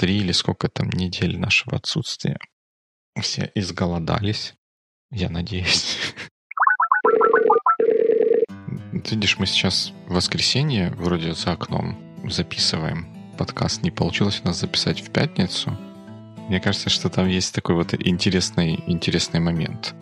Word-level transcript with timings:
три 0.00 0.16
или 0.16 0.32
сколько 0.32 0.68
там 0.68 0.88
недель 0.88 1.38
нашего 1.38 1.76
отсутствия. 1.76 2.38
Все 3.20 3.52
изголодались, 3.54 4.54
я 5.10 5.28
надеюсь. 5.28 5.98
Видишь, 8.92 9.38
мы 9.38 9.44
сейчас 9.44 9.92
в 10.06 10.14
воскресенье 10.14 10.88
вроде 10.92 11.34
за 11.34 11.52
окном 11.52 11.98
записываем 12.24 13.14
подкаст. 13.36 13.82
Не 13.82 13.90
получилось 13.90 14.40
у 14.42 14.46
нас 14.46 14.60
записать 14.60 15.02
в 15.02 15.10
пятницу. 15.10 15.76
Мне 16.48 16.60
кажется, 16.60 16.88
что 16.88 17.10
там 17.10 17.28
есть 17.28 17.54
такой 17.54 17.74
вот 17.74 17.92
интересный, 17.92 18.82
интересный 18.86 19.40
момент 19.40 19.94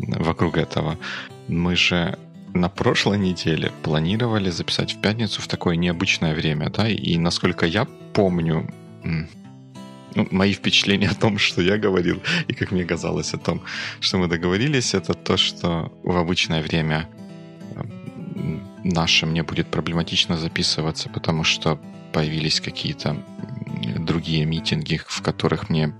вокруг 0.00 0.58
этого. 0.58 0.98
Мы 1.48 1.76
же 1.76 2.18
на 2.52 2.68
прошлой 2.68 3.16
неделе 3.16 3.72
планировали 3.84 4.50
записать 4.50 4.92
в 4.92 5.00
пятницу 5.00 5.40
в 5.40 5.48
такое 5.48 5.76
необычное 5.76 6.34
время, 6.34 6.68
да, 6.68 6.90
и 6.90 7.16
насколько 7.16 7.64
я 7.64 7.86
помню, 8.12 8.70
ну, 10.14 10.26
мои 10.30 10.52
впечатления 10.52 11.08
о 11.08 11.14
том, 11.14 11.38
что 11.38 11.62
я 11.62 11.78
говорил, 11.78 12.22
и 12.48 12.54
как 12.54 12.72
мне 12.72 12.84
казалось 12.84 13.34
о 13.34 13.38
том, 13.38 13.62
что 14.00 14.18
мы 14.18 14.28
договорились, 14.28 14.94
это 14.94 15.14
то, 15.14 15.36
что 15.36 15.92
в 16.02 16.16
обычное 16.16 16.62
время 16.62 17.08
наше 18.84 19.26
мне 19.26 19.42
будет 19.42 19.68
проблематично 19.68 20.36
записываться, 20.36 21.08
потому 21.08 21.44
что 21.44 21.78
появились 22.12 22.60
какие-то 22.60 23.16
другие 23.98 24.44
митинги, 24.46 25.00
в 25.06 25.22
которых 25.22 25.70
мне 25.70 25.94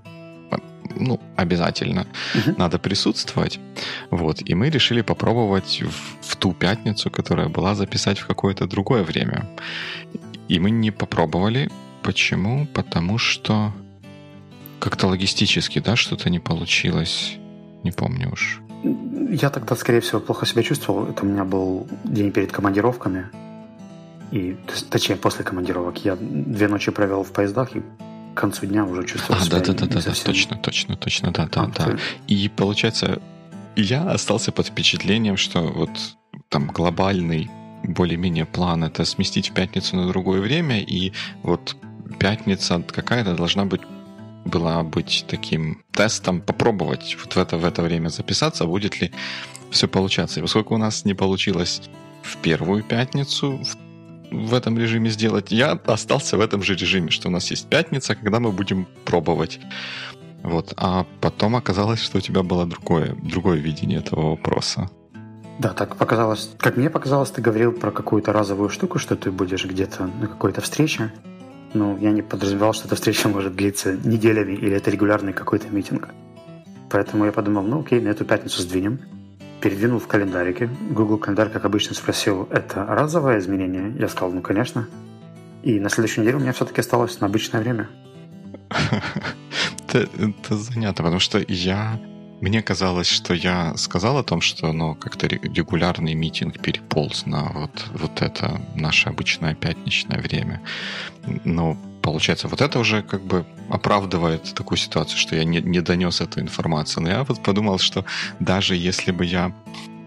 ну, 0.95 1.19
обязательно 1.37 2.05
uh-huh. 2.33 2.55
надо 2.57 2.79
присутствовать. 2.79 3.59
Вот. 4.09 4.41
И 4.49 4.55
мы 4.55 4.69
решили 4.69 5.01
попробовать 5.01 5.81
в, 5.81 6.29
в 6.29 6.35
ту 6.35 6.53
пятницу, 6.53 7.09
которая 7.09 7.47
была, 7.47 7.75
записать 7.75 8.19
в 8.19 8.27
какое-то 8.27 8.67
другое 8.67 9.03
время. 9.03 9.49
И 10.49 10.59
мы 10.59 10.71
не 10.71 10.91
попробовали. 10.91 11.69
Почему? 12.03 12.67
Потому 12.73 13.17
что 13.17 13.73
как-то 14.81 15.07
логистически, 15.07 15.79
да, 15.79 15.95
что-то 15.95 16.29
не 16.29 16.39
получилось. 16.39 17.37
Не 17.83 17.91
помню 17.91 18.31
уж. 18.31 18.61
Я 19.29 19.49
тогда, 19.49 19.75
скорее 19.75 20.01
всего, 20.01 20.19
плохо 20.19 20.45
себя 20.45 20.63
чувствовал. 20.63 21.05
Это 21.07 21.23
у 21.23 21.27
меня 21.27 21.45
был 21.45 21.87
день 22.03 22.31
перед 22.31 22.51
командировками. 22.51 23.27
И, 24.31 24.57
точнее, 24.89 25.17
после 25.17 25.45
командировок. 25.45 26.03
Я 26.03 26.17
две 26.19 26.67
ночи 26.67 26.91
провел 26.91 27.23
в 27.23 27.31
поездах 27.31 27.75
и 27.75 27.81
к 28.33 28.37
концу 28.37 28.65
дня 28.65 28.85
уже 28.85 29.05
чувствовал 29.05 29.39
а, 29.39 29.43
себя 29.43 29.59
да, 29.59 29.73
да, 29.73 29.85
да, 29.85 29.85
да, 29.87 30.01
совсем... 30.01 30.25
точно, 30.25 30.57
точно, 30.57 30.95
точно, 30.97 31.31
да, 31.31 31.47
да, 31.51 31.63
а, 31.63 31.67
да. 31.67 31.97
И 32.27 32.49
получается, 32.49 33.21
я 33.75 34.09
остался 34.09 34.51
под 34.51 34.67
впечатлением, 34.67 35.37
что 35.37 35.61
вот 35.61 35.89
там 36.49 36.67
глобальный 36.67 37.49
более-менее 37.83 38.45
план 38.45 38.83
это 38.83 39.05
сместить 39.05 39.49
в 39.49 39.53
пятницу 39.53 39.95
на 39.95 40.07
другое 40.07 40.41
время, 40.41 40.79
и 40.79 41.13
вот 41.43 41.75
пятница 42.19 42.81
какая-то 42.81 43.35
должна 43.35 43.65
быть 43.65 43.81
была 44.45 44.83
быть 44.83 45.25
таким 45.27 45.83
тестом, 45.91 46.41
попробовать 46.41 47.17
вот 47.19 47.35
в 47.35 47.37
это, 47.37 47.57
в 47.57 47.65
это 47.65 47.81
время 47.81 48.09
записаться, 48.09 48.65
будет 48.65 49.01
ли 49.01 49.11
все 49.69 49.87
получаться. 49.87 50.39
И 50.39 50.41
поскольку 50.41 50.75
у 50.75 50.77
нас 50.77 51.05
не 51.05 51.13
получилось 51.13 51.81
в 52.23 52.37
первую 52.37 52.83
пятницу, 52.83 53.59
в 53.63 53.77
в 54.31 54.53
этом 54.53 54.77
режиме 54.77 55.09
сделать. 55.09 55.51
Я 55.51 55.71
остался 55.85 56.37
в 56.37 56.41
этом 56.41 56.63
же 56.63 56.75
режиме, 56.75 57.11
что 57.11 57.27
у 57.27 57.31
нас 57.31 57.51
есть 57.51 57.67
пятница, 57.67 58.15
когда 58.15 58.39
мы 58.39 58.51
будем 58.51 58.87
пробовать. 59.05 59.59
Вот. 60.41 60.73
А 60.77 61.05
потом 61.19 61.55
оказалось, 61.55 61.99
что 61.99 62.17
у 62.17 62.21
тебя 62.21 62.41
было 62.41 62.65
другое, 62.65 63.15
другое 63.21 63.57
видение 63.57 63.99
этого 63.99 64.31
вопроса. 64.31 64.89
Да, 65.59 65.73
так 65.73 65.97
показалось. 65.97 66.49
Как 66.57 66.77
мне 66.77 66.89
показалось, 66.89 67.29
ты 67.29 67.41
говорил 67.41 67.71
про 67.71 67.91
какую-то 67.91 68.33
разовую 68.33 68.69
штуку, 68.69 68.97
что 68.97 69.15
ты 69.15 69.31
будешь 69.31 69.65
где-то 69.65 70.07
на 70.07 70.27
какой-то 70.27 70.61
встрече. 70.61 71.11
Ну, 71.73 71.97
я 71.97 72.11
не 72.11 72.21
подразумевал, 72.21 72.73
что 72.73 72.87
эта 72.87 72.95
встреча 72.95 73.29
может 73.29 73.55
длиться 73.55 73.93
неделями 74.03 74.53
или 74.53 74.75
это 74.75 74.91
регулярный 74.91 75.33
какой-то 75.33 75.69
митинг. 75.69 76.09
Поэтому 76.89 77.25
я 77.25 77.31
подумал, 77.31 77.63
ну 77.63 77.79
окей, 77.79 78.01
на 78.01 78.09
эту 78.09 78.25
пятницу 78.25 78.61
сдвинем 78.61 78.99
передвинул 79.61 79.99
в 79.99 80.07
календарике. 80.07 80.69
Google 80.89 81.17
календарь, 81.17 81.49
как 81.49 81.63
обычно, 81.63 81.95
спросил, 81.95 82.47
это 82.51 82.85
разовое 82.85 83.39
изменение? 83.39 83.95
Я 83.97 84.09
сказал, 84.09 84.31
ну, 84.31 84.41
конечно. 84.41 84.87
И 85.63 85.79
на 85.79 85.89
следующей 85.89 86.21
неделе 86.21 86.37
у 86.37 86.39
меня 86.39 86.51
все-таки 86.51 86.81
осталось 86.81 87.19
на 87.21 87.27
обычное 87.27 87.61
время. 87.61 87.87
Это, 89.87 90.55
занятно, 90.55 91.03
потому 91.03 91.19
что 91.19 91.43
я... 91.47 91.99
Мне 92.41 92.63
казалось, 92.63 93.07
что 93.07 93.35
я 93.35 93.77
сказал 93.77 94.17
о 94.17 94.23
том, 94.23 94.41
что 94.41 94.73
ну, 94.73 94.95
как-то 94.95 95.27
регулярный 95.27 96.15
митинг 96.15 96.59
переполз 96.59 97.27
на 97.27 97.51
вот, 97.53 97.85
вот 97.93 98.21
это 98.23 98.59
наше 98.75 99.09
обычное 99.09 99.53
пятничное 99.53 100.19
время. 100.19 100.59
Но 101.45 101.77
получается, 102.01 102.47
вот 102.47 102.61
это 102.61 102.79
уже 102.79 103.03
как 103.03 103.21
бы 103.21 103.45
оправдывает 103.69 104.55
такую 104.55 104.79
ситуацию, 104.79 105.19
что 105.19 105.35
я 105.35 105.43
не, 105.43 105.61
не 105.61 105.81
донес 105.81 106.19
эту 106.19 106.39
информацию. 106.39 107.03
Но 107.03 107.09
я 107.09 107.23
вот 107.23 107.43
подумал, 107.43 107.77
что 107.77 108.05
даже 108.39 108.75
если 108.75 109.11
бы 109.11 109.23
я 109.23 109.53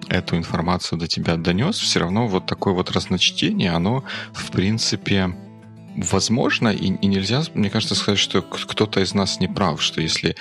эту 0.09 0.37
информацию 0.37 0.99
до 0.99 1.07
тебя 1.07 1.37
донес, 1.37 1.79
все 1.79 2.01
равно 2.01 2.27
вот 2.27 2.47
такое 2.47 2.75
вот 2.75 2.91
разночтение, 2.91 3.71
оно, 3.71 4.03
в 4.33 4.51
принципе, 4.51 5.37
возможно, 5.97 6.69
и, 6.69 6.87
и 6.87 7.07
нельзя, 7.07 7.43
мне 7.55 7.71
кажется, 7.71 7.95
сказать, 7.95 8.19
что 8.19 8.43
кто-то 8.43 9.01
из 9.01 9.15
нас 9.15 9.41
не 9.41 9.49
прав, 9.49 9.83
что 9.83 10.01
если 10.01 10.37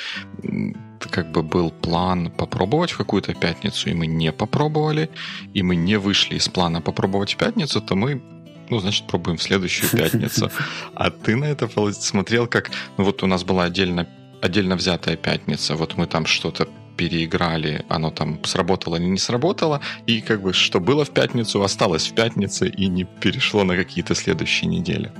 как 1.11 1.31
бы 1.31 1.43
был 1.43 1.71
план 1.71 2.31
попробовать 2.31 2.91
в 2.91 2.97
какую-то 2.97 3.33
пятницу, 3.33 3.89
и 3.89 3.93
мы 3.93 4.07
не 4.07 4.31
попробовали, 4.31 5.09
и 5.53 5.61
мы 5.63 5.75
не 5.75 5.97
вышли 5.97 6.35
из 6.35 6.47
плана 6.47 6.81
попробовать 6.81 7.33
в 7.33 7.37
пятницу, 7.37 7.81
то 7.81 7.95
мы 7.95 8.21
ну, 8.69 8.79
значит, 8.79 9.05
пробуем 9.07 9.37
в 9.37 9.43
следующую 9.43 9.89
пятницу. 9.91 10.49
А 10.95 11.11
ты 11.11 11.35
на 11.35 11.45
это 11.45 11.69
смотрел 11.91 12.47
как... 12.47 12.71
Ну, 12.97 13.03
вот 13.03 13.21
у 13.21 13.27
нас 13.27 13.43
была 13.43 13.65
отдельно, 13.65 14.07
отдельно 14.41 14.75
взятая 14.75 15.17
пятница, 15.17 15.75
вот 15.75 15.97
мы 15.97 16.07
там 16.07 16.25
что-то 16.25 16.67
переиграли, 16.97 17.85
оно 17.89 18.11
там 18.11 18.43
сработало 18.43 18.95
или 18.95 19.05
не 19.05 19.17
сработало, 19.17 19.81
и 20.05 20.21
как 20.21 20.41
бы 20.41 20.53
что 20.53 20.79
было 20.79 21.05
в 21.05 21.09
пятницу, 21.09 21.61
осталось 21.63 22.07
в 22.07 22.15
пятнице 22.15 22.69
и 22.69 22.87
не 22.87 23.03
перешло 23.03 23.63
на 23.63 23.75
какие-то 23.75 24.15
следующие 24.15 24.69
недели. 24.69 25.11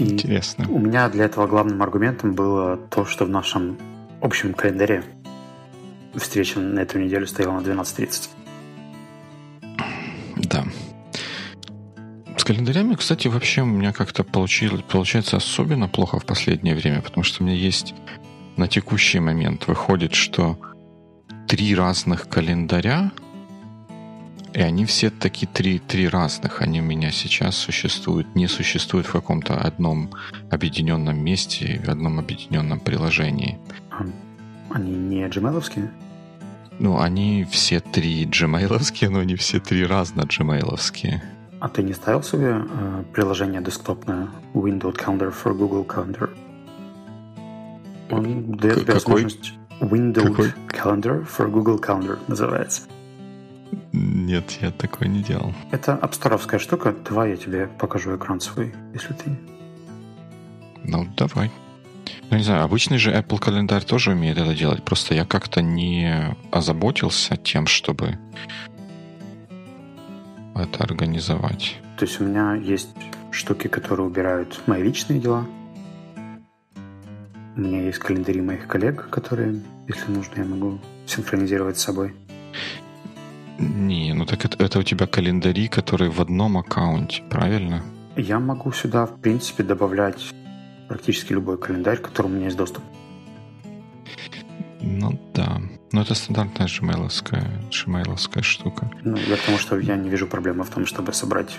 И 0.00 0.04
Интересно. 0.04 0.66
У 0.68 0.78
меня 0.78 1.08
для 1.08 1.26
этого 1.26 1.46
главным 1.46 1.82
аргументом 1.82 2.34
было 2.34 2.76
то, 2.76 3.04
что 3.04 3.26
в 3.26 3.28
нашем 3.28 3.78
общем 4.20 4.54
календаре 4.54 5.04
встреча 6.14 6.58
на 6.58 6.80
эту 6.80 6.98
неделю 6.98 7.26
стояла 7.26 7.60
на 7.60 7.64
12.30. 7.64 8.28
Да, 10.36 10.64
с 12.40 12.44
календарями, 12.44 12.94
кстати, 12.94 13.28
вообще 13.28 13.60
у 13.60 13.66
меня 13.66 13.92
как-то 13.92 14.24
получилось, 14.24 14.82
получается 14.88 15.36
особенно 15.36 15.88
плохо 15.88 16.18
в 16.18 16.24
последнее 16.24 16.74
время, 16.74 17.02
потому 17.02 17.22
что 17.22 17.42
у 17.42 17.46
меня 17.46 17.54
есть 17.54 17.94
на 18.56 18.66
текущий 18.66 19.20
момент 19.20 19.66
выходит, 19.66 20.14
что 20.14 20.58
три 21.46 21.74
разных 21.74 22.30
календаря, 22.30 23.12
и 24.52 24.60
они 24.60 24.84
все 24.84 25.10
такие 25.10 25.46
три, 25.46 25.78
три 25.78 26.08
разных. 26.08 26.60
Они 26.60 26.80
у 26.80 26.84
меня 26.84 27.10
сейчас 27.12 27.56
существуют, 27.56 28.34
не 28.34 28.48
существуют 28.48 29.06
в 29.06 29.12
каком-то 29.12 29.54
одном 29.54 30.10
объединенном 30.50 31.22
месте, 31.22 31.80
в 31.84 31.88
одном 31.88 32.18
объединенном 32.18 32.80
приложении. 32.80 33.58
Они 34.70 34.92
не 34.92 35.24
gmail 35.24 35.90
Ну, 36.78 37.00
они 37.00 37.46
все 37.50 37.80
три 37.80 38.24
gmail 38.26 39.08
но 39.10 39.18
они 39.20 39.36
все 39.36 39.60
три 39.60 39.84
разно 39.84 40.22
gmail 40.22 40.78
а 41.60 41.68
ты 41.68 41.82
не 41.82 41.92
ставил 41.92 42.22
себе 42.22 42.64
э, 42.66 43.04
приложение 43.12 43.60
десктопное 43.60 44.28
Windows 44.54 44.96
Calendar 44.96 45.30
for 45.30 45.54
Google 45.54 45.84
Calendar? 45.84 46.30
Он 48.10 48.52
дает 48.56 48.88
возможность 48.88 49.52
Windows? 49.78 50.54
Calendar 50.68 51.26
for 51.28 51.50
Google 51.50 51.78
Calendar 51.78 52.18
называется. 52.28 52.84
Нет, 53.92 54.58
я 54.60 54.70
такой 54.70 55.08
не 55.08 55.22
делал. 55.22 55.52
Это 55.70 55.94
апсторовская 55.94 56.60
штука. 56.60 56.94
Давай 57.08 57.30
я 57.30 57.36
тебе 57.36 57.66
покажу 57.66 58.16
экран 58.16 58.40
свой, 58.40 58.72
если 58.94 59.12
ты... 59.14 59.36
Ну, 60.84 61.06
давай. 61.16 61.50
Ну, 62.30 62.36
не 62.36 62.42
знаю, 62.42 62.64
обычный 62.64 62.98
же 62.98 63.12
Apple 63.12 63.38
календарь 63.38 63.84
тоже 63.84 64.12
умеет 64.12 64.38
это 64.38 64.54
делать. 64.54 64.84
Просто 64.84 65.14
я 65.14 65.24
как-то 65.24 65.62
не 65.62 66.36
озаботился 66.50 67.36
тем, 67.36 67.66
чтобы 67.66 68.18
это 70.54 70.84
организовать. 70.84 71.76
То 71.96 72.06
есть 72.06 72.20
у 72.20 72.24
меня 72.24 72.54
есть 72.54 72.90
штуки, 73.30 73.68
которые 73.68 74.06
убирают 74.06 74.60
мои 74.66 74.82
личные 74.82 75.20
дела. 75.20 75.46
У 77.56 77.60
меня 77.60 77.82
есть 77.82 77.98
календари 77.98 78.40
моих 78.40 78.66
коллег, 78.66 79.10
которые, 79.10 79.60
если 79.88 80.10
нужно, 80.10 80.40
я 80.40 80.44
могу 80.44 80.78
синхронизировать 81.06 81.78
с 81.78 81.82
собой. 81.82 82.14
Не, 83.60 84.14
ну 84.14 84.24
так 84.24 84.44
это, 84.44 84.64
это 84.64 84.78
у 84.78 84.82
тебя 84.82 85.06
календари, 85.06 85.68
которые 85.68 86.10
в 86.10 86.20
одном 86.20 86.56
аккаунте, 86.56 87.22
правильно? 87.28 87.82
Я 88.16 88.40
могу 88.40 88.72
сюда, 88.72 89.04
в 89.04 89.20
принципе, 89.20 89.62
добавлять 89.62 90.34
практически 90.88 91.34
любой 91.34 91.58
календарь, 91.58 91.98
к 91.98 92.02
которому 92.02 92.34
у 92.34 92.36
меня 92.36 92.46
есть 92.46 92.56
доступ. 92.56 92.82
Ну 94.80 95.20
да. 95.34 95.60
Ну, 95.92 96.00
это 96.00 96.14
стандартная 96.14 96.68
gmail 96.68 98.42
штука. 98.42 98.90
Ну, 99.04 99.16
я 99.16 99.36
потому 99.36 99.58
что 99.58 99.78
я 99.78 99.96
не 99.96 100.08
вижу 100.08 100.26
проблемы 100.26 100.64
в 100.64 100.70
том, 100.70 100.86
чтобы 100.86 101.12
собрать 101.12 101.58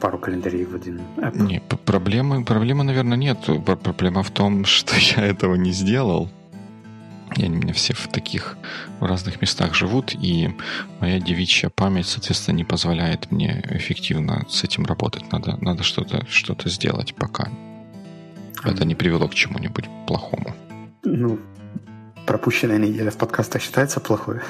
пару 0.00 0.18
календарей 0.18 0.64
в 0.64 0.74
один 0.74 1.00
app. 1.16 1.38
Не, 1.38 1.60
проблемы, 1.60 2.44
проблемы, 2.44 2.84
наверное, 2.84 3.18
нет. 3.18 3.38
Проблема 3.64 4.22
в 4.22 4.30
том, 4.30 4.64
что 4.76 4.94
я 4.96 5.26
этого 5.26 5.54
не 5.56 5.72
сделал. 5.72 6.30
И 7.36 7.44
они 7.44 7.58
у 7.58 7.60
меня 7.60 7.72
все 7.72 7.94
в 7.94 8.08
таких 8.08 8.56
в 9.00 9.04
разных 9.04 9.40
местах 9.40 9.74
живут, 9.74 10.14
и 10.14 10.50
моя 11.00 11.20
девичья 11.20 11.68
память, 11.68 12.06
соответственно, 12.06 12.56
не 12.56 12.64
позволяет 12.64 13.30
мне 13.30 13.62
эффективно 13.70 14.46
с 14.48 14.64
этим 14.64 14.84
работать. 14.86 15.30
Надо, 15.32 15.56
надо 15.60 15.82
что-то 15.82 16.24
что 16.28 16.56
сделать, 16.68 17.14
пока 17.14 17.50
это 18.64 18.84
не 18.84 18.94
привело 18.94 19.28
к 19.28 19.34
чему-нибудь 19.34 19.84
плохому. 20.06 20.54
Ну, 21.04 21.38
пропущенная 22.26 22.78
неделя 22.78 23.10
в 23.10 23.16
подкастах 23.16 23.62
считается 23.62 24.00
плохой? 24.00 24.40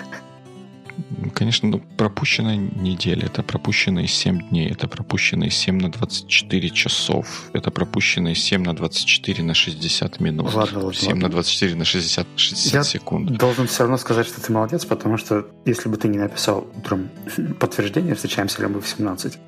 Конечно, 1.35 1.69
ну, 1.69 1.83
пропущенная 1.97 2.57
неделя, 2.57 3.27
это 3.27 3.43
пропущенные 3.43 4.07
7 4.07 4.49
дней, 4.49 4.71
это 4.71 4.89
пропущенные 4.89 5.51
7 5.51 5.79
на 5.81 5.91
24 5.91 6.71
часов, 6.71 7.51
это 7.53 7.71
пропущенные 7.71 8.35
7 8.35 8.63
на 8.65 8.75
24 8.75 9.43
на 9.43 9.55
60 9.55 10.21
минут, 10.21 10.55
ладно, 10.55 10.79
ладно, 10.79 10.95
7 10.95 11.09
ладно. 11.09 11.23
на 11.23 11.29
24 11.31 11.75
на 11.75 11.85
60, 11.85 12.27
60 12.37 12.75
Я 12.75 12.83
секунд. 12.83 13.31
должен 13.37 13.67
все 13.67 13.83
равно 13.83 13.99
сказать, 13.99 14.27
что 14.27 14.41
ты 14.41 14.53
молодец, 14.53 14.85
потому 14.87 15.19
что 15.19 15.47
если 15.67 15.89
бы 15.91 15.97
ты 15.99 16.09
не 16.09 16.19
написал 16.19 16.67
утром 16.77 17.11
подтверждение, 17.61 18.15
встречаемся 18.15 18.63
ли 18.63 18.69
мы 18.69 18.81
в 18.81 18.89
17, 18.89 19.39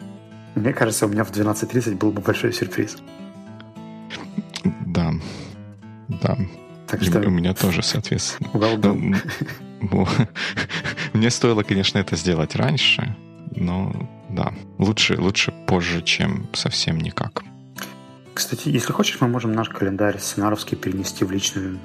мне 0.55 0.73
кажется, 0.73 1.07
у 1.07 1.09
меня 1.09 1.25
в 1.25 1.31
12.30 1.33 1.97
был 1.97 2.11
бы 2.13 2.21
большой 2.21 2.53
сюрприз. 2.53 2.97
Да, 4.87 5.13
да. 6.09 6.37
Так 6.89 7.03
что... 7.03 7.21
У 7.21 7.31
меня 7.31 7.55
тоже, 7.55 7.83
соответственно. 7.83 8.49
Well 8.55 8.77
done. 8.79 9.17
Мне 11.13 11.31
стоило, 11.31 11.63
конечно, 11.63 11.99
это 11.99 12.17
сделать 12.17 12.57
раньше, 12.57 13.15
но 13.55 13.93
да, 14.31 14.53
лучше, 14.79 15.21
лучше 15.21 15.53
позже, 15.67 16.03
чем 16.03 16.49
совсем 16.53 16.99
никак. 16.99 17.45
Кстати, 18.35 18.69
если 18.69 18.93
хочешь, 18.93 19.21
мы 19.21 19.27
можем 19.27 19.53
наш 19.53 19.69
календарь 19.69 20.19
сценаровский 20.21 20.77
перенести 20.77 21.25
в 21.25 21.33
личную 21.33 21.81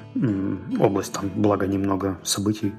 область. 0.78 1.12
Там, 1.12 1.28
благо, 1.34 1.66
немного 1.66 2.20
событий 2.22 2.72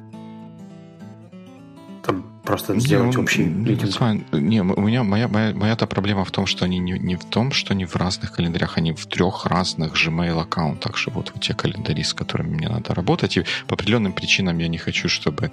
Просто 2.44 2.80
сделать 2.80 3.16
не, 3.16 3.22
общий 3.22 3.44
митинг. 3.44 4.32
Не, 4.32 4.62
у 4.62 4.82
меня 4.82 5.04
моя, 5.04 5.28
моя, 5.28 5.54
моя-то 5.54 5.88
проблема 5.88 6.24
в 6.26 6.32
том, 6.32 6.46
что 6.46 6.66
они 6.66 6.78
не, 6.78 6.94
не 7.00 7.16
в 7.16 7.26
том, 7.26 7.52
что 7.52 7.74
они 7.74 7.86
в 7.86 7.96
разных 7.96 8.34
календарях, 8.34 8.78
они 8.78 8.94
в 8.94 9.06
трех 9.08 9.48
разных 9.48 9.94
Gmail 9.94 10.40
аккаунтах 10.40 10.96
живут, 10.98 11.32
вот 11.34 11.44
те 11.44 11.54
календари, 11.56 12.04
с 12.04 12.14
которыми 12.14 12.56
мне 12.56 12.70
надо 12.70 12.94
работать. 12.94 13.38
И 13.38 13.46
по 13.68 13.74
определенным 13.74 14.14
причинам 14.14 14.60
я 14.60 14.68
не 14.68 14.78
хочу, 14.78 15.10
чтобы 15.10 15.52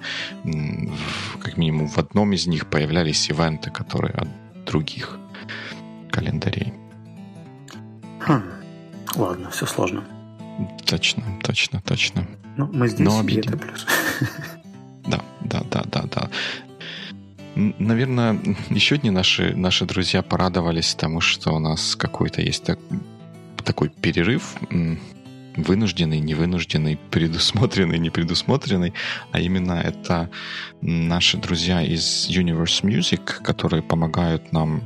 как 1.41 1.57
минимум 1.57 1.87
в 1.87 1.97
одном 1.97 2.33
из 2.33 2.45
них 2.45 2.67
появлялись 2.67 3.29
ивенты, 3.29 3.71
которые 3.71 4.13
от 4.13 4.27
других 4.65 5.17
календарей. 6.11 6.73
Хм. 8.21 8.43
Ладно, 9.15 9.49
все 9.49 9.65
сложно. 9.65 10.03
Точно, 10.85 11.23
точно, 11.43 11.81
точно. 11.81 12.27
Ну, 12.55 12.69
мы 12.71 12.87
здесь, 12.87 13.07
Но 13.07 13.23
и 13.23 13.35
это 13.37 13.57
плюс. 13.57 13.85
Да, 15.07 15.23
да, 15.41 15.61
да, 15.69 15.83
да, 15.85 16.03
да. 16.03 16.29
Наверное, 17.55 18.39
еще 18.69 18.95
одни 18.95 19.11
наши, 19.11 19.55
наши 19.55 19.85
друзья 19.85 20.21
порадовались 20.21 20.95
тому, 20.95 21.21
что 21.21 21.51
у 21.53 21.59
нас 21.59 21.95
какой-то 21.95 22.41
есть 22.41 22.63
так, 22.63 22.79
такой 23.63 23.89
перерыв, 23.89 24.55
вынужденный, 25.55 26.19
невынужденный, 26.19 26.97
предусмотренный, 27.11 27.99
непредусмотренный, 27.99 28.93
а 29.31 29.39
именно 29.39 29.73
это 29.73 30.29
наши 30.81 31.37
друзья 31.37 31.83
из 31.83 32.27
Universe 32.27 32.83
Music, 32.83 33.43
которые 33.43 33.83
помогают 33.83 34.51
нам 34.51 34.81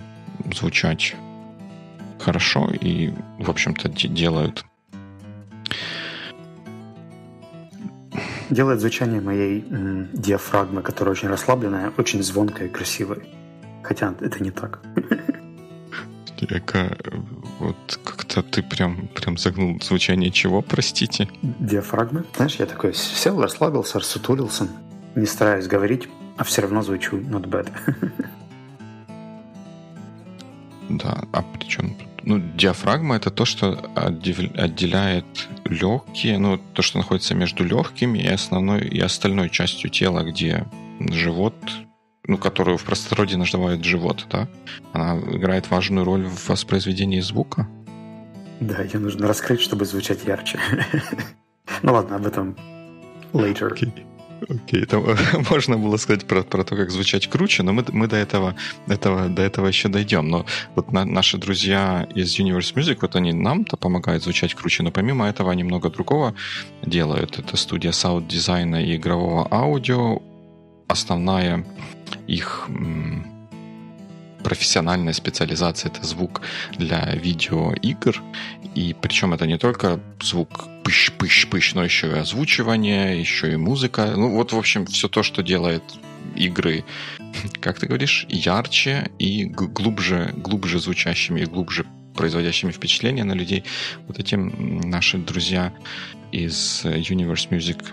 звучать 0.54 1.16
хорошо 2.20 2.70
и, 2.70 3.14
в 3.40 3.50
общем-то, 3.50 3.90
делают 3.90 4.66
делает 8.50 8.80
звучание 8.80 9.22
моей 9.22 9.66
м, 9.70 10.10
диафрагмы, 10.14 10.82
которая 10.82 11.14
очень 11.14 11.30
расслабленная, 11.30 11.92
очень 11.98 12.24
звонкая 12.24 12.68
и 12.68 12.72
красивой. 12.72 13.30
Хотя 13.84 14.14
это 14.20 14.44
не 14.44 14.52
так. 14.52 14.82
Эка, 16.40 16.96
вот 17.60 18.00
как-то 18.04 18.44
ты 18.44 18.62
прям, 18.62 19.08
прям 19.16 19.38
загнул 19.38 19.80
звучание 19.82 20.30
чего, 20.30 20.62
простите? 20.62 21.28
Диафрагмы. 21.42 22.26
Знаешь, 22.36 22.56
я 22.56 22.68
такой 22.68 22.94
сел, 22.94 23.42
расслабился, 23.42 24.00
рассутулился, 24.00 24.68
не 25.16 25.26
стараюсь 25.26 25.68
говорить, 25.68 26.08
а 26.38 26.44
все 26.44 26.62
равно 26.62 26.84
звучу 26.84 27.18
not 27.18 27.48
bad. 27.50 27.70
Да, 30.90 31.22
а 31.34 31.42
при 31.42 31.68
чем 31.68 31.98
ну, 32.28 32.40
диафрагма 32.40 33.16
это 33.16 33.32
то, 33.32 33.46
что 33.46 33.80
отделяет 33.96 35.26
легкие, 35.64 36.38
ну, 36.40 36.60
то, 36.74 36.82
что 36.82 36.98
находится 36.98 37.34
между 37.36 37.64
легкими 37.64 38.20
и 38.20 38.28
основной 38.28 38.82
и 38.82 39.00
остальной 39.00 39.50
частью 39.50 39.90
тела, 39.90 40.24
где 40.24 40.66
живот, 41.00 41.56
ну, 42.26 42.38
которую 42.38 42.78
в 42.78 42.84
простороде 42.84 43.38
называют 43.38 43.86
живот, 43.86 44.28
да, 44.30 44.50
она 44.92 45.18
играет 45.22 45.72
важную 45.72 46.04
роль 46.04 46.26
в 46.26 46.50
воспроизведении 46.50 47.22
звука. 47.22 47.66
Да, 48.60 48.82
ее 48.82 49.00
нужно 49.00 49.26
раскрыть, 49.26 49.62
чтобы 49.62 49.86
звучать 49.86 50.26
ярче. 50.26 50.60
ну 51.82 51.94
ладно, 51.94 52.18
об 52.18 52.28
этом 52.28 52.58
later. 53.32 53.72
Okay. 53.72 54.17
Окей, 54.50 54.86
там 54.86 55.06
можно 55.50 55.78
было 55.78 55.98
сказать 55.98 56.26
про, 56.26 56.44
про 56.44 56.64
то, 56.64 56.76
как 56.76 56.92
звучать 56.92 57.28
круче, 57.28 57.64
но 57.64 57.74
мы, 57.74 57.86
мы 57.92 58.08
до, 58.08 58.16
этого, 58.16 58.56
этого, 58.88 59.30
до 59.30 59.42
этого 59.42 59.68
еще 59.68 59.90
дойдем. 59.90 60.30
Но 60.30 60.46
вот 60.76 60.92
на, 60.92 61.06
наши 61.06 61.38
друзья 61.38 62.08
из 62.16 62.40
Universe 62.40 62.74
Music, 62.76 63.00
вот 63.02 63.16
они 63.16 63.34
нам-то 63.34 63.78
помогают 63.78 64.24
звучать 64.24 64.54
круче, 64.54 64.84
но 64.84 64.92
помимо 64.92 65.28
этого 65.28 65.52
они 65.52 65.64
много 65.64 65.90
другого 65.90 66.34
делают. 66.86 67.40
Это 67.40 67.58
студия 67.58 67.92
саунд-дизайна 67.92 68.84
и 68.84 68.96
игрового 68.96 69.48
аудио. 69.52 70.22
Основная 70.88 71.66
их 72.28 72.70
профессиональная 74.48 75.12
специализация 75.12 75.92
это 75.92 76.08
звук 76.08 76.42
для 76.78 77.04
видеоигр. 77.16 78.24
И 78.76 78.96
причем 79.02 79.34
это 79.34 79.46
не 79.46 79.58
только 79.58 80.00
звук 80.22 80.70
пыщ-пыщ-пыщ, 80.86 81.74
но 81.76 81.84
еще 81.84 82.08
и 82.08 82.14
озвучивание, 82.14 83.20
еще 83.20 83.52
и 83.52 83.58
музыка. 83.58 84.14
Ну 84.16 84.30
вот, 84.30 84.54
в 84.54 84.58
общем, 84.58 84.86
все 84.86 85.10
то, 85.10 85.22
что 85.22 85.44
делает 85.44 85.84
игры, 86.38 86.86
как 87.60 87.78
ты 87.78 87.88
говоришь, 87.88 88.26
ярче 88.30 89.12
и 89.20 89.44
глубже, 89.44 90.34
глубже 90.38 90.80
звучащими 90.80 91.42
и 91.42 91.46
глубже 91.46 91.86
производящими 92.16 92.72
впечатление 92.72 93.26
на 93.26 93.34
людей. 93.34 93.66
Вот 94.08 94.18
этим 94.18 94.80
наши 94.90 95.18
друзья 95.18 95.74
из 96.32 96.86
Universe 96.86 97.50
Music 97.50 97.84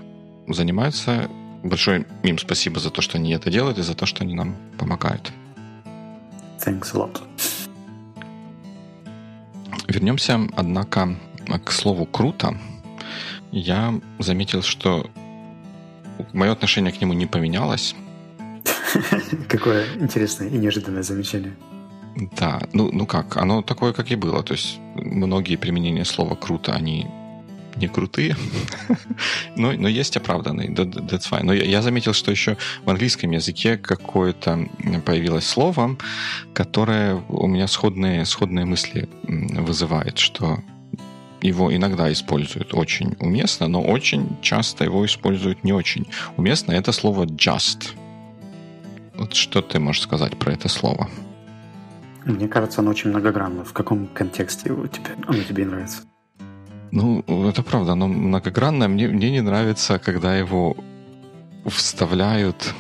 занимаются. 0.46 1.28
Большое 1.64 2.06
им 2.22 2.38
спасибо 2.38 2.78
за 2.78 2.90
то, 2.90 3.02
что 3.02 3.18
они 3.18 3.32
это 3.32 3.50
делают 3.50 3.78
и 3.78 3.82
за 3.82 3.94
то, 3.96 4.06
что 4.06 4.22
они 4.22 4.34
нам 4.34 4.54
помогают. 4.78 5.32
Thanks 6.64 6.94
a 6.94 6.98
lot. 6.98 7.20
Вернемся, 9.86 10.40
однако, 10.56 11.16
к 11.64 11.70
слову 11.70 12.06
«круто». 12.06 12.58
Я 13.52 14.00
заметил, 14.18 14.62
что 14.62 15.10
мое 16.32 16.52
отношение 16.52 16.92
к 16.92 17.00
нему 17.00 17.12
не 17.12 17.26
поменялось. 17.26 17.94
Какое 19.48 19.86
интересное 19.96 20.48
и 20.48 20.56
неожиданное 20.56 21.02
замечание. 21.02 21.54
Да, 22.36 22.60
ну, 22.72 22.90
ну 22.92 23.06
как, 23.06 23.36
оно 23.36 23.62
такое, 23.62 23.92
как 23.92 24.10
и 24.10 24.16
было. 24.16 24.42
То 24.42 24.54
есть 24.54 24.78
многие 24.94 25.56
применения 25.56 26.04
слова 26.04 26.34
«круто», 26.34 26.72
они 26.72 27.06
не 27.76 27.88
крутые, 27.88 28.36
но, 29.56 29.72
но 29.72 29.88
есть 29.88 30.16
оправданные. 30.16 30.68
That's 30.68 31.30
fine. 31.30 31.42
Но 31.42 31.52
я, 31.52 31.64
я 31.64 31.82
заметил, 31.82 32.12
что 32.12 32.30
еще 32.30 32.56
в 32.84 32.90
английском 32.90 33.30
языке 33.30 33.76
какое-то 33.76 34.68
появилось 35.04 35.46
слово, 35.46 35.96
которое 36.52 37.22
у 37.28 37.46
меня 37.46 37.66
сходные, 37.66 38.24
сходные 38.24 38.64
мысли 38.64 39.08
вызывает, 39.22 40.18
что 40.18 40.60
его 41.40 41.74
иногда 41.74 42.10
используют 42.10 42.72
очень 42.72 43.16
уместно, 43.20 43.68
но 43.68 43.82
очень 43.82 44.38
часто 44.40 44.84
его 44.84 45.04
используют 45.04 45.62
не 45.62 45.72
очень 45.72 46.06
уместно. 46.36 46.72
Это 46.72 46.92
слово 46.92 47.26
just. 47.26 47.90
Вот 49.14 49.34
что 49.34 49.60
ты 49.60 49.78
можешь 49.78 50.02
сказать 50.02 50.36
про 50.38 50.52
это 50.52 50.68
слово? 50.68 51.08
Мне 52.24 52.48
кажется, 52.48 52.80
оно 52.80 52.90
очень 52.90 53.10
многогранно. 53.10 53.64
В 53.64 53.72
каком 53.72 54.06
контексте 54.06 54.70
его 54.70 54.86
тебе, 54.86 55.10
оно 55.26 55.42
тебе 55.42 55.66
нравится? 55.66 56.02
Ну, 56.94 57.24
это 57.48 57.64
правда, 57.64 57.92
оно 57.92 58.06
многогранное. 58.06 58.86
Мне, 58.86 59.08
мне 59.08 59.32
не 59.32 59.40
нравится, 59.40 59.98
когда 59.98 60.36
его 60.36 60.76
вставляют, 61.66 62.72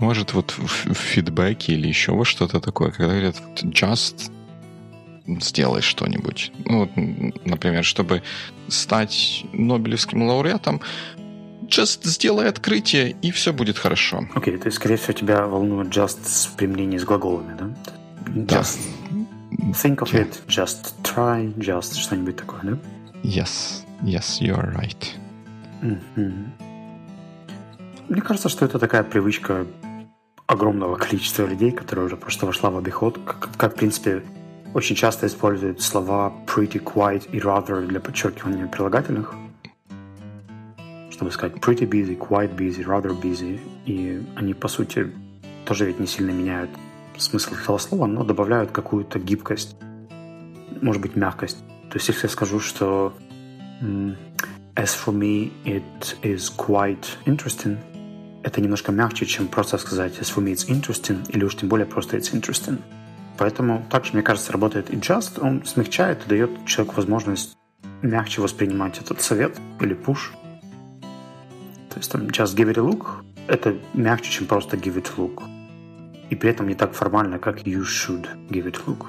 может, 0.00 0.32
вот 0.32 0.54
в 0.56 0.94
фидбэке 0.94 1.74
или 1.74 1.86
еще 1.86 2.12
во 2.12 2.24
что-то 2.24 2.60
такое, 2.60 2.90
когда 2.90 3.12
говорят 3.12 3.36
just 3.62 4.30
сделай 5.26 5.82
что-нибудь. 5.82 6.50
Ну, 6.64 6.78
вот, 6.78 6.90
например, 7.44 7.84
чтобы 7.84 8.22
стать 8.68 9.44
Нобелевским 9.52 10.22
лауреатом, 10.22 10.80
just 11.66 12.08
сделай 12.08 12.48
открытие, 12.48 13.16
и 13.20 13.30
все 13.30 13.52
будет 13.52 13.76
хорошо. 13.76 14.26
Окей, 14.34 14.54
okay, 14.54 14.58
то 14.58 14.68
есть, 14.68 14.76
скорее 14.76 14.96
всего, 14.96 15.12
тебя 15.12 15.46
волнует 15.46 15.88
just 15.88 16.20
с 16.24 16.46
применением 16.46 17.00
с 17.00 17.04
глаголами, 17.04 17.54
да? 17.58 17.66
Just. 18.32 18.78
Да. 19.10 19.72
think 19.72 19.98
of 20.00 20.12
yeah. 20.14 20.22
it, 20.22 20.40
just 20.46 20.94
try, 21.02 21.54
just 21.58 21.98
что-нибудь 21.98 22.36
такое, 22.36 22.60
да? 22.62 22.78
Yes, 23.22 23.84
yes, 24.02 24.40
you 24.40 24.54
are 24.54 24.72
right. 24.74 25.14
Mm-hmm. 25.82 26.68
Мне 28.08 28.22
кажется, 28.22 28.48
что 28.48 28.64
это 28.64 28.78
такая 28.78 29.02
привычка 29.02 29.66
огромного 30.46 30.96
количества 30.96 31.46
людей, 31.46 31.72
которая 31.72 32.06
уже 32.06 32.16
просто 32.16 32.46
вошла 32.46 32.70
в 32.70 32.78
обиход, 32.78 33.18
как, 33.24 33.50
как 33.56 33.74
в 33.74 33.76
принципе, 33.76 34.22
очень 34.72 34.96
часто 34.96 35.26
используют 35.26 35.82
слова 35.82 36.32
pretty, 36.46 36.82
quite 36.82 37.30
и 37.30 37.38
rather 37.38 37.86
для 37.86 38.00
подчеркивания 38.00 38.66
прилагательных, 38.66 39.34
чтобы 41.10 41.30
сказать 41.32 41.56
pretty 41.56 41.86
busy, 41.88 42.16
quite 42.16 42.56
busy, 42.56 42.82
rather 42.84 43.18
busy, 43.20 43.60
и 43.84 44.22
они, 44.36 44.54
по 44.54 44.68
сути, 44.68 45.12
тоже 45.66 45.84
ведь 45.84 46.00
не 46.00 46.06
сильно 46.06 46.30
меняют 46.30 46.70
смысл 47.18 47.54
этого 47.54 47.78
слова, 47.78 48.06
но 48.06 48.24
добавляют 48.24 48.70
какую-то 48.70 49.18
гибкость, 49.18 49.76
может 50.80 51.02
быть, 51.02 51.16
мягкость. 51.16 51.58
То 51.90 51.96
есть, 51.96 52.08
если 52.08 52.26
я 52.26 52.28
скажу, 52.28 52.60
что 52.60 53.14
as 54.74 54.94
for 54.94 55.12
me 55.12 55.52
it 55.64 56.16
is 56.22 56.50
quite 56.56 57.06
interesting, 57.26 57.78
это 58.42 58.60
немножко 58.60 58.92
мягче, 58.92 59.26
чем 59.26 59.48
просто 59.48 59.78
сказать 59.78 60.18
as 60.18 60.34
for 60.34 60.42
me 60.42 60.52
it's 60.52 60.68
interesting, 60.68 61.28
или 61.30 61.44
уж 61.44 61.56
тем 61.56 61.68
более 61.68 61.86
просто 61.86 62.16
it's 62.16 62.32
interesting. 62.32 62.80
Поэтому 63.38 63.86
также, 63.88 64.14
мне 64.14 64.22
кажется, 64.22 64.52
работает 64.52 64.90
и 64.90 64.96
just. 64.96 65.40
Он 65.40 65.64
смягчает 65.64 66.26
и 66.26 66.28
дает 66.28 66.66
человеку 66.66 66.96
возможность 66.96 67.56
мягче 68.02 68.40
воспринимать 68.42 68.98
этот 68.98 69.20
совет 69.20 69.56
или 69.80 69.96
push. 69.96 70.32
То 71.90 71.98
есть 71.98 72.10
там 72.10 72.22
just 72.22 72.56
give 72.56 72.68
it 72.68 72.78
a 72.78 72.82
look— 72.82 73.24
это 73.48 73.76
мягче, 73.94 74.30
чем 74.30 74.46
просто 74.46 74.76
give 74.76 74.96
it 74.96 75.06
a 75.16 75.20
look. 75.20 75.42
И 76.30 76.34
при 76.34 76.50
этом 76.50 76.68
не 76.68 76.74
так 76.74 76.92
формально, 76.92 77.38
как 77.38 77.66
you 77.66 77.82
should 77.82 78.26
give 78.50 78.66
it 78.66 78.76
a 78.76 78.90
look. 78.90 79.06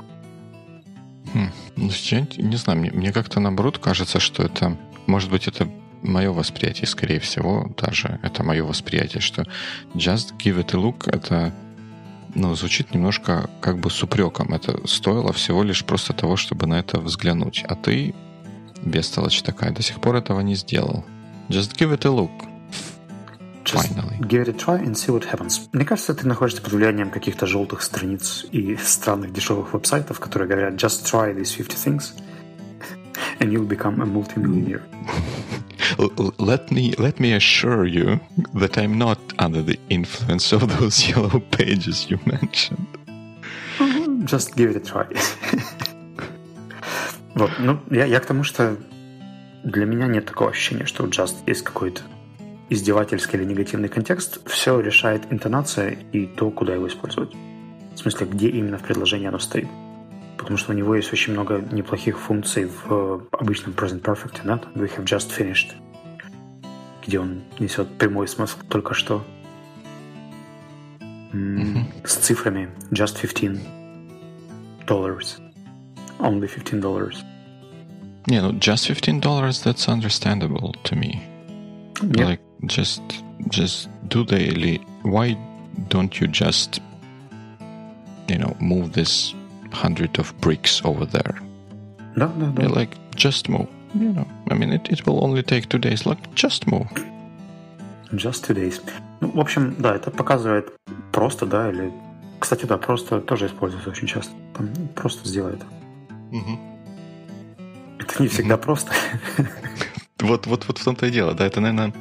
Хм, 1.34 1.52
ну, 1.80 2.28
не 2.38 2.56
знаю, 2.56 2.80
мне, 2.80 2.92
мне 2.92 3.12
как-то 3.12 3.40
наоборот 3.40 3.78
кажется, 3.78 4.20
что 4.20 4.44
это, 4.44 4.78
может 5.08 5.30
быть, 5.30 5.48
это 5.48 5.70
мое 6.02 6.32
восприятие, 6.32 6.88
скорее 6.88 7.20
всего, 7.20 7.72
даже 7.78 8.20
это 8.24 8.44
мое 8.44 8.64
восприятие, 8.64 9.22
что 9.22 9.44
just 9.94 10.38
give 10.38 10.58
it 10.58 10.74
a 10.74 10.78
look— 10.78 11.10
это 11.12 11.54
ну, 12.36 12.56
звучит 12.56 12.94
немножко 12.94 13.50
как 13.62 13.80
бы 13.80 13.90
с 13.90 14.04
упреком. 14.04 14.54
Это 14.54 14.88
стоило 14.88 15.34
всего 15.34 15.64
лишь 15.64 15.84
просто 15.84 16.14
того, 16.14 16.36
чтобы 16.36 16.68
на 16.68 16.80
это 16.80 17.00
взглянуть. 17.00 17.64
А 17.68 17.76
ты, 17.76 18.14
бестолочь 18.84 19.42
такая, 19.42 19.72
до 19.72 19.82
сих 19.82 20.00
пор 20.00 20.18
этого 20.18 20.42
не 20.42 20.56
сделал. 20.56 21.04
Just 21.50 21.76
give 21.78 21.92
it 21.92 22.06
a 22.06 22.10
look. 22.10 22.49
Just 23.72 24.28
give 24.28 24.42
it 24.42 24.50
a 24.50 24.54
try 24.54 24.78
and 24.78 24.96
see 24.96 25.12
what 25.12 25.26
happens. 25.26 25.70
Мне 25.74 25.86
кажется, 25.86 26.14
ты 26.16 26.28
находишься 26.28 26.62
под 26.62 26.74
влиянием 26.74 27.12
каких-то 27.12 27.46
желтых 27.46 27.82
страниц 27.82 28.46
и 28.52 28.76
странных 28.78 29.32
дешевых 29.32 29.74
веб-сайтов, 29.74 30.20
которые 30.20 30.50
говорят 30.50 30.74
just 30.74 31.06
try 31.06 31.34
these 31.34 31.52
50 31.52 31.78
things 31.78 32.14
and 33.40 33.52
you'll 33.52 33.68
become 33.68 34.02
a 34.02 34.06
multimillionaire. 34.06 34.84
let 36.38 36.72
me 36.72 36.94
let 36.98 37.20
me 37.20 37.34
assure 37.34 37.86
you 37.86 38.20
that 38.54 38.78
I'm 38.78 38.98
not 38.98 39.20
under 39.38 39.62
the 39.62 39.80
influence 39.90 40.52
of 40.52 40.62
those 40.80 41.08
yellow 41.08 41.40
pages 41.40 42.10
you 42.10 42.20
mentioned. 42.26 42.88
Just 44.26 44.56
give 44.56 44.72
it 44.72 44.78
a 44.78 44.80
try. 44.80 45.08
вот, 47.36 47.52
ну, 47.60 47.80
я, 47.90 48.06
я 48.06 48.20
к 48.20 48.26
тому, 48.26 48.44
что 48.44 48.78
для 49.64 49.86
меня 49.86 50.08
нет 50.08 50.26
такого 50.26 50.52
ощущения, 50.52 50.86
что 50.86 51.04
у 51.04 51.08
Just 51.08 51.36
есть 51.48 51.64
какой-то 51.64 52.02
издевательский 52.70 53.40
или 53.40 53.46
негативный 53.46 53.90
контекст. 53.90 54.40
Все 54.48 54.80
решает 54.80 55.32
интонация 55.32 55.98
и 56.12 56.26
то, 56.26 56.52
куда 56.52 56.76
его 56.76 56.88
использовать. 56.88 57.34
В 57.96 57.98
смысле, 57.98 58.28
где 58.28 58.50
именно 58.50 58.78
в 58.78 58.84
предложении 58.84 59.28
оно 59.28 59.40
стоит 59.40 59.68
потому 60.40 60.58
что 60.58 60.72
у 60.72 60.76
него 60.76 60.96
есть 60.96 61.12
очень 61.14 61.34
много 61.34 61.62
неплохих 61.72 62.18
функций 62.18 62.66
в 62.66 63.28
обычном 63.32 63.74
present 63.74 64.02
perfect, 64.02 64.40
да? 64.46 64.60
We 64.74 64.90
have 64.98 65.04
just 65.04 65.30
finished, 65.38 65.74
где 67.06 67.20
он 67.20 67.44
несет 67.60 67.88
прямой 67.98 68.28
смысл 68.28 68.58
только 68.70 68.94
что. 68.94 69.24
Mm-hmm. 71.34 72.08
С 72.08 72.16
цифрами 72.16 72.70
just 72.90 73.20
15 73.22 73.60
dollars. 74.88 75.40
Only 76.20 76.48
15 76.48 76.80
dollars. 76.80 77.18
Не, 78.26 78.42
ну 78.42 78.54
just 78.54 78.88
15 78.88 79.20
dollars, 79.20 79.62
that's 79.62 79.88
understandable 79.88 80.74
to 80.84 80.96
me. 80.96 81.22
Yeah. 82.02 82.26
Like, 82.26 82.40
just, 82.66 83.02
just 83.50 83.90
do 84.10 84.24
the, 84.24 84.80
why 85.04 85.38
don't 85.88 86.20
you 86.20 86.28
just, 86.28 86.82
you 88.28 88.38
know, 88.38 88.56
move 88.60 88.94
this 88.94 89.34
hundred 89.72 90.20
of 90.20 90.34
bricks 90.42 90.82
over 90.84 91.06
there. 91.06 91.42
Да, 92.16 92.28
да, 92.28 92.52
да. 92.56 92.68
Like, 92.68 92.98
just 93.16 93.50
move. 93.50 93.68
You 93.96 94.14
know, 94.14 94.28
I 94.50 94.54
mean, 94.54 94.72
it, 94.72 94.90
it 94.90 95.06
will 95.06 95.24
only 95.24 95.44
take 95.44 95.70
two 95.70 95.80
days. 95.80 96.06
Like, 96.06 96.20
just 96.36 96.68
move. 96.68 96.88
Just 98.14 98.46
two 98.46 98.54
days. 98.54 98.82
Ну, 99.22 99.32
в 99.32 99.40
общем, 99.40 99.76
да, 99.80 99.96
это 99.96 100.12
показывает 100.12 100.74
просто, 101.12 101.46
да, 101.46 101.70
или... 101.70 101.92
Кстати, 102.40 102.66
да, 102.66 102.78
просто 102.78 103.20
тоже 103.20 103.48
используется 103.48 103.90
очень 103.90 104.08
часто. 104.08 104.32
Там, 104.56 104.70
просто 104.96 105.28
сделай 105.28 105.54
это. 105.54 105.66
Угу. 106.32 106.60
Это 108.00 108.22
не 108.24 108.28
всегда 108.28 108.56
угу. 108.56 108.64
просто. 108.64 108.92
Вот, 110.22 110.48
вот, 110.48 110.68
вот 110.68 110.78
в 110.78 110.84
том-то 110.84 111.06
и 111.06 111.12
дело, 111.12 111.34
да, 111.34 111.46
это, 111.46 111.62
наверное, 111.62 111.94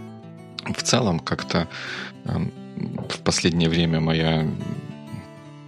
в 0.64 0.82
целом 0.82 1.20
как-то 1.20 1.68
э, 2.24 2.38
в 3.08 3.18
последнее 3.20 3.68
время 3.68 4.00
моя 4.00 4.46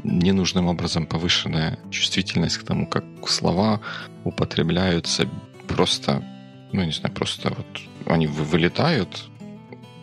ненужным 0.02 0.66
образом 0.66 1.06
повышенная 1.06 1.78
чувствительность 1.90 2.59
к 2.59 2.64
тому, 2.64 2.87
как 2.87 3.04
слова 3.26 3.80
употребляются 4.25 5.28
просто, 5.68 6.25
ну, 6.73 6.85
не 6.85 6.92
знаю, 6.92 7.14
просто 7.14 7.50
вот 7.50 7.66
они 8.06 8.26
вылетают 8.26 9.28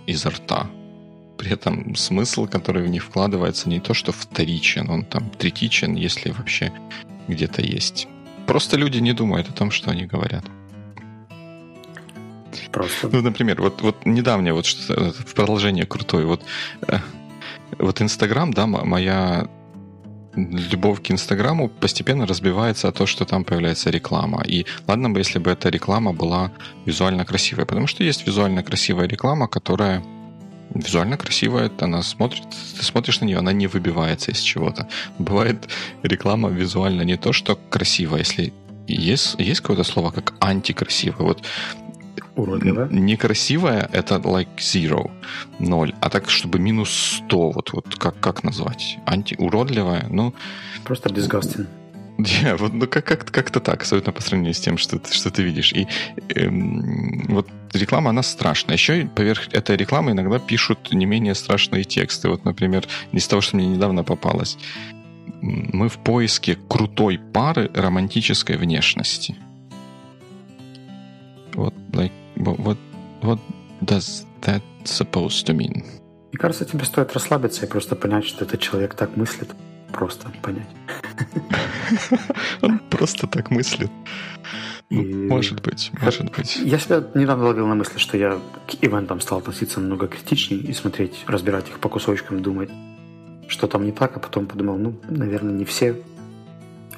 изо 0.06 0.30
рта. 0.30 0.70
При 1.38 1.52
этом 1.52 1.96
смысл, 1.96 2.48
который 2.48 2.84
в 2.84 2.90
них 2.90 3.04
вкладывается, 3.04 3.70
не 3.70 3.80
то, 3.80 3.94
что 3.94 4.12
вторичен, 4.12 4.90
он 4.90 5.04
там 5.04 5.30
третичен, 5.30 5.96
если 5.96 6.32
вообще 6.32 6.72
где-то 7.28 7.62
есть. 7.62 8.08
Просто 8.48 8.78
люди 8.78 9.00
не 9.00 9.14
думают 9.14 9.50
о 9.50 9.54
том, 9.54 9.72
что 9.72 9.92
они 9.92 10.06
говорят. 10.06 10.46
Просто. 12.72 13.10
Ну, 13.12 13.22
например, 13.22 13.62
вот, 13.62 13.82
вот 13.82 14.06
недавнее 14.06 14.54
вот 14.54 14.66
в 14.68 15.34
продолжение 15.34 15.86
крутое. 15.86 16.26
Вот, 16.26 16.42
э, 16.88 17.00
вот 17.80 18.02
Инстаграм, 18.02 18.54
да, 18.54 18.68
моя 18.68 19.48
любовь 20.38 21.02
к 21.02 21.12
Инстаграму 21.12 21.68
постепенно 21.68 22.26
разбивается 22.26 22.88
о 22.88 22.92
то, 22.92 23.06
что 23.06 23.26
там 23.26 23.44
появляется 23.44 23.90
реклама. 23.90 24.44
И 24.48 24.66
ладно 24.88 25.10
бы, 25.10 25.20
если 25.20 25.40
бы 25.40 25.52
эта 25.52 25.70
реклама 25.70 26.14
была 26.14 26.52
визуально 26.86 27.26
красивая, 27.26 27.66
потому 27.66 27.88
что 27.88 28.04
есть 28.04 28.28
визуально 28.28 28.64
красивая 28.64 29.08
реклама, 29.08 29.48
которая 29.48 30.04
визуально 30.74 31.18
красивая, 31.18 31.72
она 31.80 32.04
смотрит, 32.04 32.44
ты 32.78 32.84
смотришь 32.84 33.20
на 33.22 33.26
нее, 33.26 33.38
она 33.38 33.52
не 33.52 33.68
выбивается 33.68 34.32
из 34.32 34.40
чего-то. 34.40 34.88
Бывает 35.18 35.68
реклама 36.04 36.50
визуально 36.50 37.02
не 37.02 37.18
то, 37.18 37.34
что 37.34 37.56
красивая, 37.70 38.20
если 38.20 38.54
есть, 38.88 39.36
есть 39.40 39.62
какое-то 39.62 39.84
слово 39.84 40.12
как 40.12 40.34
антикрасивое. 40.40 41.28
Вот 41.28 41.44
Уродливая? 42.38 42.88
Некрасивая— 42.90 43.90
это 43.92 44.16
like 44.16 44.58
zero, 44.58 45.12
ноль. 45.60 45.94
А 46.02 46.10
так, 46.10 46.30
чтобы 46.30 46.60
минус 46.60 47.22
100, 47.26 47.52
вот, 47.52 47.74
вот 47.74 47.96
как, 47.96 48.20
как 48.20 48.44
назвать? 48.44 49.00
Антиуродливая? 49.06 50.08
Ну... 50.10 50.34
Просто 50.84 51.10
disgusting. 51.10 51.68
Yeah, 52.18 52.58
вот, 52.58 52.74
ну, 52.74 52.88
как, 52.88 53.06
как, 53.06 53.26
как-то 53.32 53.60
так, 53.60 53.84
особенно 53.84 54.12
по 54.12 54.22
сравнению 54.22 54.56
с 54.56 54.60
тем, 54.60 54.78
что, 54.78 55.00
что 55.12 55.30
ты 55.30 55.44
видишь. 55.44 55.72
И 55.74 55.88
эм, 56.30 57.26
вот 57.28 57.48
реклама, 57.74 58.10
она 58.10 58.24
страшная. 58.24 58.76
Еще 58.76 59.06
поверх 59.06 59.48
этой 59.54 59.78
рекламы 59.78 60.12
иногда 60.12 60.40
пишут 60.40 60.92
не 60.92 61.06
менее 61.06 61.36
страшные 61.36 61.84
тексты. 61.84 62.30
Вот, 62.30 62.44
например, 62.44 62.86
из 63.12 63.28
того, 63.28 63.42
что 63.42 63.56
мне 63.56 63.68
недавно 63.68 64.04
попалось. 64.04 64.58
Мы 65.42 65.90
в 65.90 65.98
поиске 66.00 66.58
крутой 66.68 67.20
пары 67.20 67.70
романтической 67.76 68.58
внешности. 68.58 69.36
Вот, 71.54 71.76
like, 71.92 72.12
what, 72.38 72.78
what 73.22 73.40
does 73.82 74.26
that 74.42 74.62
supposed 74.86 75.46
to 75.48 75.54
mean? 75.54 75.84
Мне 76.32 76.40
кажется, 76.40 76.66
тебе 76.66 76.86
стоит 76.86 77.14
расслабиться 77.14 77.66
и 77.66 77.70
просто 77.70 77.96
понять, 77.96 78.26
что 78.26 78.46
этот 78.46 78.60
человек 78.60 78.94
так 78.96 79.16
мыслит. 79.18 79.50
Просто 79.92 80.30
понять. 80.42 80.68
Он 82.62 82.80
просто 82.90 83.28
так 83.28 83.50
мыслит. 83.50 83.90
И... 84.90 84.96
Может 84.96 85.62
быть, 85.62 85.92
может 86.02 86.32
быть. 86.36 86.58
Я 86.58 86.80
себя 86.80 87.04
недавно 87.14 87.46
ловил 87.46 87.68
на 87.68 87.76
мысли, 87.76 87.98
что 87.98 88.18
я 88.18 88.40
к 88.68 88.76
ивентам 88.82 89.20
стал 89.20 89.40
относиться 89.40 89.80
намного 89.80 90.08
критичнее 90.08 90.62
и 90.62 90.74
смотреть, 90.74 91.24
разбирать 91.28 91.68
их 91.70 91.80
по 91.80 91.90
кусочкам, 91.90 92.42
думать, 92.42 92.70
что 93.48 93.68
там 93.68 93.86
не 93.86 93.92
так, 93.92 94.16
а 94.16 94.20
потом 94.20 94.46
подумал, 94.46 94.78
ну, 94.78 95.00
наверное, 95.10 95.54
не 95.54 95.66
все 95.66 96.02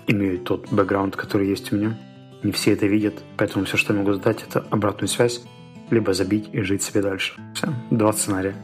имеют 0.05 0.43
тот 0.43 0.71
бэкграунд, 0.71 1.15
который 1.15 1.47
есть 1.47 1.71
у 1.71 1.75
меня. 1.77 1.97
Не 2.43 2.51
все 2.51 2.73
это 2.73 2.87
видят, 2.87 3.15
поэтому 3.37 3.65
все, 3.65 3.77
что 3.77 3.93
я 3.93 3.99
могу 3.99 4.13
задать, 4.13 4.43
это 4.47 4.65
обратную 4.69 5.09
связь, 5.09 5.41
либо 5.89 6.13
забить 6.13 6.49
и 6.53 6.61
жить 6.61 6.83
себе 6.83 7.01
дальше. 7.01 7.33
Все, 7.53 7.67
два 7.91 8.13
сценария. 8.13 8.55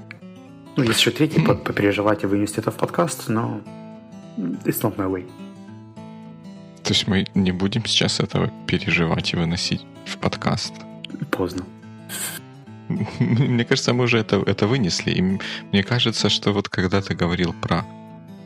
Ну, 0.78 0.84
есть 0.84 1.00
еще 1.00 1.12
третий, 1.12 1.40
mm. 1.40 1.56
попереживать 1.64 2.24
и 2.24 2.28
вынести 2.28 2.60
это 2.60 2.72
в 2.72 2.76
подкаст, 2.76 3.28
но 3.28 3.62
it's 4.38 4.82
not 4.82 4.96
my 4.96 5.10
way. 5.10 5.30
То 6.84 6.92
есть 6.92 7.08
мы 7.08 7.26
не 7.34 7.52
будем 7.52 7.84
сейчас 7.86 8.20
этого 8.20 8.52
переживать 8.68 9.34
и 9.34 9.38
выносить 9.38 9.86
в 10.06 10.18
подкаст? 10.20 10.74
Поздно. 11.32 11.66
Мне 13.20 13.66
кажется, 13.66 13.94
мы 13.94 14.04
уже 14.04 14.20
это, 14.20 14.38
это 14.46 14.68
вынесли. 14.68 15.12
И 15.12 15.22
мне 15.22 15.84
кажется, 15.84 16.30
что 16.30 16.52
вот 16.54 16.70
когда 16.70 17.02
ты 17.02 17.16
говорил 17.16 17.54
про 17.54 17.84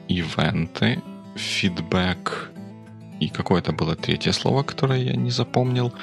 ивенты, 0.08 1.02
фидбэк 1.36 2.52
и 3.20 3.30
какое-то 3.30 3.72
было 3.72 3.96
третье 3.96 4.32
слово, 4.32 4.64
которое 4.64 5.02
я 5.02 5.16
не 5.16 5.32
запомнил, 5.32 5.94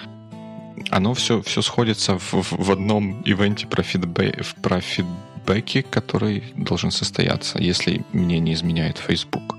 оно 0.90 1.14
все, 1.14 1.40
все 1.42 1.62
сходится 1.62 2.18
в, 2.18 2.32
в 2.32 2.70
одном 2.70 3.22
ивенте 3.22 3.66
про, 3.66 3.82
фидбэ, 3.82 4.34
про 4.62 4.80
фидбэки, 4.80 5.82
который 5.82 6.44
должен 6.56 6.90
состояться, 6.90 7.58
если 7.58 8.04
мне 8.12 8.38
не 8.38 8.52
изменяет 8.52 8.98
Facebook. 8.98 9.56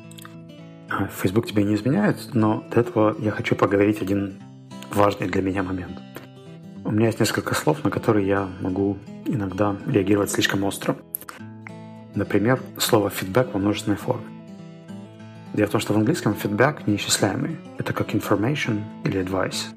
Facebook 1.21 1.47
тебе 1.47 1.63
не 1.63 1.75
изменяет, 1.75 2.33
но 2.33 2.63
до 2.71 2.79
этого 2.79 3.15
я 3.19 3.31
хочу 3.31 3.55
поговорить 3.55 4.01
один 4.01 4.39
важный 4.91 5.27
для 5.27 5.41
меня 5.41 5.63
момент. 5.63 5.99
У 6.85 6.91
меня 6.91 7.07
есть 7.07 7.19
несколько 7.19 7.53
слов, 7.53 7.83
на 7.83 7.89
которые 7.89 8.27
я 8.27 8.47
могу 8.61 8.97
иногда 9.25 9.75
реагировать 9.85 10.31
слишком 10.31 10.63
остро. 10.63 10.95
Например, 12.15 12.61
слово 12.77 13.09
«фидбэк» 13.09 13.53
во 13.53 13.59
множественной 13.59 13.97
форме. 13.97 14.36
Дело 15.57 15.67
в 15.67 15.71
том, 15.71 15.81
что 15.81 15.93
в 15.93 15.97
английском 15.97 16.35
фидбэк 16.35 16.85
неисчисляемый. 16.85 17.57
Это 17.79 17.91
как 17.91 18.13
information 18.13 18.83
или 19.03 19.19
advice. 19.19 19.73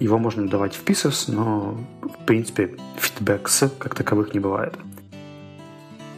Его 0.00 0.16
можно 0.16 0.48
давать 0.48 0.74
в 0.74 0.82
pieces, 0.82 1.30
но 1.30 1.78
в 2.00 2.24
принципе 2.24 2.78
фидбэкс 2.96 3.64
как 3.78 3.94
таковых 3.94 4.32
не 4.32 4.40
бывает. 4.40 4.72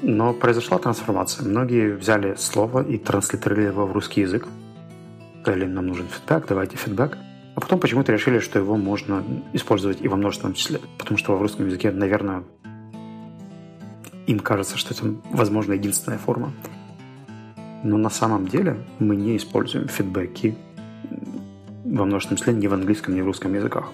Но 0.02 0.32
произошла 0.32 0.78
трансформация. 0.78 1.44
Многие 1.44 1.96
взяли 1.96 2.36
слово 2.36 2.86
и 2.86 2.96
транслитерировали 2.96 3.66
его 3.66 3.86
в 3.86 3.92
русский 3.92 4.20
язык. 4.20 4.46
Сказали, 5.42 5.64
нам 5.64 5.88
нужен 5.88 6.06
фидбэк, 6.06 6.46
давайте 6.46 6.76
фидбэк. 6.76 7.18
А 7.56 7.60
потом 7.60 7.80
почему-то 7.80 8.12
решили, 8.12 8.38
что 8.38 8.60
его 8.60 8.76
можно 8.76 9.24
использовать 9.52 10.00
и 10.00 10.06
во 10.06 10.16
множественном 10.16 10.54
числе. 10.54 10.80
Потому 10.96 11.18
что 11.18 11.36
в 11.36 11.42
русском 11.42 11.66
языке, 11.66 11.90
наверное, 11.90 12.44
им 14.28 14.38
кажется, 14.38 14.78
что 14.78 14.94
это, 14.94 15.12
возможно, 15.32 15.72
единственная 15.72 16.18
форма. 16.18 16.52
Но 17.82 17.98
на 17.98 18.10
самом 18.10 18.48
деле 18.48 18.76
мы 18.98 19.16
не 19.16 19.36
используем 19.36 19.88
фидбэки 19.88 20.56
во 21.84 22.04
множественном 22.04 22.38
числе 22.38 22.52
ни 22.54 22.66
в 22.66 22.74
английском, 22.74 23.14
ни 23.14 23.20
в 23.20 23.26
русском 23.26 23.54
языках. 23.54 23.92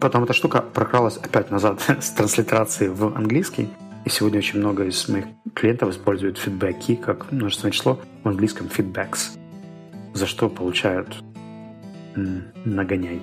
Потом 0.00 0.24
эта 0.24 0.32
штука 0.32 0.60
прокралась 0.60 1.16
опять 1.16 1.50
назад 1.50 1.80
с 2.00 2.10
транслитерации 2.10 2.88
в 2.88 3.16
английский. 3.16 3.68
И 4.04 4.08
сегодня 4.08 4.38
очень 4.38 4.60
много 4.60 4.84
из 4.84 5.08
моих 5.08 5.24
клиентов 5.54 5.90
используют 5.90 6.38
фидбэки 6.38 6.94
как 6.94 7.32
множественное 7.32 7.72
число 7.72 7.98
в 8.22 8.28
английском 8.28 8.68
feedbacks, 8.68 9.36
за 10.14 10.26
что 10.26 10.48
получают 10.48 11.16
нагоняй. 12.14 13.20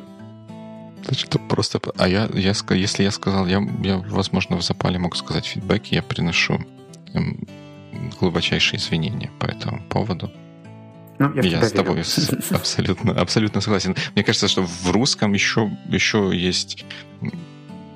Что 1.12 1.40
просто... 1.40 1.80
А 1.98 2.08
я, 2.08 2.30
я, 2.34 2.54
если 2.76 3.04
я 3.04 3.12
сказал, 3.12 3.46
я, 3.48 3.62
я, 3.84 3.98
возможно, 3.98 4.58
в 4.58 4.62
запале 4.62 5.00
могу 5.00 5.16
сказать 5.16 5.46
фидбэк, 5.46 5.88
я 5.88 6.02
приношу 6.02 6.60
эм, 7.14 7.48
глубочайшие 8.20 8.80
извинения 8.80 9.32
по 9.40 9.46
этому 9.46 9.82
поводу. 9.90 10.32
Ну, 11.20 11.34
я 11.36 11.42
я 11.44 11.64
с 11.64 11.72
тобой 11.72 12.02
абсолютно, 12.52 13.14
абсолютно 13.14 13.62
согласен. 13.62 13.96
Мне 14.16 14.24
кажется, 14.24 14.48
что 14.48 14.64
в 14.64 14.92
русском 14.92 15.34
еще, 15.34 15.70
еще 15.88 16.32
есть 16.34 16.86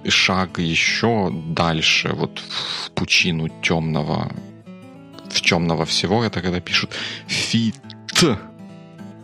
шаг 0.08 0.60
еще 0.60 1.32
дальше, 1.32 2.10
вот 2.14 2.40
в 2.40 2.92
пучину 2.92 3.50
темного, 3.62 4.32
в 5.30 5.42
темного 5.42 5.86
всего, 5.86 6.24
это 6.24 6.42
когда 6.42 6.60
пишут 6.60 6.92
fit 7.28 7.76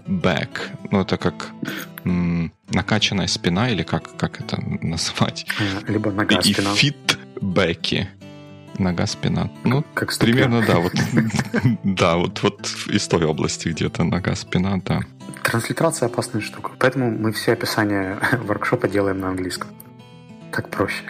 back. 0.07 0.49
Ну, 0.91 1.01
это 1.01 1.17
как 1.17 1.51
м, 2.03 2.51
накачанная 2.69 3.27
спина, 3.27 3.69
или 3.69 3.83
как, 3.83 4.15
как 4.17 4.41
это 4.41 4.57
назвать? 4.81 5.45
Э, 5.59 5.91
либо 5.91 6.11
нога 6.11 6.39
И 6.39 6.53
спина. 6.53 6.73
фитбэки. 6.75 8.09
Нога, 8.79 9.05
спина. 9.05 9.49
Ну, 9.63 9.83
как 9.93 10.17
примерно, 10.17 10.61
да, 10.65 10.79
вот, 10.79 10.93
да, 11.83 12.15
вот, 12.15 12.41
вот 12.43 12.67
из 12.87 13.07
той 13.07 13.25
области 13.25 13.69
где-то 13.69 14.03
нога, 14.03 14.35
спина, 14.35 14.81
да. 14.85 15.01
Транслитерация 15.43 16.07
опасная 16.07 16.41
штука. 16.41 16.71
Поэтому 16.79 17.11
мы 17.11 17.31
все 17.31 17.53
описания 17.53 18.17
воркшопа 18.31 18.87
делаем 18.87 19.19
на 19.19 19.29
английском. 19.29 19.69
Так 20.51 20.69
проще. 20.69 21.03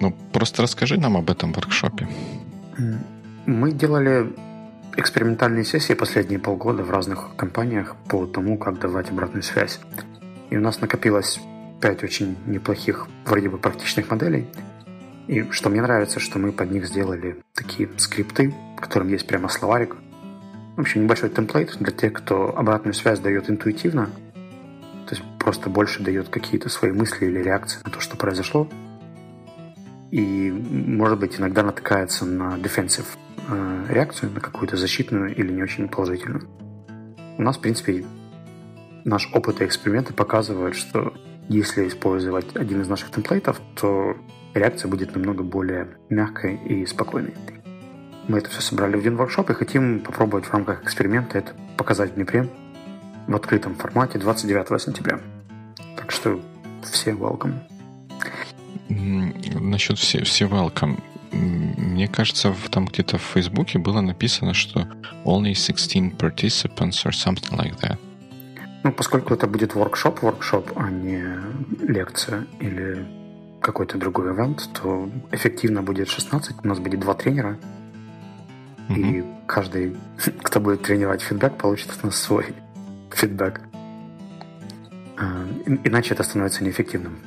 Ну, 0.00 0.14
просто 0.32 0.62
расскажи 0.62 0.98
нам 0.98 1.16
об 1.16 1.30
этом 1.30 1.52
воркшопе. 1.52 2.08
Мы 3.46 3.72
делали 3.72 4.32
экспериментальные 4.96 5.64
сессии 5.64 5.94
последние 5.94 6.38
полгода 6.38 6.82
в 6.82 6.90
разных 6.90 7.36
компаниях 7.36 7.96
по 8.08 8.26
тому, 8.26 8.58
как 8.58 8.78
давать 8.78 9.10
обратную 9.10 9.42
связь. 9.42 9.78
И 10.50 10.56
у 10.56 10.60
нас 10.60 10.80
накопилось 10.80 11.40
пять 11.80 12.02
очень 12.02 12.36
неплохих, 12.46 13.06
вроде 13.24 13.48
бы 13.48 13.58
практичных 13.58 14.10
моделей. 14.10 14.46
И 15.28 15.50
что 15.50 15.70
мне 15.70 15.82
нравится, 15.82 16.20
что 16.20 16.38
мы 16.38 16.52
под 16.52 16.70
них 16.70 16.86
сделали 16.86 17.42
такие 17.54 17.88
скрипты, 17.96 18.54
в 18.76 18.80
котором 18.80 19.08
есть 19.08 19.26
прямо 19.26 19.48
словарик. 19.48 19.96
В 20.76 20.80
общем, 20.80 21.04
небольшой 21.04 21.30
темплейт 21.30 21.76
для 21.80 21.90
тех, 21.90 22.12
кто 22.12 22.56
обратную 22.56 22.94
связь 22.94 23.18
дает 23.18 23.50
интуитивно, 23.50 24.10
то 25.06 25.14
есть 25.14 25.22
просто 25.38 25.70
больше 25.70 26.02
дает 26.02 26.28
какие-то 26.28 26.68
свои 26.68 26.92
мысли 26.92 27.26
или 27.26 27.42
реакции 27.42 27.80
на 27.84 27.90
то, 27.90 28.00
что 28.00 28.16
произошло. 28.16 28.68
И, 30.10 30.50
может 30.50 31.18
быть, 31.18 31.40
иногда 31.40 31.62
натыкается 31.62 32.24
на 32.24 32.56
defensive 32.56 33.06
э, 33.48 33.86
реакцию, 33.88 34.32
на 34.32 34.40
какую-то 34.40 34.76
защитную 34.76 35.34
или 35.34 35.52
не 35.52 35.62
очень 35.62 35.88
положительную. 35.88 36.48
У 37.38 37.42
нас, 37.42 37.56
в 37.56 37.60
принципе, 37.60 38.04
наш 39.04 39.28
опыт 39.32 39.60
и 39.60 39.64
эксперименты 39.64 40.12
показывают, 40.12 40.76
что 40.76 41.12
если 41.48 41.86
использовать 41.86 42.56
один 42.56 42.82
из 42.82 42.88
наших 42.88 43.10
темплейтов, 43.10 43.60
то 43.74 44.16
реакция 44.56 44.88
будет 44.88 45.14
намного 45.14 45.42
более 45.42 45.88
мягкой 46.08 46.56
и 46.56 46.86
спокойной. 46.86 47.34
Мы 48.28 48.38
это 48.38 48.50
все 48.50 48.60
собрали 48.60 48.96
в 48.96 49.00
один 49.00 49.16
воркшоп 49.16 49.50
и 49.50 49.54
хотим 49.54 50.00
попробовать 50.00 50.46
в 50.46 50.52
рамках 50.52 50.82
эксперимента 50.82 51.38
это 51.38 51.52
показать 51.76 52.12
в 52.12 52.14
Днепре 52.14 52.48
в 53.28 53.36
открытом 53.36 53.74
формате 53.76 54.18
29 54.18 54.80
сентября. 54.80 55.20
Так 55.96 56.10
что 56.10 56.40
все 56.82 57.12
welcome. 57.12 57.54
Насчет 58.88 59.98
все, 59.98 60.24
все 60.24 60.46
welcome. 60.46 61.00
Мне 61.32 62.08
кажется, 62.08 62.54
там 62.70 62.86
где-то 62.86 63.18
в 63.18 63.22
Фейсбуке 63.22 63.78
было 63.78 64.00
написано, 64.00 64.54
что 64.54 64.88
only 65.24 65.54
16 65.54 66.14
participants 66.14 67.04
or 67.04 67.10
something 67.10 67.56
like 67.56 67.78
that. 67.80 67.98
Ну, 68.84 68.92
поскольку 68.92 69.34
это 69.34 69.46
будет 69.46 69.74
воркшоп, 69.74 70.22
воркшоп, 70.22 70.72
а 70.76 70.90
не 70.90 71.24
лекция 71.82 72.46
или 72.60 73.04
какой-то 73.66 73.98
другой 73.98 74.32
ивент, 74.32 74.68
то 74.80 75.10
эффективно 75.32 75.82
будет 75.82 76.08
16. 76.08 76.64
У 76.64 76.68
нас 76.68 76.78
будет 76.78 77.00
два 77.00 77.14
тренера. 77.14 77.58
Mm-hmm. 78.88 78.94
И 78.96 79.24
каждый, 79.46 79.96
кто 80.42 80.60
будет 80.60 80.82
тренировать 80.82 81.20
фидбэк, 81.20 81.58
получит 81.58 81.90
от 81.90 82.04
нас 82.04 82.16
свой 82.16 82.54
фидбэк. 83.10 83.60
А, 85.18 85.44
иначе 85.84 86.14
это 86.14 86.22
становится 86.22 86.62
неэффективным. 86.62 87.18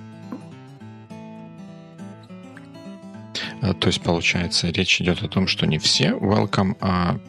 А, 3.62 3.74
то 3.74 3.88
есть, 3.88 4.02
получается, 4.02 4.70
речь 4.70 5.02
идет 5.02 5.22
о 5.22 5.28
том, 5.28 5.46
что 5.48 5.68
не 5.68 5.78
все 5.78 6.12
welcome, 6.12 6.78
а 6.80 7.20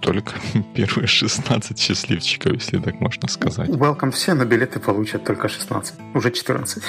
только 0.00 0.32
первые 0.74 1.06
16 1.06 1.78
счастливчиков, 1.78 2.54
если 2.54 2.78
так 2.78 3.00
можно 3.00 3.28
сказать. 3.28 3.68
Welcome 3.68 4.12
все, 4.12 4.32
но 4.32 4.46
билеты 4.46 4.80
получат 4.80 5.24
только 5.24 5.48
16. 5.48 5.94
Уже 6.14 6.30
14. 6.30 6.82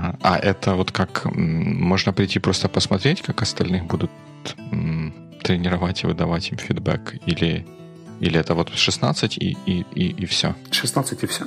Ага. 0.00 0.16
А 0.22 0.38
это 0.38 0.74
вот 0.74 0.92
как 0.92 1.24
можно 1.34 2.12
прийти 2.12 2.38
просто 2.38 2.68
посмотреть, 2.68 3.22
как 3.22 3.42
остальных 3.42 3.84
будут 3.84 4.10
тренировать 5.42 6.04
и 6.04 6.06
выдавать 6.06 6.50
им 6.50 6.58
фидбэк? 6.58 7.16
Или 7.26 7.66
или 8.20 8.38
это 8.38 8.54
вот 8.54 8.70
16 8.74 9.38
и, 9.38 9.56
и, 9.66 9.86
и, 9.94 10.08
и 10.22 10.26
все? 10.26 10.54
16 10.70 11.22
и 11.22 11.26
все. 11.26 11.44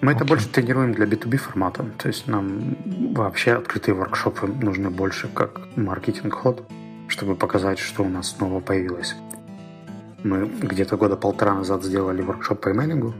Мы 0.00 0.12
okay. 0.12 0.16
это 0.16 0.24
больше 0.24 0.48
тренируем 0.48 0.92
для 0.92 1.06
B2B 1.06 1.36
формата. 1.36 1.84
То 1.98 2.08
есть 2.08 2.28
нам 2.28 2.76
вообще 3.14 3.54
открытые 3.54 3.94
воркшопы 3.94 4.46
нужны 4.46 4.90
больше 4.90 5.28
как 5.28 5.60
маркетинг-ход, 5.76 6.68
чтобы 7.08 7.34
показать, 7.34 7.78
что 7.78 8.04
у 8.04 8.08
нас 8.08 8.36
снова 8.36 8.60
появилось. 8.60 9.16
Мы 10.22 10.46
где-то 10.46 10.96
года 10.96 11.16
полтора 11.16 11.54
назад 11.54 11.84
сделали 11.84 12.22
воркшоп 12.22 12.60
по 12.60 12.70
имейлингу, 12.70 13.14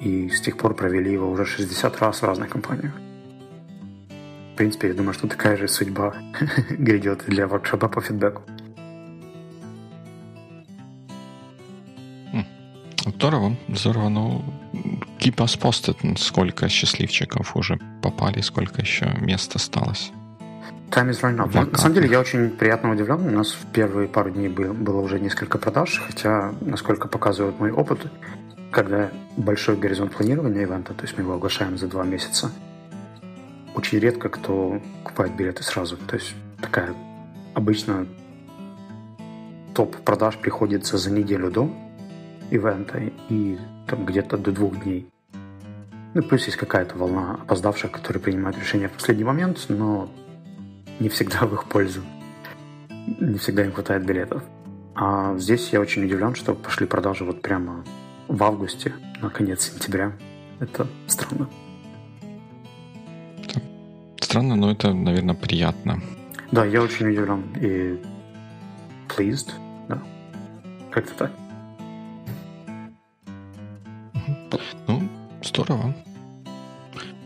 и 0.00 0.28
с 0.28 0.40
тех 0.40 0.56
пор 0.56 0.74
провели 0.74 1.12
его 1.12 1.30
уже 1.30 1.44
60 1.44 2.00
раз 2.00 2.22
в 2.22 2.24
разных 2.24 2.48
компаниях. 2.50 2.92
В 4.52 4.56
принципе, 4.56 4.88
я 4.88 4.94
думаю, 4.94 5.14
что 5.14 5.28
такая 5.28 5.56
же 5.56 5.66
судьба 5.66 6.14
грядет 6.70 7.24
для 7.26 7.46
воркшопа 7.46 7.88
по 7.88 8.00
фидбэку. 8.00 8.42
Здорово, 13.06 13.56
здорово. 13.68 14.08
Ну, 14.08 14.44
keep 15.18 15.36
us 15.36 15.58
posted, 15.58 16.16
сколько 16.18 16.68
счастливчиков 16.68 17.56
уже 17.56 17.78
попали, 18.02 18.40
сколько 18.42 18.80
еще 18.80 19.16
мест 19.20 19.56
осталось. 19.56 20.12
Time 20.90 21.10
is 21.10 21.22
running 21.22 21.38
out. 21.38 21.70
На 21.70 21.78
самом 21.78 21.94
деле 21.94 22.10
я 22.10 22.20
очень 22.20 22.50
приятно 22.50 22.92
удивлен. 22.92 23.26
У 23.26 23.30
нас 23.30 23.52
в 23.52 23.66
первые 23.72 24.06
пару 24.06 24.30
дней 24.30 24.48
было 24.48 25.00
уже 25.00 25.18
несколько 25.18 25.56
продаж, 25.56 26.02
хотя, 26.06 26.52
насколько 26.60 27.08
показывает 27.08 27.58
мой 27.58 27.70
опыт, 27.70 28.00
когда 28.70 29.10
большой 29.36 29.76
горизонт 29.76 30.12
планирования 30.12 30.62
ивента, 30.62 30.92
то 30.92 31.02
есть 31.02 31.16
мы 31.16 31.24
его 31.24 31.34
оглашаем 31.34 31.78
за 31.78 31.86
два 31.86 32.04
месяца, 32.04 32.50
очень 33.74 33.98
редко 33.98 34.28
кто 34.28 34.80
покупает 35.02 35.34
билеты 35.36 35.62
сразу. 35.62 35.96
То 35.96 36.16
есть 36.16 36.34
такая 36.60 36.94
обычно 37.54 38.06
топ 39.74 39.96
продаж 39.96 40.36
приходится 40.36 40.98
за 40.98 41.10
неделю 41.10 41.50
до 41.50 41.70
ивента 42.50 43.02
и 43.28 43.58
там 43.86 44.04
где-то 44.04 44.36
до 44.36 44.52
двух 44.52 44.82
дней. 44.82 45.08
Ну, 46.14 46.22
плюс 46.22 46.44
есть 46.44 46.58
какая-то 46.58 46.96
волна 46.96 47.38
опоздавших, 47.42 47.90
которые 47.90 48.22
принимают 48.22 48.58
решения 48.58 48.88
в 48.88 48.92
последний 48.92 49.24
момент, 49.24 49.64
но 49.68 50.10
не 51.00 51.08
всегда 51.08 51.46
в 51.46 51.54
их 51.54 51.64
пользу. 51.64 52.02
Не 53.18 53.38
всегда 53.38 53.64
им 53.64 53.72
хватает 53.72 54.04
билетов. 54.04 54.42
А 54.94 55.36
здесь 55.38 55.70
я 55.70 55.80
очень 55.80 56.04
удивлен, 56.04 56.34
что 56.34 56.54
пошли 56.54 56.86
продажи 56.86 57.24
вот 57.24 57.40
прямо 57.40 57.82
в 58.28 58.42
августе, 58.44 58.92
на 59.22 59.30
конец 59.30 59.70
сентября. 59.72 60.12
Это 60.60 60.86
странно. 61.06 61.48
Странно, 64.32 64.56
но 64.56 64.70
это, 64.70 64.94
наверное, 64.94 65.34
приятно. 65.34 66.00
Да, 66.52 66.64
я 66.64 66.80
очень 66.80 67.06
удивлен 67.06 67.54
и 67.60 68.00
pleased, 69.06 69.50
да. 69.88 70.02
Как-то 70.90 71.12
так. 71.12 71.32
Ну, 74.88 75.02
здорово. 75.42 75.94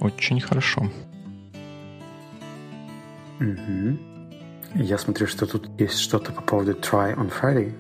Очень 0.01 0.41
хорошо. 0.41 0.91
Угу. 3.39 3.99
Я 4.75 4.99
смотрю, 4.99 5.29
что 5.29 5.47
тут 5.47 5.71
есть 5.79 6.01
что-то 6.01 6.33
по 6.33 6.43
поводу 6.43 6.73
Try 6.73 7.15
on 7.17 7.31
Friday. 7.31 7.73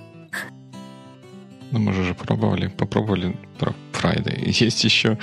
Ну, 1.73 1.81
мы 1.81 1.93
же 1.93 2.15
пробовали, 2.15 2.69
попробовали 2.69 3.37
про 3.59 3.75
Friday. 3.97 4.65
Есть 4.65 4.85
еще, 4.85 5.19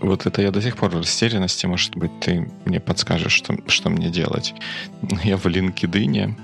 вот 0.00 0.26
это 0.26 0.42
я 0.42 0.50
до 0.50 0.60
сих 0.60 0.76
пор 0.76 0.90
в 0.90 0.98
растерянности, 0.98 1.66
может 1.66 1.96
быть, 1.96 2.20
ты 2.20 2.50
мне 2.64 2.80
подскажешь, 2.80 3.32
что, 3.32 3.56
что 3.66 3.90
мне 3.90 4.10
делать. 4.10 4.54
Я 5.24 5.36
в 5.36 5.46
LinkedIn 5.46 6.34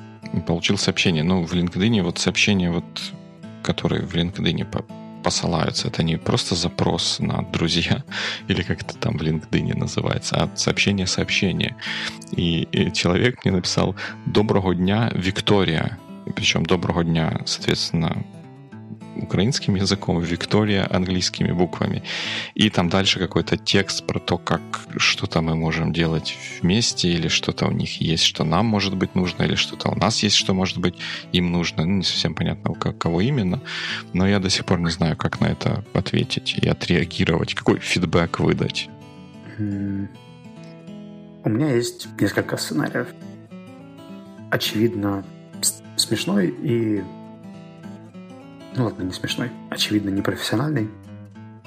получил 0.46 0.78
сообщение. 0.78 1.22
Ну, 1.22 1.44
в 1.44 1.52
LinkedIn 1.52 2.02
вот 2.02 2.18
сообщение, 2.18 2.70
вот, 2.70 2.84
которые 3.62 4.02
в 4.02 4.14
LinkedIn 4.14 4.66
посылаются. 5.22 5.88
Это 5.88 6.02
не 6.02 6.16
просто 6.16 6.54
запрос 6.54 7.18
на 7.20 7.42
друзья 7.42 8.02
или 8.48 8.62
как 8.62 8.82
это 8.82 8.96
там 8.96 9.18
в 9.18 9.22
LinkedIn 9.22 9.76
называется, 9.76 10.36
а 10.36 10.56
сообщение-сообщение. 10.56 11.76
И, 12.32 12.68
и 12.72 12.92
человек 12.92 13.44
мне 13.44 13.54
написал 13.54 13.94
«Доброго 14.26 14.74
дня, 14.74 15.10
Виктория». 15.14 15.98
Причем 16.34 16.64
«Доброго 16.64 17.04
дня», 17.04 17.40
соответственно, 17.46 18.24
украинским 19.16 19.74
языком, 19.76 20.20
Виктория 20.20 20.88
английскими 20.90 21.52
буквами. 21.52 22.02
И 22.54 22.70
там 22.70 22.88
дальше 22.88 23.18
какой-то 23.18 23.56
текст 23.56 24.06
про 24.06 24.18
то, 24.18 24.38
как 24.38 24.60
что-то 24.96 25.42
мы 25.42 25.54
можем 25.56 25.92
делать 25.92 26.36
вместе, 26.60 27.08
или 27.08 27.28
что-то 27.28 27.66
у 27.66 27.70
них 27.70 28.00
есть, 28.00 28.24
что 28.24 28.44
нам 28.44 28.66
может 28.66 28.96
быть 28.96 29.14
нужно, 29.14 29.44
или 29.44 29.54
что-то 29.54 29.90
у 29.90 29.94
нас 29.94 30.22
есть, 30.22 30.36
что 30.36 30.54
может 30.54 30.78
быть 30.78 30.94
им 31.32 31.52
нужно. 31.52 31.84
Ну, 31.84 31.96
не 31.96 32.04
совсем 32.04 32.34
понятно, 32.34 32.70
у 32.70 32.74
кого 32.74 33.20
именно. 33.20 33.60
Но 34.12 34.26
я 34.26 34.38
до 34.38 34.50
сих 34.50 34.64
пор 34.64 34.80
не 34.80 34.90
знаю, 34.90 35.16
как 35.16 35.40
на 35.40 35.46
это 35.46 35.84
ответить 35.94 36.54
и 36.60 36.68
отреагировать, 36.68 37.54
какой 37.54 37.78
фидбэк 37.78 38.40
выдать. 38.40 38.88
У 39.58 41.48
меня 41.48 41.74
есть 41.74 42.08
несколько 42.20 42.56
сценариев. 42.56 43.08
Очевидно, 44.50 45.24
смешной 45.96 46.48
и 46.48 47.02
ну 48.74 48.84
ладно, 48.84 49.02
не 49.02 49.12
смешной, 49.12 49.50
очевидно, 49.70 50.10
непрофессиональный 50.10 50.90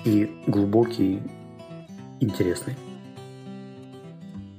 и 0.04 0.42
глубокий, 0.48 1.22
интересный. 2.20 2.76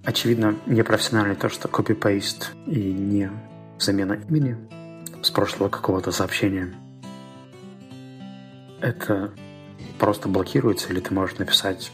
Очевидно, 0.04 0.54
непрофессиональный 0.66 1.34
то, 1.34 1.48
что 1.48 1.68
копипейст 1.68 2.52
и 2.66 2.92
не 2.92 3.30
замена 3.78 4.14
имени 4.28 4.56
с 5.22 5.30
прошлого 5.30 5.68
какого-то 5.68 6.12
сообщения. 6.12 6.72
Это 8.80 9.32
просто 9.98 10.28
блокируется, 10.28 10.92
или 10.92 11.00
ты 11.00 11.12
можешь 11.12 11.38
написать 11.38 11.90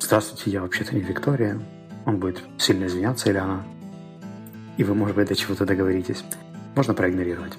«Здравствуйте, 0.00 0.50
я 0.50 0.62
вообще-то 0.62 0.94
не 0.94 1.02
Виктория». 1.02 1.60
Он 2.06 2.18
будет 2.18 2.40
сильно 2.58 2.86
извиняться, 2.86 3.30
или 3.30 3.38
она. 3.38 3.64
И 4.76 4.84
вы, 4.84 4.94
может 4.94 5.16
быть, 5.16 5.28
до 5.28 5.34
чего-то 5.34 5.64
договоритесь. 5.64 6.24
Можно 6.74 6.94
проигнорировать. 6.94 7.52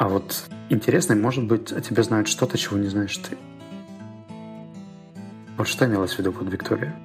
А 0.00 0.08
вот 0.08 0.44
интересный, 0.70 1.14
может 1.14 1.44
быть, 1.44 1.72
о 1.72 1.80
тебе 1.82 2.02
знают 2.02 2.26
что-то, 2.26 2.56
чего 2.56 2.78
не 2.78 2.88
знаешь 2.88 3.18
ты. 3.18 3.36
Вот 5.58 5.68
что 5.68 5.84
имелось 5.84 6.14
в 6.14 6.18
виду 6.18 6.32
под 6.32 6.50
Виктория? 6.50 6.96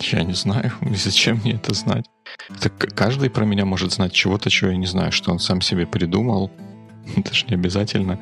Я 0.00 0.22
не 0.22 0.32
знаю. 0.32 0.72
Зачем 0.96 1.40
мне 1.44 1.52
это 1.52 1.74
знать? 1.74 2.06
Это 2.48 2.70
каждый 2.70 3.28
про 3.28 3.44
меня 3.44 3.66
может 3.66 3.92
знать 3.92 4.14
чего-то, 4.14 4.48
чего 4.48 4.70
я 4.70 4.78
не 4.78 4.86
знаю, 4.86 5.12
что 5.12 5.30
он 5.30 5.38
сам 5.38 5.60
себе 5.60 5.86
придумал. 5.86 6.50
Это 7.16 7.34
же 7.34 7.44
не 7.48 7.56
обязательно. 7.56 8.18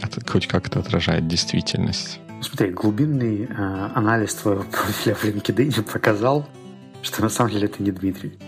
Это 0.00 0.22
хоть 0.26 0.46
как-то 0.46 0.80
отражает 0.80 1.28
действительность. 1.28 2.18
Смотри, 2.40 2.70
глубинный 2.70 3.44
э, 3.44 3.90
анализ 3.94 4.36
твоего 4.36 4.62
профиля 4.72 5.14
в 5.14 5.22
LinkedIn 5.22 5.82
показал, 5.82 6.48
что 7.02 7.20
на 7.20 7.28
самом 7.28 7.50
деле 7.50 7.66
это 7.66 7.82
не 7.82 7.90
Дмитрий. 7.90 8.38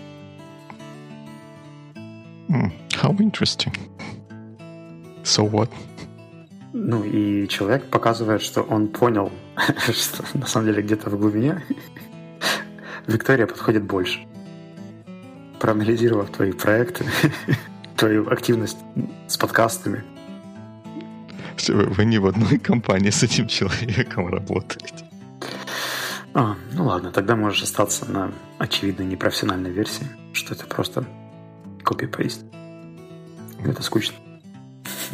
How 3.02 3.14
interesting. 3.18 3.76
So 5.28 5.50
what? 5.50 5.70
Ну 6.72 7.04
и 7.04 7.46
человек 7.48 7.84
показывает, 7.84 8.40
что 8.40 8.62
он 8.62 8.88
понял, 8.88 9.30
что 9.92 10.24
на 10.32 10.46
самом 10.46 10.66
деле 10.66 10.82
где-то 10.82 11.10
в 11.10 11.18
глубине 11.18 11.62
Виктория 13.06 13.46
подходит 13.46 13.84
больше. 13.84 14.26
Проанализировав 15.60 16.30
твои 16.30 16.52
проекты, 16.52 17.04
твою 17.96 18.30
активность 18.30 18.78
с 19.26 19.36
подкастами. 19.36 20.02
Вы 21.68 22.04
не 22.06 22.18
в 22.18 22.26
одной 22.26 22.58
компании 22.58 23.10
с 23.10 23.22
этим 23.22 23.48
человеком 23.48 24.28
работаете. 24.28 25.04
А, 26.32 26.56
ну 26.72 26.84
ладно, 26.86 27.10
тогда 27.10 27.36
можешь 27.36 27.62
остаться 27.64 28.10
на 28.10 28.32
очевидно 28.58 29.02
непрофессиональной 29.02 29.72
версии, 29.72 30.06
что 30.32 30.54
это 30.54 30.66
просто 30.66 31.04
копи-пейст. 31.84 32.44
Это 33.64 33.82
скучно. 33.82 34.16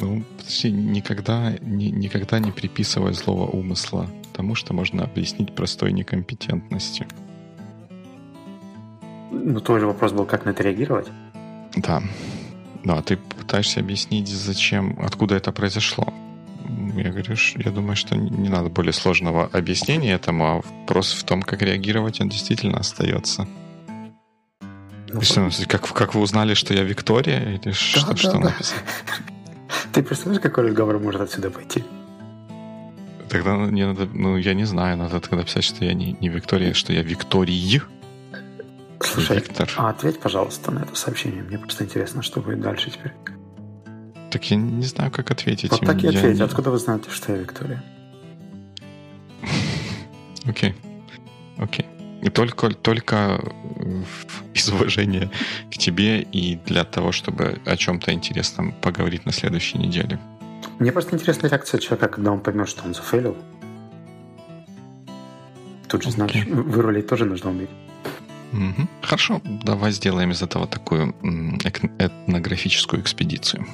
Ну, 0.01 0.25
подожди, 0.37 0.71
никогда, 0.71 1.53
ни, 1.61 1.87
никогда 1.87 2.39
не 2.39 2.51
приписывай 2.51 3.13
злого 3.13 3.49
умысла 3.51 4.09
тому, 4.33 4.55
что 4.55 4.75
можно 4.75 5.05
объяснить 5.05 5.55
простой 5.55 5.93
некомпетентностью. 5.93 7.07
Ну, 9.31 9.61
твой 9.61 9.81
же 9.81 9.87
вопрос 9.87 10.13
был, 10.13 10.27
как 10.27 10.45
на 10.45 10.51
это 10.51 10.63
реагировать? 10.63 11.09
Да. 11.77 12.03
Да, 12.85 13.01
ты 13.03 13.17
пытаешься 13.17 13.81
объяснить, 13.81 14.29
зачем, 14.29 14.99
откуда 15.03 15.37
это 15.37 15.53
произошло. 15.53 16.13
Я 16.97 17.11
говорю, 17.11 17.35
я 17.57 17.71
думаю, 17.71 17.97
что 17.97 18.17
не 18.17 18.49
надо 18.49 18.69
более 18.69 18.93
сложного 18.93 19.47
объяснения 19.47 20.13
этому, 20.13 20.45
а 20.45 20.55
вопрос 20.57 21.13
в 21.13 21.25
том, 21.25 21.43
как 21.43 21.63
реагировать, 21.63 22.21
он 22.21 22.29
действительно 22.29 22.79
остается. 22.79 23.47
Ну, 25.09 25.21
что, 25.21 25.51
как, 25.69 25.93
как 25.93 26.15
вы 26.15 26.21
узнали, 26.21 26.55
что 26.55 26.75
я 26.75 26.83
Виктория? 26.83 27.41
Или 27.41 27.59
да, 27.59 27.73
что, 27.73 28.07
да, 28.07 28.17
что 28.17 28.33
да. 28.33 28.39
написано? 28.41 28.81
Ты 29.93 30.03
представляешь, 30.03 30.43
какой 30.43 30.69
разговор 30.69 30.99
может 30.99 31.21
отсюда 31.21 31.51
пойти? 31.51 31.85
Тогда 33.29 33.55
мне 33.55 33.87
надо, 33.87 34.07
ну, 34.13 34.37
я 34.37 34.55
не 34.55 34.65
знаю, 34.65 34.97
надо 34.97 35.21
тогда 35.21 35.45
писать, 35.45 35.65
что 35.65 35.85
я 35.85 35.95
не, 35.95 36.17
не 36.21 36.29
Виктория, 36.29 36.73
что 36.75 36.93
я 36.93 37.03
Викторий. 37.03 37.83
Слушай, 39.01 39.37
Виктор. 39.37 39.71
а 39.77 39.91
ответь, 39.91 40.21
пожалуйста, 40.21 40.71
на 40.71 40.81
это 40.81 40.95
сообщение. 40.95 41.43
Мне 41.43 41.59
просто 41.59 41.85
интересно, 41.85 42.23
что 42.23 42.41
будет 42.41 42.61
дальше 42.61 42.91
теперь. 42.91 43.13
Так 44.31 44.51
я 44.51 44.57
не 44.57 44.85
знаю, 44.85 45.11
как 45.11 45.31
ответить. 45.31 45.71
Вот 45.71 45.81
так 45.81 46.03
и 46.03 46.09
ответь. 46.09 46.39
Не... 46.39 46.45
Откуда 46.45 46.71
вы 46.71 46.79
знаете, 46.79 47.11
что 47.11 47.33
я 47.33 47.39
Виктория? 47.39 47.83
Окей. 50.47 50.75
Окей. 51.59 51.87
И 52.25 52.31
только, 52.31 52.71
только 52.71 53.39
из 54.55 54.69
уважения 54.71 55.31
к 55.71 55.77
тебе 55.77 56.23
и 56.23 56.57
для 56.67 56.85
того, 56.85 57.13
чтобы 57.13 57.61
о 57.67 57.77
чем-то 57.77 58.13
интересном 58.13 58.73
поговорить 58.73 59.27
на 59.27 59.33
следующей 59.33 59.79
неделе. 59.79 60.19
Мне 60.79 60.91
просто 60.91 61.15
интересна 61.15 61.49
реакция 61.49 61.79
человека, 61.79 62.09
когда 62.09 62.33
он 62.33 62.41
поймет, 62.41 62.69
что 62.69 62.85
он 62.85 62.95
зафейлил. 62.95 63.37
Тут 65.89 66.03
же, 66.03 66.09
okay. 66.09 66.13
знаешь, 66.13 66.47
вырулить 66.47 67.07
тоже 67.07 67.27
нужно 67.27 67.51
уметь. 67.51 67.71
Угу. 68.53 68.89
Хорошо, 69.03 69.41
давай 69.45 69.93
сделаем 69.93 70.31
из 70.31 70.43
этого 70.43 70.67
такую 70.67 71.15
этнографическую 71.99 73.03
экспедицию. 73.03 73.67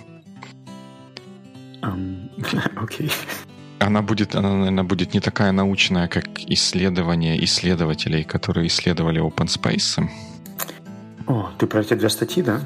Окей. 1.82 1.82
Um, 1.82 2.30
okay. 2.82 3.12
Она 3.80 4.02
будет, 4.02 4.34
она, 4.34 4.54
наверное, 4.54 4.84
будет 4.84 5.14
не 5.14 5.20
такая 5.20 5.52
научная, 5.52 6.06
как 6.06 6.26
исследование 6.48 7.42
исследователей, 7.44 8.24
которые 8.24 8.66
исследовали 8.66 9.20
open 9.20 9.46
space. 9.46 10.06
О, 11.26 11.50
ты 11.58 11.66
про 11.66 11.80
эти 11.80 11.94
две 11.94 12.10
статьи, 12.10 12.42
да? 12.42 12.60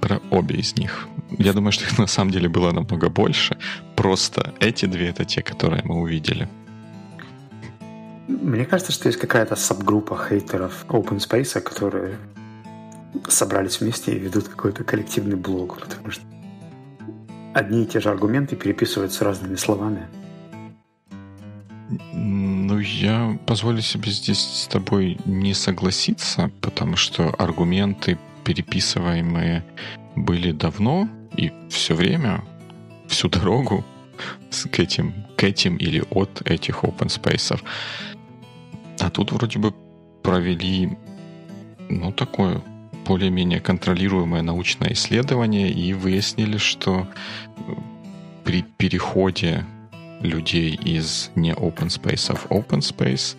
Про 0.00 0.20
обе 0.30 0.56
из 0.56 0.76
них. 0.76 1.06
Я 1.38 1.52
думаю, 1.52 1.72
что 1.72 1.84
их 1.84 1.98
на 1.98 2.06
самом 2.06 2.30
деле 2.30 2.48
было 2.48 2.72
намного 2.72 3.10
больше. 3.10 3.58
Просто 3.94 4.54
эти 4.58 4.86
две— 4.86 5.08
это 5.10 5.26
те, 5.26 5.42
которые 5.42 5.82
мы 5.84 6.00
увидели. 6.00 6.48
Мне 8.26 8.64
кажется, 8.64 8.92
что 8.92 9.08
есть 9.08 9.20
какая-то 9.20 9.54
сабгруппа 9.54 10.16
хейтеров 10.28 10.86
Open 10.88 11.18
Space, 11.18 11.60
которые 11.60 12.16
собрались 13.28 13.80
вместе 13.80 14.12
и 14.12 14.18
ведут 14.18 14.48
какой-то 14.48 14.82
коллективный 14.84 15.36
блог, 15.36 15.78
потому 15.78 16.10
что 16.10 16.22
одни 17.54 17.82
и 17.82 17.86
те 17.86 18.00
же 18.00 18.10
аргументы 18.10 18.56
переписываются 18.56 19.24
разными 19.24 19.56
словами. 19.56 20.06
Ну, 22.12 22.78
я 22.78 23.38
позволю 23.46 23.80
себе 23.80 24.10
здесь 24.10 24.38
с 24.38 24.68
тобой 24.68 25.18
не 25.24 25.54
согласиться, 25.54 26.50
потому 26.60 26.96
что 26.96 27.34
аргументы, 27.38 28.18
переписываемые, 28.44 29.64
были 30.14 30.52
давно 30.52 31.08
и 31.36 31.52
все 31.68 31.94
время, 31.94 32.44
всю 33.08 33.28
дорогу 33.28 33.84
к 34.70 34.78
этим, 34.78 35.14
к 35.36 35.42
этим 35.42 35.76
или 35.76 36.04
от 36.10 36.42
этих 36.44 36.84
open 36.84 37.08
space. 37.08 37.60
А 39.00 39.10
тут 39.10 39.32
вроде 39.32 39.58
бы 39.58 39.74
провели, 40.22 40.96
ну, 41.88 42.12
такое 42.12 42.62
более-менее 43.10 43.58
контролируемое 43.58 44.40
научное 44.40 44.92
исследование 44.92 45.68
и 45.68 45.92
выяснили, 45.94 46.58
что 46.58 47.08
при 48.44 48.62
переходе 48.62 49.64
людей 50.20 50.76
из 50.76 51.32
не 51.34 51.50
open 51.50 51.88
space 51.88 52.36
в 52.36 52.46
open 52.52 52.78
space 52.78 53.36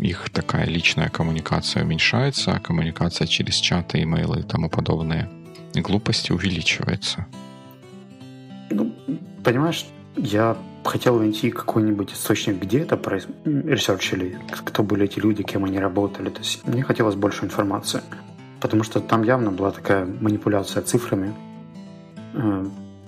их 0.00 0.30
такая 0.30 0.66
личная 0.66 1.08
коммуникация 1.08 1.82
уменьшается, 1.82 2.52
а 2.52 2.60
коммуникация 2.60 3.26
через 3.26 3.56
чаты, 3.56 4.04
имейлы 4.04 4.40
и 4.40 4.42
тому 4.44 4.70
подобные 4.70 5.28
глупости 5.74 6.30
увеличивается. 6.30 7.26
Ну, 8.70 8.94
понимаешь, 9.42 9.84
я 10.16 10.56
хотел 10.84 11.18
найти 11.18 11.50
какой-нибудь 11.50 12.12
источник, 12.12 12.62
где 12.62 12.78
это 12.82 12.96
ресерчили, 13.44 14.38
кто 14.48 14.84
были 14.84 15.06
эти 15.06 15.18
люди, 15.18 15.42
кем 15.42 15.64
они 15.64 15.80
работали. 15.80 16.30
То 16.30 16.38
есть 16.38 16.64
мне 16.68 16.84
хотелось 16.84 17.16
больше 17.16 17.44
информации. 17.44 18.00
Потому 18.60 18.82
что 18.82 19.00
там 19.00 19.22
явно 19.22 19.50
была 19.50 19.70
такая 19.70 20.06
манипуляция 20.06 20.82
цифрами. 20.82 21.34
Э, 22.34 22.64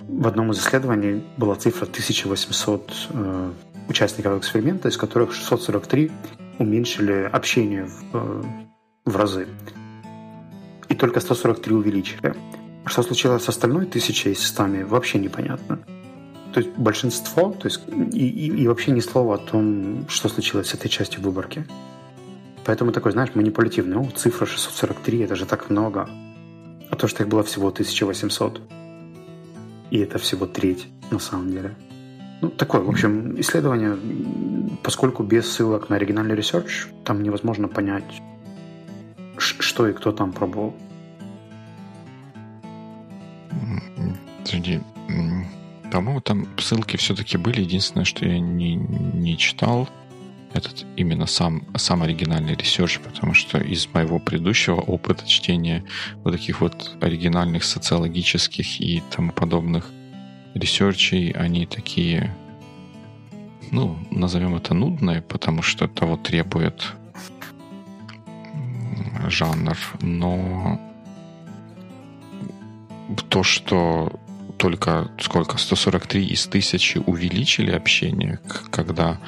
в 0.07 0.27
одном 0.27 0.51
из 0.51 0.59
исследований 0.59 1.23
была 1.37 1.55
цифра 1.55 1.85
1800 1.85 2.91
э, 3.09 3.51
участников 3.87 4.37
эксперимента, 4.37 4.89
из 4.89 4.97
которых 4.97 5.33
643 5.33 6.11
уменьшили 6.59 7.29
общение 7.31 7.85
в, 7.85 8.15
э, 8.15 8.43
в 9.05 9.15
разы. 9.15 9.47
И 10.87 10.95
только 10.95 11.19
143 11.19 11.75
увеличили. 11.75 12.33
Что 12.85 13.03
случилось 13.03 13.43
с 13.43 13.49
остальной 13.49 13.85
1100, 13.85 14.87
вообще 14.87 15.19
непонятно. 15.19 15.79
То 16.53 16.61
есть 16.61 16.75
большинство, 16.77 17.51
то 17.51 17.67
есть 17.67 17.81
и, 18.13 18.27
и, 18.27 18.63
и 18.63 18.67
вообще 18.67 18.91
ни 18.91 19.01
слова 19.01 19.35
о 19.35 19.37
том, 19.37 20.05
что 20.09 20.29
случилось 20.29 20.69
с 20.69 20.73
этой 20.73 20.89
частью 20.89 21.21
выборки. 21.21 21.65
Поэтому 22.69 22.91
такой, 22.91 23.13
знаешь, 23.13 23.31
манипулятивный. 23.33 23.97
О, 23.97 24.07
цифра 24.15 24.45
643, 24.45 25.21
это 25.21 25.35
же 25.35 25.47
так 25.47 25.71
много. 25.71 26.07
А 26.91 26.95
то, 26.95 27.07
что 27.07 27.23
их 27.23 27.27
было 27.27 27.41
всего 27.41 27.69
1800. 27.69 28.61
И 29.89 29.97
это 29.97 30.19
всего 30.19 30.45
треть, 30.45 30.85
на 31.09 31.17
самом 31.17 31.49
деле. 31.49 31.75
Ну, 32.41 32.49
такое, 32.49 32.81
в 32.81 32.89
общем, 32.89 33.41
исследование, 33.41 33.97
поскольку 34.83 35.23
без 35.23 35.51
ссылок 35.51 35.89
на 35.89 35.95
оригинальный 35.95 36.35
research, 36.35 36.85
там 37.03 37.23
невозможно 37.23 37.67
понять, 37.67 38.21
что 39.39 39.87
и 39.87 39.93
кто 39.93 40.11
там 40.11 40.31
пробовал. 40.31 40.75
Подожди, 44.45 44.79
по-моему, 45.91 46.21
там 46.21 46.45
ссылки 46.59 46.97
все-таки 46.97 47.39
были. 47.39 47.61
Единственное, 47.61 48.05
что 48.05 48.27
я 48.27 48.39
не, 48.39 48.75
не 48.75 49.39
читал, 49.39 49.89
этот 50.53 50.85
именно 50.95 51.27
сам, 51.27 51.63
сам 51.75 52.01
оригинальный 52.03 52.55
research, 52.55 52.99
потому 52.99 53.33
что 53.33 53.59
из 53.59 53.87
моего 53.93 54.19
предыдущего 54.19 54.81
опыта 54.81 55.27
чтения 55.27 55.83
вот 56.23 56.31
таких 56.31 56.61
вот 56.61 56.97
оригинальных 57.01 57.63
социологических 57.63 58.81
и 58.81 59.03
тому 59.15 59.31
подобных 59.31 59.91
ресерчей, 60.55 61.31
они 61.31 61.65
такие, 61.65 62.35
ну, 63.71 63.97
назовем 64.09 64.55
это 64.55 64.73
нудные, 64.73 65.21
потому 65.21 65.61
что 65.61 65.87
того 65.87 66.17
требует 66.17 66.93
жанр, 69.27 69.77
но 70.01 70.79
то, 73.29 73.43
что 73.43 74.19
только 74.57 75.09
сколько, 75.19 75.57
143 75.57 76.25
из 76.25 76.47
тысячи 76.47 76.97
увеличили 76.97 77.71
общение, 77.71 78.39
когда 78.71 79.19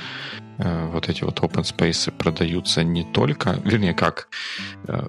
вот 0.91 1.09
эти 1.09 1.23
вот 1.23 1.39
open 1.39 1.63
space 1.63 2.11
продаются 2.11 2.83
не 2.83 3.03
только, 3.03 3.59
вернее, 3.65 3.93
как, 3.93 4.29
э, 4.87 5.07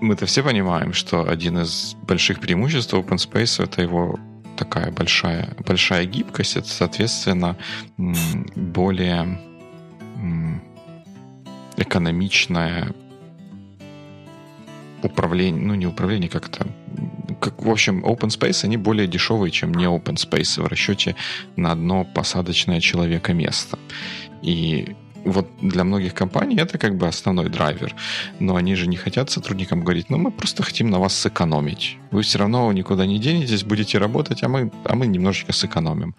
мы-то 0.00 0.26
все 0.26 0.42
понимаем, 0.42 0.92
что 0.92 1.28
один 1.28 1.58
из 1.58 1.94
больших 2.02 2.40
преимуществ 2.40 2.94
open 2.94 3.16
space 3.16 3.62
это 3.62 3.82
его 3.82 4.18
такая 4.56 4.90
большая, 4.90 5.54
большая 5.66 6.06
гибкость, 6.06 6.56
это, 6.56 6.68
соответственно, 6.68 7.56
более 8.56 9.38
экономичное 11.76 12.94
управление, 15.02 15.62
ну 15.62 15.74
не 15.74 15.86
управление, 15.86 16.30
как-то 16.30 16.66
как, 17.40 17.62
в 17.62 17.70
общем, 17.70 18.04
open 18.04 18.28
space, 18.28 18.64
они 18.64 18.76
более 18.76 19.06
дешевые, 19.06 19.50
чем 19.50 19.74
не 19.74 19.84
open 19.84 20.14
space 20.14 20.62
в 20.62 20.66
расчете 20.66 21.16
на 21.56 21.72
одно 21.72 22.04
посадочное 22.04 22.80
человека 22.80 23.34
место. 23.34 23.78
И 24.46 24.96
вот 25.26 25.48
для 25.60 25.82
многих 25.84 26.14
компаний 26.14 26.56
это 26.56 26.78
как 26.78 26.96
бы 26.96 27.08
основной 27.08 27.48
драйвер. 27.48 27.94
Но 28.38 28.54
они 28.54 28.76
же 28.76 28.86
не 28.86 28.96
хотят 28.96 29.28
сотрудникам 29.28 29.80
говорить, 29.80 30.08
ну 30.08 30.18
мы 30.18 30.30
просто 30.30 30.62
хотим 30.62 30.88
на 30.88 30.98
вас 31.00 31.14
сэкономить. 31.14 31.98
Вы 32.12 32.22
все 32.22 32.38
равно 32.38 32.72
никуда 32.72 33.06
не 33.06 33.18
денетесь, 33.18 33.64
будете 33.64 33.98
работать, 33.98 34.42
а 34.44 34.48
мы, 34.48 34.70
а 34.84 34.94
мы 34.94 35.08
немножечко 35.08 35.52
сэкономим 35.52 36.14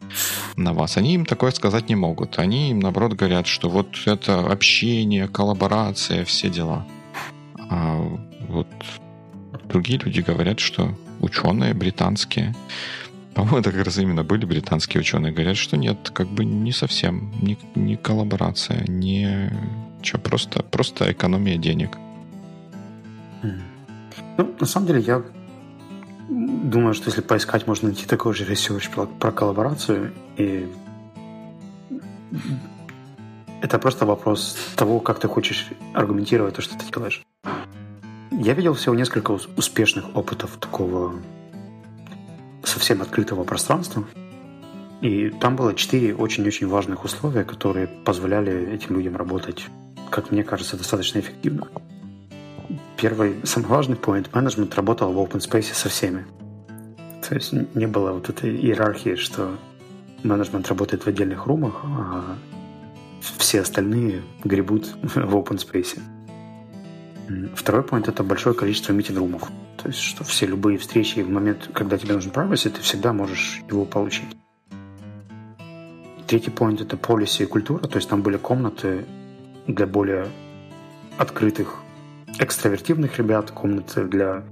на 0.57 0.73
вас. 0.73 0.97
Они 0.97 1.15
им 1.15 1.25
такое 1.25 1.51
сказать 1.51 1.89
не 1.89 1.95
могут. 1.95 2.37
Они 2.37 2.71
им, 2.71 2.79
наоборот, 2.79 3.13
говорят, 3.13 3.47
что 3.47 3.69
вот 3.69 3.87
это 4.05 4.39
общение, 4.51 5.27
коллаборация, 5.27 6.25
все 6.25 6.49
дела. 6.49 6.85
А 7.69 7.97
вот 8.49 8.67
другие 9.69 9.99
люди 9.99 10.19
говорят, 10.19 10.59
что 10.59 10.93
ученые 11.21 11.73
британские, 11.73 12.53
по-моему, 13.37 13.59
это 13.59 13.71
как 13.71 13.85
раз 13.85 13.99
именно 13.99 14.23
были 14.23 14.45
британские 14.45 15.01
ученые, 15.01 15.31
говорят, 15.31 15.57
что 15.57 15.77
нет, 15.77 16.09
как 16.11 16.27
бы 16.27 16.43
не 16.43 16.71
совсем, 16.71 17.31
не, 17.39 17.55
не 17.75 17.95
коллаборация, 17.95 18.83
не 18.87 19.51
что, 20.01 20.17
просто, 20.17 20.63
просто 20.63 21.11
экономия 21.11 21.57
денег. 21.57 21.97
Ну, 23.43 24.55
на 24.59 24.65
самом 24.65 24.87
деле, 24.87 25.01
я 25.01 25.23
думаю, 26.29 26.95
что 26.95 27.09
если 27.09 27.21
поискать, 27.21 27.67
можно 27.67 27.89
найти 27.89 28.07
такой 28.07 28.33
же 28.33 28.43
research 28.43 28.89
про, 28.89 29.05
про 29.05 29.31
коллаборацию, 29.31 30.13
и 30.37 30.67
это 33.61 33.77
просто 33.77 34.07
вопрос 34.07 34.57
того, 34.75 34.99
как 34.99 35.19
ты 35.19 35.27
хочешь 35.27 35.67
аргументировать 35.93 36.55
то, 36.55 36.63
что 36.63 36.75
ты 36.75 36.91
делаешь. 36.91 37.21
Я 38.31 38.53
видел 38.55 38.73
всего 38.73 38.95
несколько 38.95 39.29
успешных 39.29 40.15
опытов 40.15 40.57
такого 40.59 41.13
совсем 42.67 43.01
открытого 43.01 43.43
пространства. 43.43 44.05
И 45.01 45.29
там 45.29 45.55
было 45.55 45.73
четыре 45.73 46.15
очень-очень 46.15 46.67
важных 46.67 47.03
условия, 47.03 47.43
которые 47.43 47.87
позволяли 47.87 48.73
этим 48.73 48.95
людям 48.95 49.15
работать, 49.15 49.67
как 50.09 50.31
мне 50.31 50.43
кажется, 50.43 50.77
достаточно 50.77 51.19
эффективно. 51.19 51.67
Первый, 52.97 53.35
самый 53.43 53.67
важный 53.67 53.95
point, 53.95 54.27
менеджмент 54.33 54.75
работал 54.75 55.11
в 55.13 55.17
open 55.19 55.39
space 55.39 55.73
со 55.73 55.87
всеми. 55.89 56.25
То 57.27 57.35
есть 57.35 57.53
не 57.53 57.85
было 57.85 58.13
вот 58.13 58.29
этой 58.29 58.55
иерархии, 58.55 59.15
что 59.15 59.57
менеджмент 60.23 60.67
работает 60.69 61.03
в 61.03 61.07
отдельных 61.07 61.45
румах, 61.45 61.81
а 61.83 62.37
все 63.37 63.61
остальные 63.61 64.23
гребут 64.43 64.95
в 65.01 65.35
open 65.35 65.57
space. 65.57 65.99
Второй 67.55 67.83
point– 67.83 68.05
это 68.07 68.23
большое 68.23 68.55
количество 68.55 68.93
митинг-румов. 68.93 69.49
То 69.77 69.89
есть, 69.89 69.99
что 69.99 70.23
все 70.23 70.45
любые 70.45 70.77
встречи 70.77 71.19
в 71.19 71.29
момент, 71.29 71.69
когда 71.73 71.97
тебе 71.97 72.13
нужен 72.13 72.31
privacy, 72.31 72.69
ты 72.69 72.81
всегда 72.81 73.11
можешь 73.13 73.61
его 73.69 73.85
получить. 73.85 74.37
Третий 76.25 76.51
point– 76.51 76.81
это 76.83 76.95
policy 76.95 77.43
и 77.43 77.45
культура. 77.45 77.87
То 77.87 77.97
есть, 77.97 78.09
там 78.09 78.21
были 78.21 78.37
комнаты 78.37 79.05
для 79.67 79.87
более 79.87 80.27
открытых, 81.17 81.79
экстравертивных 82.39 83.17
ребят, 83.17 83.51
комнаты 83.51 84.05
для 84.05 84.43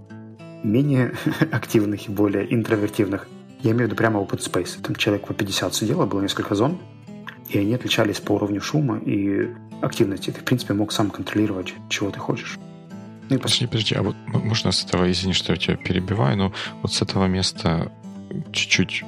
менее 0.64 1.14
активных 1.52 2.08
и 2.08 2.12
более 2.12 2.54
интровертивных. 2.54 3.28
Я 3.62 3.72
имею 3.72 3.86
в 3.86 3.88
виду 3.88 3.96
прямо 3.96 4.20
open 4.20 4.40
space. 4.40 4.82
Там 4.82 4.96
человек 4.96 5.28
по 5.28 5.34
50 5.34 5.74
сидело, 5.74 6.06
было 6.06 6.22
несколько 6.22 6.56
зон, 6.56 6.80
и 7.50 7.60
они 7.60 7.74
отличались 7.74 8.20
по 8.20 8.34
уровню 8.34 8.62
шума 8.62 8.98
и 8.98 9.50
активности. 9.82 10.32
Ты, 10.32 10.42
в 10.42 10.44
принципе, 10.44 10.74
мог 10.74 10.92
сам 10.92 11.10
контролировать, 11.10 11.74
чего 11.90 12.12
ты 12.12 12.20
хочешь. 12.20 12.58
Ну, 13.30 13.38
подожди, 13.38 13.66
подожди, 13.66 13.96
а 13.96 14.04
вот 14.04 14.16
можно 14.28 14.72
с 14.72 14.84
этого, 14.84 15.12
извини, 15.12 15.34
что 15.34 15.54
я 15.54 15.58
тебя 15.58 15.78
перебиваю, 15.78 16.38
но 16.38 16.54
вот 16.82 16.94
с 16.94 17.02
этого 17.02 17.26
места 17.26 17.92
чуть-чуть 18.52 19.04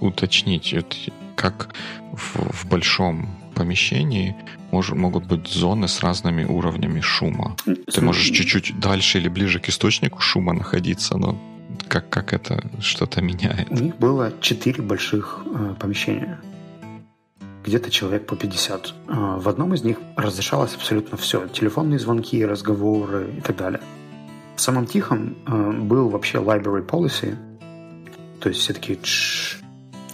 уточнить, 0.00 0.74
как 1.36 1.74
в, 2.12 2.36
в 2.52 2.68
большом 2.68 3.28
помещении 3.54 4.34
мож, 4.72 4.90
могут 4.90 5.26
быть 5.26 5.46
зоны 5.48 5.86
с 5.86 6.00
разными 6.00 6.44
уровнями 6.44 7.00
шума. 7.00 7.56
Ты 7.64 8.00
можешь 8.00 8.30
чуть-чуть 8.30 8.78
дальше 8.80 9.18
или 9.18 9.28
ближе 9.28 9.60
к 9.60 9.68
источнику 9.68 10.20
шума 10.20 10.52
находиться, 10.52 11.16
но 11.16 11.38
как, 11.88 12.08
как 12.08 12.32
это 12.32 12.62
что-то 12.80 13.20
меняет? 13.22 13.70
У 13.70 13.74
них 13.74 13.96
было 13.98 14.32
четыре 14.40 14.82
больших 14.82 15.42
э, 15.44 15.74
помещения. 15.78 16.40
Где-то 17.64 17.90
человек 17.90 18.26
по 18.26 18.36
50. 18.36 18.94
Э, 19.08 19.36
в 19.38 19.48
одном 19.48 19.74
из 19.74 19.84
них 19.84 19.98
разрешалось 20.16 20.74
абсолютно 20.74 21.16
все. 21.16 21.46
Телефонные 21.48 21.98
звонки, 21.98 22.44
разговоры 22.44 23.34
и 23.38 23.40
так 23.40 23.56
далее. 23.56 23.80
В 24.56 24.60
самом 24.60 24.86
тихом 24.86 25.36
э, 25.46 25.72
был 25.72 26.08
вообще 26.08 26.38
library 26.38 26.86
policy. 26.86 27.36
То 28.40 28.48
есть 28.48 28.60
все 28.60 28.72
таки 28.72 28.98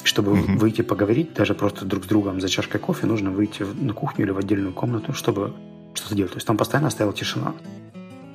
чтобы 0.06 0.32
mm-hmm. 0.32 0.56
выйти 0.58 0.82
поговорить, 0.82 1.34
даже 1.34 1.54
просто 1.54 1.84
друг 1.84 2.04
с 2.04 2.06
другом 2.06 2.40
за 2.40 2.48
чашкой 2.48 2.78
кофе, 2.78 3.06
нужно 3.06 3.30
выйти 3.30 3.64
на 3.64 3.92
кухню 3.92 4.24
или 4.24 4.30
в 4.30 4.38
отдельную 4.38 4.72
комнату, 4.72 5.12
чтобы 5.12 5.52
что-то 5.94 6.14
делать. 6.14 6.32
То 6.32 6.36
есть 6.36 6.46
там 6.46 6.56
постоянно 6.56 6.90
стояла 6.90 7.12
тишина. 7.12 7.54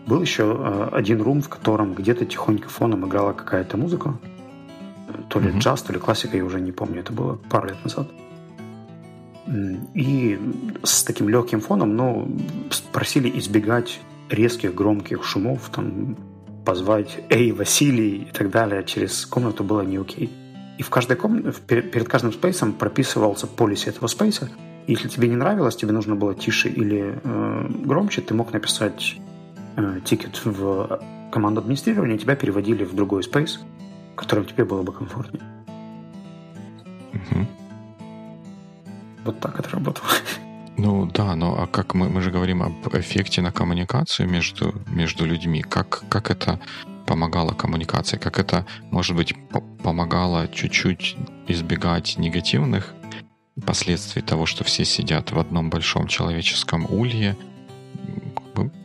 Был 0.06 0.22
еще 0.22 0.44
э, 0.44 0.90
один 0.92 1.22
рум, 1.22 1.42
в 1.42 1.50
котором 1.50 1.94
где-то 1.94 2.26
тихонько 2.26 2.68
фоном 2.70 3.08
играла 3.08 3.34
какая-то 3.34 3.78
музыка. 3.78 4.16
То 5.30 5.40
ли 5.40 5.50
mm-hmm. 5.50 5.60
джаз, 5.60 5.82
то 5.84 5.94
ли 5.94 6.00
классика, 6.00 6.38
я 6.38 6.44
уже 6.44 6.60
не 6.60 6.72
помню. 6.72 7.00
Это 7.00 7.14
было 7.14 7.36
пару 7.50 7.68
лет 7.70 7.84
назад. 7.84 8.08
И 9.48 10.40
с 10.84 11.04
таким 11.04 11.30
легким 11.30 11.62
фоном, 11.62 11.96
но 11.96 12.28
просили 12.92 13.32
избегать 13.40 14.00
резких, 14.30 14.74
громких 14.74 15.24
шумов, 15.24 15.70
там, 15.74 16.16
позвать 16.66 17.20
«Эй, 17.30 17.52
Василий» 17.52 18.24
и 18.24 18.32
так 18.32 18.50
далее 18.52 18.84
через 18.84 19.26
комнату 19.26 19.64
было 19.64 19.82
не 19.82 19.98
окей. 19.98 20.30
И 20.78 20.84
в 20.84 20.90
каждой 20.90 21.18
комнате, 21.18 21.60
перед 21.68 22.08
каждым 22.08 22.32
спейсом 22.32 22.74
прописывался 22.74 23.48
полис 23.48 23.88
этого 23.88 24.08
спейса. 24.08 24.50
Если 24.88 25.08
тебе 25.10 25.28
не 25.28 25.36
нравилось, 25.36 25.76
тебе 25.76 25.92
нужно 25.92 26.16
было 26.16 26.34
тише 26.34 26.70
или 26.70 27.20
э, 27.24 27.68
громче, 27.86 28.22
ты 28.22 28.34
мог 28.34 28.52
написать 28.52 29.18
э, 29.76 30.00
тикет 30.04 30.42
в 30.44 31.00
команду 31.32 31.62
администрирования, 31.62 32.18
тебя 32.18 32.36
переводили 32.36 32.84
в 32.84 32.94
другой 32.96 33.24
спейс, 33.24 33.60
в 34.14 34.16
котором 34.16 34.46
тебе 34.46 34.66
было 34.66 34.82
бы 34.82 34.92
комфортнее. 34.92 35.44
Угу. 37.14 37.61
Вот 39.26 39.40
так 39.40 39.60
это 39.60 39.70
работало. 39.70 40.08
Ну 40.78 41.06
да, 41.06 41.36
но 41.36 41.62
а 41.62 41.68
как 41.68 41.94
мы, 41.94 42.10
мы 42.10 42.22
же 42.22 42.32
говорим 42.32 42.64
об 42.64 42.96
эффекте 42.96 43.42
на 43.42 43.52
коммуникацию 43.52 44.28
между, 44.28 44.74
между 44.88 45.26
людьми, 45.26 45.62
как, 45.62 46.04
как 46.10 46.32
это 46.32 46.60
помогало 47.06 47.54
коммуникации, 47.54 48.18
как 48.18 48.40
это, 48.40 48.66
может 48.90 49.16
быть, 49.16 49.36
помогало 49.84 50.48
чуть-чуть 50.48 51.18
избегать 51.48 52.18
негативных 52.18 52.94
последствий 53.66 54.22
того, 54.22 54.46
что 54.46 54.64
все 54.64 54.86
сидят 54.86 55.32
в 55.32 55.40
одном 55.40 55.70
большом 55.70 56.08
человеческом 56.08 56.88
улье. 56.90 57.38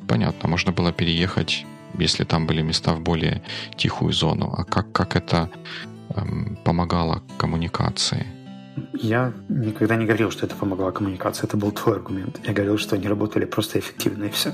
Понятно, 0.08 0.48
можно 0.48 0.72
было 0.72 0.92
переехать, 0.92 1.64
если 1.98 2.24
там 2.24 2.46
были 2.46 2.62
места 2.62 2.94
в 2.94 3.00
более 3.00 3.42
тихую 3.76 4.12
зону. 4.12 4.52
А 4.56 4.64
как, 4.64 4.92
как 4.92 5.16
это 5.16 5.50
эм, 6.14 6.58
помогало 6.64 7.22
коммуникации? 7.38 8.35
Я 8.92 9.32
никогда 9.48 9.96
не 9.96 10.04
говорил, 10.04 10.30
что 10.30 10.46
это 10.46 10.54
помогало 10.54 10.90
коммуникации. 10.90 11.46
Это 11.46 11.56
был 11.56 11.72
твой 11.72 11.96
аргумент. 11.96 12.40
Я 12.44 12.52
говорил, 12.52 12.78
что 12.78 12.96
они 12.96 13.08
работали 13.08 13.44
просто 13.44 13.78
эффективно 13.78 14.24
и 14.24 14.30
все. 14.30 14.50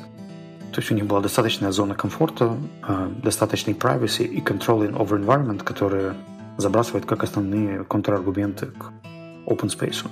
То 0.73 0.81
есть 0.81 0.91
у 0.91 0.95
них 0.95 1.07
была 1.07 1.21
достаточная 1.21 1.71
зона 1.71 1.95
комфорта, 1.95 2.57
а, 2.83 3.13
достаточный 3.23 3.75
privacy 3.75 4.25
и 4.25 4.41
controlling 4.41 4.97
over 4.97 5.23
environment, 5.23 5.63
которые 5.65 6.15
забрасывают 6.57 7.05
как 7.05 7.25
основные 7.25 7.85
контраргументы 7.85 8.67
к 8.67 8.93
open 9.47 9.69
space. 9.69 10.07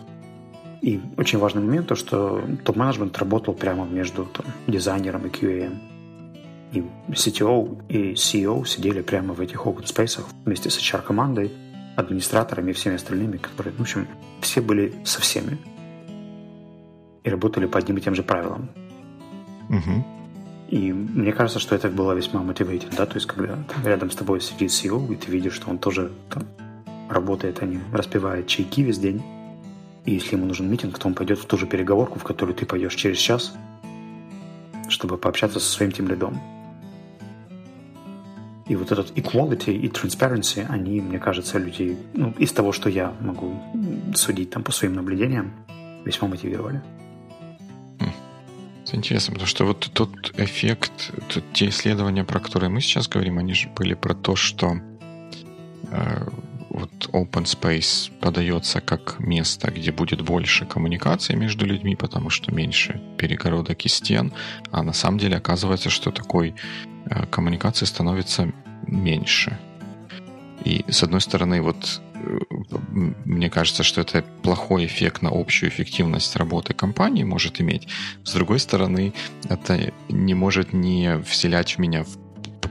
И 0.83 1.01
очень 1.17 1.39
важный 1.39 1.63
момент 1.63 1.89
то, 1.89 1.95
что 1.95 2.43
топ-менеджмент 2.65 3.17
работал 3.19 3.55
прямо 3.55 3.87
между 3.87 4.25
там, 4.25 4.47
дизайнером 4.67 5.27
и 5.27 5.31
QA. 5.31 5.79
И 6.73 6.85
CTO 7.11 7.83
и 7.89 8.13
CEO 8.15 8.67
сидели 8.67 9.03
прямо 9.03 9.35
в 9.35 9.41
этих 9.41 9.67
open 9.67 9.85
space 9.85 10.23
вместе 10.45 10.71
с 10.71 10.79
HR-командой, 10.79 11.51
администраторами 12.01 12.71
и 12.71 12.75
всеми 12.75 12.97
остальными, 12.97 13.37
которые, 13.37 13.75
в 13.75 13.81
общем, 13.81 14.09
все 14.41 14.61
были 14.61 14.95
со 15.05 15.21
всеми. 15.21 15.59
И 17.23 17.31
работали 17.31 17.67
по 17.67 17.79
одним 17.79 17.99
и 17.99 18.01
тем 18.01 18.15
же 18.15 18.23
правилам. 18.23 18.71
Угу. 19.69 20.05
И 20.71 20.93
мне 20.93 21.33
кажется, 21.33 21.59
что 21.59 21.75
это 21.75 21.89
было 21.89 22.13
весьма 22.13 22.43
мотивирует, 22.43 22.89
да, 22.97 23.05
то 23.05 23.17
есть 23.17 23.27
когда 23.27 23.57
там, 23.57 23.85
рядом 23.85 24.11
с 24.11 24.15
тобой 24.15 24.41
сидит 24.41 24.71
CEO, 24.71 25.13
и 25.13 25.17
ты 25.17 25.31
видишь, 25.31 25.55
что 25.55 25.69
он 25.69 25.79
тоже 25.79 26.13
там 26.29 26.45
работает, 27.09 27.61
а 27.61 27.67
не 27.67 27.81
распивает 27.93 28.47
чайки 28.47 28.83
весь 28.83 28.99
день. 28.99 29.21
И 30.05 30.15
если 30.15 30.37
ему 30.37 30.47
нужен 30.47 30.71
митинг, 30.71 30.99
то 30.99 31.09
он 31.09 31.15
пойдет 31.15 31.39
в 31.39 31.45
ту 31.45 31.59
же 31.59 31.67
переговорку, 31.67 32.19
в 32.19 32.25
которую 32.25 32.55
ты 32.55 32.67
пойдешь 32.67 32.95
через 32.95 33.19
час, 33.19 33.53
чтобы 34.89 35.19
пообщаться 35.19 35.59
со 35.61 35.71
своим 35.71 35.93
тем 35.93 36.09
лидом. 36.09 36.41
И 38.71 38.77
вот 38.77 38.93
этот 38.93 39.19
equality 39.19 39.73
и 39.73 39.89
transparency, 39.89 40.65
они, 40.69 41.01
мне 41.01 41.19
кажется, 41.19 41.59
людей, 41.59 41.97
ну, 42.15 42.33
из 42.39 42.53
того, 42.53 42.71
что 42.71 42.89
я 42.89 43.13
могу 43.21 43.61
судить 44.15 44.51
там 44.51 44.63
по 44.63 44.71
своим 44.71 44.95
наблюдениям, 44.95 45.51
весьма 46.05 46.29
мотивировали. 46.29 46.81
Это 47.99 48.97
интересно, 48.97 49.33
потому 49.33 49.49
что 49.49 49.65
вот 49.65 49.91
тот 49.93 50.33
эффект, 50.37 51.13
тот, 51.35 51.45
те 51.53 51.69
исследования, 51.69 52.25
про 52.25 52.39
которые 52.39 52.71
мы 52.71 52.81
сейчас 52.81 53.09
говорим, 53.09 53.39
они 53.39 53.55
же 53.55 53.69
были 53.77 53.95
про 53.95 54.15
то, 54.15 54.37
что 54.37 54.77
э, 55.91 56.29
вот 56.71 56.91
open 57.13 57.45
space 57.45 58.11
подается 58.21 58.81
как 58.81 59.19
место, 59.19 59.71
где 59.71 59.93
будет 59.93 60.23
больше 60.23 60.67
коммуникации 60.67 61.35
между 61.35 61.67
людьми, 61.67 61.97
потому 61.97 62.31
что 62.31 62.55
меньше 62.55 63.01
перегородок 63.19 63.85
и 63.85 63.89
стен, 63.89 64.33
а 64.71 64.83
на 64.83 64.93
самом 64.93 65.19
деле 65.19 65.37
оказывается, 65.37 65.91
что 65.91 66.11
такой 66.11 66.55
э, 67.07 67.27
коммуникации 67.27 67.87
становится 67.87 68.53
меньше. 68.87 69.59
И 70.65 70.85
с 70.89 71.03
одной 71.03 71.21
стороны, 71.21 71.63
вот 71.63 72.01
мне 73.25 73.49
кажется, 73.51 73.83
что 73.83 74.01
это 74.03 74.23
плохой 74.43 74.87
эффект 74.87 75.23
на 75.23 75.31
общую 75.31 75.71
эффективность 75.71 76.37
работы 76.37 76.75
компании 76.75 77.25
может 77.25 77.61
иметь. 77.61 77.89
С 78.25 78.35
другой 78.35 78.61
стороны, 78.61 79.15
это 79.49 79.93
не 80.09 80.35
может 80.35 80.73
не 80.73 81.21
вселять 81.23 81.73
в 81.73 81.79
меня 81.79 82.05
в 82.05 82.30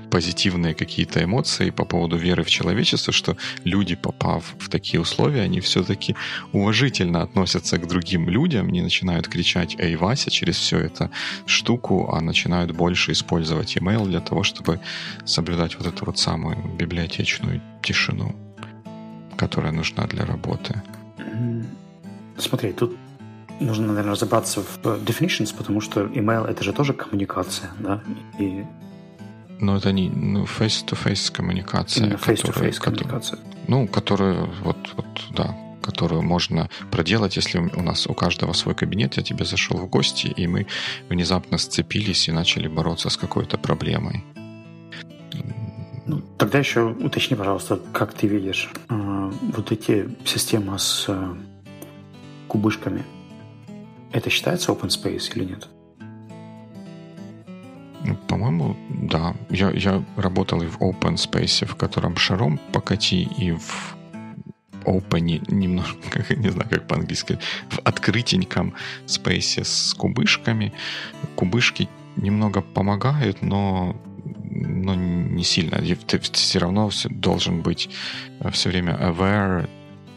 позитивные 0.09 0.73
какие-то 0.73 1.23
эмоции 1.23 1.69
по 1.69 1.85
поводу 1.85 2.17
веры 2.17 2.43
в 2.43 2.49
человечество, 2.49 3.13
что 3.13 3.37
люди, 3.63 3.95
попав 3.95 4.55
в 4.59 4.69
такие 4.69 4.99
условия, 4.99 5.41
они 5.41 5.59
все-таки 5.59 6.15
уважительно 6.53 7.21
относятся 7.21 7.77
к 7.77 7.87
другим 7.87 8.29
людям, 8.29 8.69
не 8.69 8.81
начинают 8.81 9.27
кричать 9.27 9.75
«Эй, 9.79 9.95
Вася!» 9.95 10.31
через 10.31 10.57
всю 10.57 10.77
эту 10.77 11.09
штуку, 11.45 12.09
а 12.13 12.21
начинают 12.21 12.71
больше 12.71 13.11
использовать 13.11 13.77
email 13.77 14.05
для 14.05 14.19
того, 14.19 14.43
чтобы 14.43 14.79
соблюдать 15.25 15.75
вот 15.77 15.87
эту 15.87 16.05
вот 16.05 16.17
самую 16.17 16.57
библиотечную 16.77 17.61
тишину, 17.81 18.35
которая 19.37 19.71
нужна 19.71 20.07
для 20.07 20.25
работы. 20.25 20.81
Смотри, 22.37 22.71
тут 22.71 22.95
нужно, 23.59 23.87
наверное, 23.87 24.11
разобраться 24.11 24.61
в 24.61 24.79
definitions, 24.85 25.53
потому 25.55 25.81
что 25.81 26.01
email— 26.01 26.47
это 26.49 26.63
же 26.63 26.73
тоже 26.73 26.93
коммуникация, 26.93 27.69
да? 27.79 28.01
И 28.39 28.63
но 29.59 29.77
это 29.77 29.91
не 29.91 30.09
ну, 30.09 30.45
face-to-face 30.45 31.31
коммуникация. 31.31 32.05
Именно 32.05 32.17
face-to-face 32.17 32.79
коммуникация. 32.79 33.39
Ну, 33.67 33.87
которую, 33.87 34.49
вот, 34.63 34.77
вот, 34.95 35.05
да, 35.31 35.55
которую 35.81 36.21
можно 36.21 36.69
проделать, 36.91 37.35
если 37.35 37.59
у 37.59 37.81
нас 37.81 38.07
у 38.07 38.13
каждого 38.13 38.53
свой 38.53 38.75
кабинет, 38.75 39.17
я 39.17 39.23
тебе 39.23 39.45
зашел 39.45 39.77
в 39.77 39.87
гости, 39.87 40.27
и 40.27 40.47
мы 40.47 40.67
внезапно 41.09 41.57
сцепились 41.57 42.27
и 42.27 42.31
начали 42.31 42.67
бороться 42.67 43.09
с 43.09 43.17
какой-то 43.17 43.57
проблемой. 43.57 44.23
Ну, 46.05 46.21
тогда 46.37 46.59
еще 46.59 46.85
уточни, 46.85 47.37
пожалуйста, 47.37 47.79
как 47.93 48.13
ты 48.13 48.27
видишь 48.27 48.71
э, 48.89 49.31
вот 49.53 49.71
эти 49.71 50.09
системы 50.25 50.79
с 50.79 51.05
э, 51.07 51.35
кубышками. 52.47 53.03
Это 54.11 54.31
считается 54.31 54.71
open 54.71 54.87
space 54.87 55.35
или 55.35 55.43
нет? 55.43 55.67
По-моему, 58.27 58.77
да. 58.89 59.35
Я, 59.49 59.71
я 59.71 60.03
работал 60.15 60.61
и 60.61 60.67
в 60.67 60.77
open 60.77 61.15
space, 61.15 61.65
в 61.65 61.75
котором 61.75 62.15
шаром 62.15 62.59
покати, 62.71 63.23
и 63.23 63.51
в 63.51 63.97
open, 64.85 65.43
немножко, 65.53 66.23
не 66.35 66.49
знаю, 66.49 66.69
как 66.69 66.87
по-английски, 66.87 67.39
в 67.69 67.79
открытеньком 67.83 68.73
спейсе 69.05 69.63
с 69.63 69.93
кубышками. 69.93 70.73
Кубышки 71.35 71.89
немного 72.15 72.61
помогают, 72.61 73.41
но, 73.41 73.95
но 74.43 74.95
не 74.95 75.43
сильно. 75.43 75.77
Ты 76.07 76.19
все 76.19 76.59
равно 76.59 76.89
должен 77.09 77.61
быть 77.61 77.89
э, 78.39 78.49
все 78.51 78.69
время 78.69 78.93
aware 78.93 79.69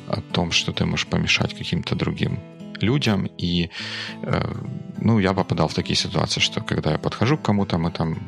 о 0.08 0.20
том, 0.20 0.52
что 0.52 0.72
ты 0.72 0.84
можешь 0.84 1.06
помешать 1.06 1.54
каким-то 1.54 1.94
другим 1.94 2.38
людям. 2.82 3.26
И 3.38 3.70
э, 4.22 4.54
ну, 4.98 5.18
я 5.18 5.32
попадал 5.32 5.68
в 5.68 5.74
такие 5.74 5.96
ситуации, 5.96 6.40
что 6.40 6.60
когда 6.60 6.92
я 6.92 6.98
подхожу 6.98 7.36
к 7.36 7.42
кому-то, 7.42 7.78
мы 7.78 7.90
там 7.90 8.18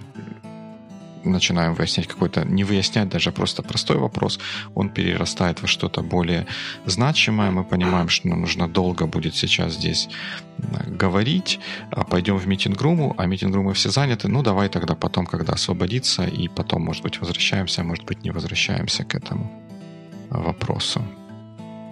начинаем 1.24 1.74
выяснять 1.74 2.07
какой-то, 2.07 2.44
не 2.44 2.64
выяснять 2.64 3.09
даже 3.09 3.32
просто 3.32 3.62
простой 3.62 3.96
вопрос, 3.96 4.40
он 4.74 4.90
перерастает 4.90 5.62
во 5.62 5.68
что-то 5.68 6.02
более 6.02 6.46
значимое. 6.86 7.50
Мы 7.50 7.64
понимаем, 7.64 8.09
что 8.09 8.28
нам 8.28 8.40
нужно 8.40 8.68
долго 8.68 9.07
будет 9.07 9.34
сейчас 9.34 9.74
здесь 9.74 10.09
говорить, 10.86 11.61
а 11.90 12.05
пойдем 12.05 12.36
в 12.36 12.46
митинг-руму, 12.46 13.14
а 13.16 13.26
митинг-румы 13.26 13.72
все 13.72 13.90
заняты, 13.90 14.28
ну 14.28 14.42
давай 14.42 14.68
тогда 14.68 14.94
потом, 14.94 15.26
когда 15.26 15.55
освободится, 15.55 16.24
и 16.24 16.48
потом, 16.48 16.82
может 16.82 17.02
быть, 17.02 17.20
возвращаемся, 17.20 17.80
а 17.80 17.84
может 17.84 18.05
быть, 18.05 18.24
не 18.24 18.30
возвращаемся 18.30 19.05
к 19.05 19.14
этому 19.14 19.50
вопросу. 20.30 21.02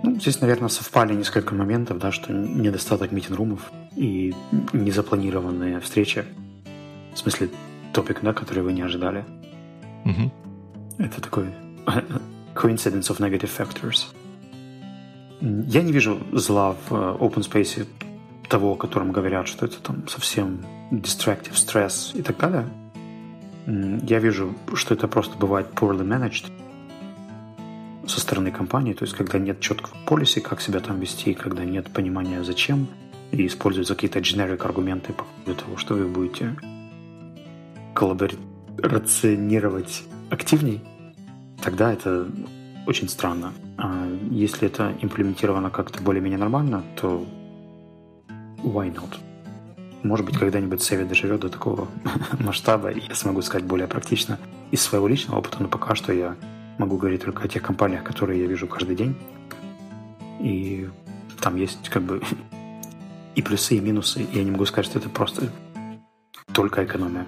Ну, 0.03 0.19
здесь, 0.19 0.41
наверное, 0.41 0.69
совпали 0.69 1.15
несколько 1.15 1.55
моментов, 1.55 1.99
да, 1.99 2.11
что 2.11 2.33
недостаток 2.33 3.13
митинг-румов 3.13 3.71
и 3.95 4.35
незапланированные 4.73 5.79
встречи. 5.81 6.25
В 7.15 7.19
смысле, 7.19 7.51
топик, 7.93 8.21
да, 8.23 8.33
который 8.33 8.63
вы 8.63 8.73
не 8.73 8.83
ожидали. 8.83 9.25
Угу. 10.05 10.33
Это 10.99 11.21
такой 11.21 11.47
coincidence 12.55 13.11
of 13.11 13.19
negative 13.19 13.51
factors. 13.57 14.07
Я 15.41 15.83
не 15.83 15.93
вижу 15.93 16.19
зла 16.33 16.77
в 16.89 16.93
э, 16.93 17.17
open 17.19 17.43
space 17.43 17.87
того, 18.49 18.73
о 18.73 18.77
котором 18.77 19.13
говорят, 19.13 19.49
что 19.49 19.67
это 19.67 19.81
там 19.81 20.07
совсем 20.09 20.61
distractive 20.91 21.55
stress 21.55 22.17
и 22.17 22.23
так 22.23 22.39
далее. 22.39 22.67
Я 23.67 24.19
вижу, 24.19 24.55
что 24.75 24.95
это 24.95 25.09
просто 25.09 25.39
бывает 25.39 25.69
poorly 25.75 26.05
managed 26.05 26.51
со 28.07 28.21
стороны 28.21 28.51
компании, 28.51 28.95
то 28.95 29.05
есть 29.05 29.15
когда 29.15 29.39
нет 29.39 29.61
четкого 29.61 29.95
полиси, 30.07 30.41
как 30.41 30.61
себя 30.61 30.81
там 30.81 30.99
вести, 31.01 31.35
когда 31.35 31.65
нет 31.65 31.93
понимания 31.93 32.43
зачем, 32.45 32.87
и 33.31 33.47
используются 33.47 33.95
какие-то 33.95 34.19
generic 34.19 34.65
аргументы 34.65 35.13
по 35.13 35.25
поводу 35.25 35.55
того, 35.63 35.77
что 35.77 35.95
вы 35.95 36.07
будете 36.07 36.57
коллаборационировать 37.95 40.03
активней, 40.31 40.81
тогда 41.63 41.93
это 41.93 42.27
очень 42.87 43.09
странно. 43.09 43.53
А 43.79 44.09
если 44.31 44.69
это 44.69 44.93
имплементировано 45.01 45.71
как-то 45.71 46.03
более-менее 46.03 46.39
нормально, 46.39 46.85
то 46.97 47.25
why 48.63 48.93
not? 48.93 49.17
Может 50.03 50.27
быть, 50.27 50.37
когда-нибудь 50.37 50.83
Север 50.83 51.07
доживет 51.07 51.41
до 51.41 51.49
такого 51.49 51.89
масштаба, 52.41 52.91
и 52.91 53.01
я 53.09 53.15
смогу 53.15 53.41
сказать 53.43 53.65
более 53.65 53.87
практично 53.87 54.39
из 54.73 54.83
своего 54.83 55.07
личного 55.07 55.39
опыта, 55.39 55.63
но 55.63 55.69
пока 55.69 55.95
что 55.95 56.13
я 56.13 56.35
могу 56.79 56.97
говорить 56.97 57.23
только 57.23 57.45
о 57.45 57.49
тех 57.49 57.63
компаниях, 57.63 58.05
которые 58.05 58.41
я 58.41 58.47
вижу 58.47 58.67
каждый 58.67 58.97
день. 58.97 59.17
И 60.41 60.89
там 61.41 61.57
есть 61.57 61.89
как 61.89 62.03
бы 62.03 62.23
и 63.35 63.43
плюсы, 63.43 63.77
и 63.77 63.81
минусы. 63.81 64.23
И 64.23 64.39
я 64.39 64.45
не 64.45 64.51
могу 64.51 64.67
сказать, 64.67 64.87
что 64.87 64.99
это 64.99 65.09
просто 65.09 65.51
только 66.53 66.85
экономия. 66.85 67.27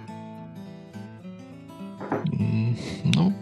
Ну, 3.04 3.32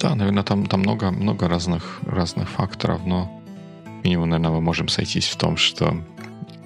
да, 0.00 0.14
наверное, 0.14 0.42
там, 0.42 0.66
там 0.66 0.80
много, 0.80 1.10
много 1.10 1.48
разных, 1.48 2.00
разных 2.02 2.48
факторов, 2.48 3.04
но 3.06 3.30
минимум, 4.02 4.30
наверное, 4.30 4.56
мы 4.56 4.60
можем 4.60 4.88
сойтись 4.88 5.28
в 5.28 5.36
том, 5.36 5.56
что 5.56 5.96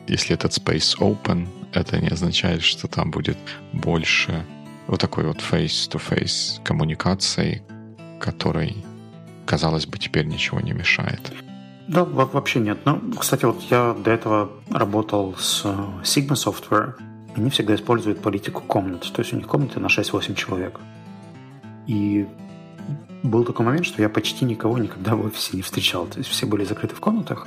если 0.07 0.35
этот 0.35 0.53
space 0.53 0.99
open, 0.99 1.49
это 1.73 2.01
не 2.01 2.09
означает, 2.09 2.63
что 2.63 2.89
там 2.89 3.11
будет 3.11 3.39
больше 3.73 4.45
вот 4.87 5.01
такой 5.01 5.27
вот 5.27 5.39
face-to-face 5.39 6.63
коммуникации, 6.65 7.63
которой, 8.19 8.85
казалось 9.47 9.87
бы, 9.87 9.99
теперь 9.99 10.27
ничего 10.27 10.61
не 10.61 10.73
мешает. 10.73 11.33
Да, 11.89 12.05
вообще 12.05 12.61
нет. 12.61 12.79
Ну, 12.85 13.01
кстати, 13.19 13.47
вот 13.47 13.63
я 13.71 13.95
до 13.95 14.11
этого 14.11 14.51
работал 14.71 15.35
с 15.39 15.63
э, 15.65 15.69
Sigma 16.03 16.35
Software. 16.35 16.95
Они 17.35 17.49
всегда 17.49 17.75
используют 17.75 18.21
политику 18.21 18.61
комнат. 18.61 19.11
То 19.11 19.23
есть 19.23 19.33
у 19.33 19.37
них 19.37 19.47
комнаты 19.47 19.81
на 19.81 19.87
6-8 19.87 20.35
человек. 20.35 20.79
И 21.87 22.29
был 23.23 23.45
такой 23.45 23.65
момент, 23.65 23.87
что 23.87 24.03
я 24.03 24.11
почти 24.11 24.45
никого 24.45 24.77
никогда 24.79 25.15
в 25.15 25.25
офисе 25.25 25.57
не 25.57 25.63
встречал. 25.63 26.07
То 26.07 26.19
есть 26.19 26.29
все 26.29 26.47
были 26.47 26.65
закрыты 26.65 26.95
в 26.95 27.01
комнатах. 27.01 27.47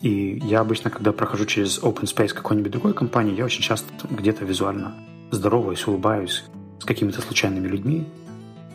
И 0.00 0.40
я 0.44 0.60
обычно, 0.60 0.90
когда 0.90 1.12
прохожу 1.12 1.44
через 1.44 1.78
open 1.78 2.04
space 2.04 2.32
какой-нибудь 2.34 2.72
другой 2.72 2.94
компании, 2.94 3.36
я 3.36 3.44
очень 3.44 3.62
часто 3.62 3.86
где-то 4.10 4.44
визуально 4.44 4.94
здороваюсь, 5.30 5.86
улыбаюсь 5.86 6.44
с 6.80 6.84
какими-то 6.84 7.20
случайными 7.20 7.66
людьми. 7.66 8.06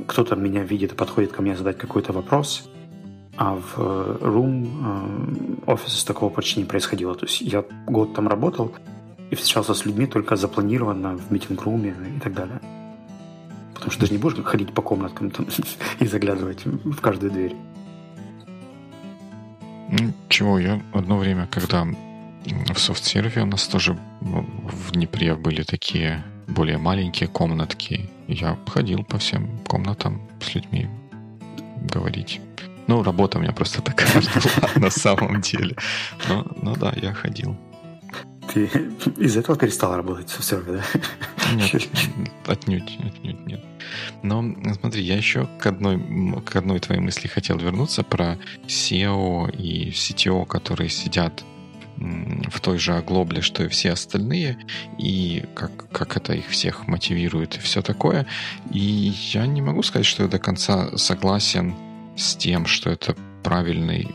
Кто-то 0.08 0.36
меня 0.36 0.64
видит 0.64 0.94
и 0.94 0.96
подходит 0.96 1.32
ко 1.32 1.42
мне 1.42 1.56
задать 1.56 1.78
какой-то 1.78 2.14
вопрос. 2.14 2.70
А 3.36 3.56
в 3.56 3.76
э, 3.78 4.18
room 4.22 5.60
э, 5.66 5.72
офисе 5.72 6.06
такого 6.06 6.30
почти 6.30 6.60
не 6.60 6.66
происходило. 6.66 7.16
То 7.16 7.26
есть 7.26 7.42
я 7.42 7.64
год 7.88 8.14
там 8.14 8.28
работал 8.28 8.74
и 9.32 9.36
встречался 9.36 9.74
с 9.74 9.86
людьми 9.86 10.06
только 10.06 10.36
запланированно 10.36 11.18
в 11.18 11.32
митинг-руме 11.32 11.96
и 12.18 12.20
так 12.20 12.34
далее. 12.34 12.60
Потому 13.74 13.92
что 13.92 14.02
ты 14.02 14.06
же 14.08 14.12
не 14.14 14.20
будешь 14.20 14.44
ходить 14.44 14.74
по 14.74 14.82
комнаткам 14.82 15.32
там, 15.32 15.48
и 16.00 16.06
заглядывать 16.06 16.66
в 16.66 17.00
каждую 17.02 17.32
дверь. 17.32 17.56
Чего, 20.30 20.60
я 20.60 20.82
одно 20.94 21.18
время, 21.18 21.48
когда 21.48 21.86
в 22.74 22.80
софт-серве 22.80 23.44
у 23.44 23.46
нас 23.46 23.68
тоже 23.68 23.98
в 24.22 24.92
Днепре 24.92 25.36
были 25.36 25.64
такие 25.64 26.24
более 26.48 26.78
маленькие 26.78 27.30
комнатки. 27.30 28.10
Я 28.34 28.58
ходил 28.66 29.04
по 29.04 29.20
всем 29.20 29.60
комнатам 29.68 30.20
с 30.42 30.56
людьми 30.56 30.90
говорить. 31.94 32.42
Ну, 32.88 33.04
работа 33.04 33.38
у 33.38 33.42
меня 33.42 33.54
просто 33.54 33.82
такая 33.82 34.12
была 34.16 34.70
на 34.76 34.90
самом 34.90 35.42
деле. 35.42 35.76
Но, 36.28 36.46
ну 36.62 36.76
да, 36.76 36.94
я 36.96 37.14
ходил. 37.14 37.56
Ты 38.52 38.66
из 39.18 39.38
этого 39.38 39.58
перестал 39.58 39.96
работать 39.96 40.30
в 40.32 40.44
сервере, 40.44 40.82
да? 40.94 41.54
Нет, 41.54 41.88
отнюдь, 42.48 42.98
отнюдь 43.00 43.46
нет. 43.46 43.64
Но 44.24 44.44
смотри, 44.80 45.04
я 45.04 45.16
еще 45.16 45.48
к 45.60 45.68
одной, 45.68 46.02
к 46.44 46.56
одной 46.56 46.80
твоей 46.80 47.02
мысли 47.02 47.28
хотел 47.28 47.58
вернуться 47.58 48.04
про 48.04 48.40
SEO 48.66 49.56
и 49.56 49.92
CTO, 49.92 50.46
которые 50.48 50.90
сидят 50.90 51.44
в 51.98 52.60
той 52.60 52.78
же 52.78 52.96
оглобле, 52.96 53.42
что 53.42 53.64
и 53.64 53.68
все 53.68 53.92
остальные, 53.92 54.58
и 54.98 55.46
как, 55.54 55.90
как 55.92 56.18
это 56.18 56.34
их 56.34 56.48
всех 56.48 56.88
мотивирует 56.88 57.56
и 57.56 57.60
все 57.60 57.82
такое. 57.82 58.26
И 58.72 59.14
я 59.32 59.46
не 59.46 59.62
могу 59.62 59.84
сказать, 59.84 60.06
что 60.06 60.24
я 60.24 60.30
до 60.30 60.40
конца 60.40 60.98
согласен 60.98 61.76
с 62.18 62.36
тем, 62.36 62.66
что 62.66 62.90
это 62.90 63.16
правильный 63.44 64.10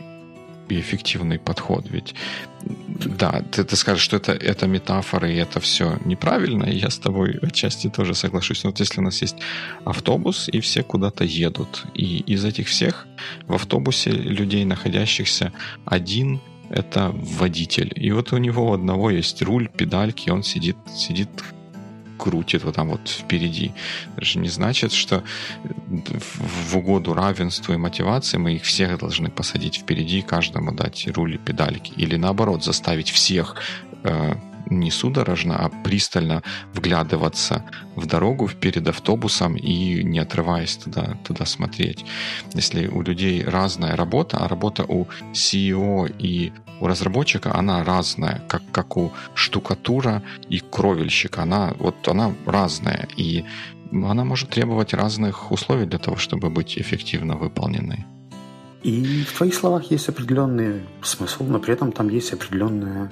и 0.69 0.79
эффективный 0.79 1.39
подход. 1.39 1.85
Ведь 1.89 2.15
да, 2.61 3.43
ты, 3.51 3.63
ты 3.63 3.75
скажешь, 3.75 4.03
что 4.03 4.17
это, 4.17 4.33
это 4.33 4.67
метафоры, 4.67 5.33
и 5.33 5.37
это 5.37 5.59
все 5.59 5.97
неправильно, 6.05 6.65
и 6.65 6.77
я 6.77 6.89
с 6.89 6.99
тобой 6.99 7.39
отчасти 7.41 7.89
тоже 7.89 8.13
соглашусь. 8.13 8.63
Но 8.63 8.69
вот 8.69 8.79
если 8.79 8.99
у 8.99 9.03
нас 9.03 9.21
есть 9.21 9.37
автобус, 9.85 10.49
и 10.51 10.59
все 10.59 10.83
куда-то 10.83 11.23
едут, 11.23 11.85
и 11.93 12.19
из 12.19 12.45
этих 12.45 12.67
всех 12.67 13.07
в 13.47 13.53
автобусе 13.55 14.11
людей, 14.11 14.65
находящихся 14.65 15.53
один, 15.85 16.39
это 16.69 17.11
водитель. 17.13 17.91
И 17.95 18.11
вот 18.11 18.33
у 18.33 18.37
него 18.37 18.73
одного 18.73 19.09
есть 19.09 19.41
руль, 19.41 19.69
педальки, 19.69 20.29
он 20.29 20.43
сидит, 20.43 20.77
сидит 20.95 21.29
крутит 22.19 22.63
вот 22.63 22.75
там 22.75 22.89
вот 22.89 23.07
впереди. 23.07 23.71
Это 24.15 24.25
же 24.25 24.39
не 24.39 24.49
значит, 24.49 24.91
что 24.91 25.23
в 25.87 26.77
угоду 26.77 27.13
равенству 27.13 27.73
и 27.73 27.77
мотивации 27.77 28.37
мы 28.37 28.55
их 28.55 28.63
всех 28.63 28.99
должны 28.99 29.29
посадить 29.29 29.77
впереди, 29.77 30.21
каждому 30.21 30.71
дать 30.73 31.07
руль 31.15 31.35
и 31.35 31.37
педальки. 31.37 31.93
Или 31.95 32.17
наоборот, 32.17 32.63
заставить 32.63 33.09
всех 33.09 33.55
э, 34.03 34.35
не 34.69 34.91
судорожно, 34.91 35.57
а 35.57 35.69
пристально 35.69 36.43
вглядываться 36.73 37.65
в 37.95 38.05
дорогу 38.05 38.49
перед 38.59 38.87
автобусом 38.87 39.55
и 39.55 40.03
не 40.03 40.19
отрываясь 40.19 40.77
туда, 40.77 41.17
туда 41.23 41.45
смотреть. 41.45 42.05
Если 42.53 42.87
у 42.87 43.01
людей 43.01 43.43
разная 43.43 43.95
работа, 43.95 44.37
а 44.37 44.47
работа 44.47 44.83
у 44.87 45.07
CEO 45.33 46.13
и 46.19 46.51
у 46.79 46.87
разработчика 46.87 47.53
она 47.55 47.83
разная, 47.83 48.41
как, 48.47 48.61
как 48.71 48.97
у 48.97 49.11
штукатура 49.33 50.23
и 50.49 50.59
кровельщика. 50.59 51.43
Она, 51.43 51.73
вот, 51.79 52.07
она 52.07 52.33
разная, 52.45 53.07
и 53.17 53.43
она 53.91 54.23
может 54.23 54.49
требовать 54.49 54.93
разных 54.93 55.51
условий 55.51 55.85
для 55.85 55.99
того, 55.99 56.17
чтобы 56.17 56.49
быть 56.49 56.77
эффективно 56.77 57.35
выполненной. 57.35 58.05
И 58.83 59.23
в 59.23 59.37
твоих 59.37 59.55
словах 59.55 59.91
есть 59.91 60.07
определенный 60.07 60.81
смысл, 61.01 61.43
но 61.43 61.59
при 61.59 61.73
этом 61.73 61.91
там 61.91 62.09
есть 62.09 62.33
определенная... 62.33 63.11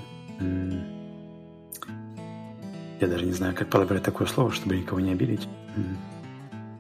Я 3.00 3.08
даже 3.08 3.26
не 3.26 3.34
знаю, 3.34 3.54
как 3.56 3.70
подобрать 3.70 4.04
такое 4.04 4.28
слово, 4.28 4.52
чтобы 4.52 4.78
никого 4.78 5.00
не 5.00 5.12
обидеть. 5.12 5.48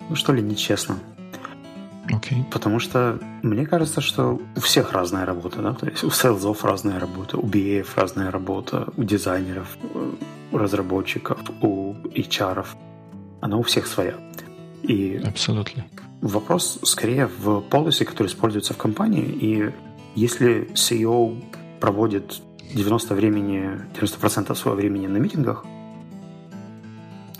Ну, 0.09 0.15
что 0.15 0.33
ли, 0.33 0.41
нечестно. 0.41 0.97
Okay. 2.09 2.43
Потому 2.51 2.79
что 2.79 3.19
мне 3.43 3.65
кажется, 3.65 4.01
что 4.01 4.39
у 4.55 4.59
всех 4.59 4.93
разная 4.93 5.25
работа, 5.25 5.61
да, 5.61 5.73
то 5.73 5.87
есть 5.87 6.03
у 6.03 6.09
селзов 6.09 6.63
разная 6.63 6.99
работа, 6.99 7.37
у 7.37 7.45
BA 7.45 7.85
разная 7.95 8.31
работа, 8.31 8.87
у 8.95 9.03
дизайнеров, 9.03 9.77
у 10.51 10.57
разработчиков, 10.57 11.37
у 11.61 11.93
HR. 11.93 12.65
Она 13.41 13.57
у 13.57 13.61
всех 13.61 13.87
своя. 13.87 14.15
И 14.83 15.21
Абсолютно. 15.25 15.85
Вопрос 16.21 16.79
скорее 16.83 17.27
в 17.27 17.63
policy, 17.69 18.05
который 18.05 18.27
используется 18.27 18.73
в 18.73 18.77
компании. 18.77 19.25
И 19.25 19.73
если 20.15 20.69
CEO 20.73 21.43
проводит 21.79 22.41
90 22.73 23.15
времени, 23.15 23.81
90% 23.99 24.55
своего 24.55 24.79
времени 24.79 25.07
на 25.07 25.17
митингах, 25.17 25.65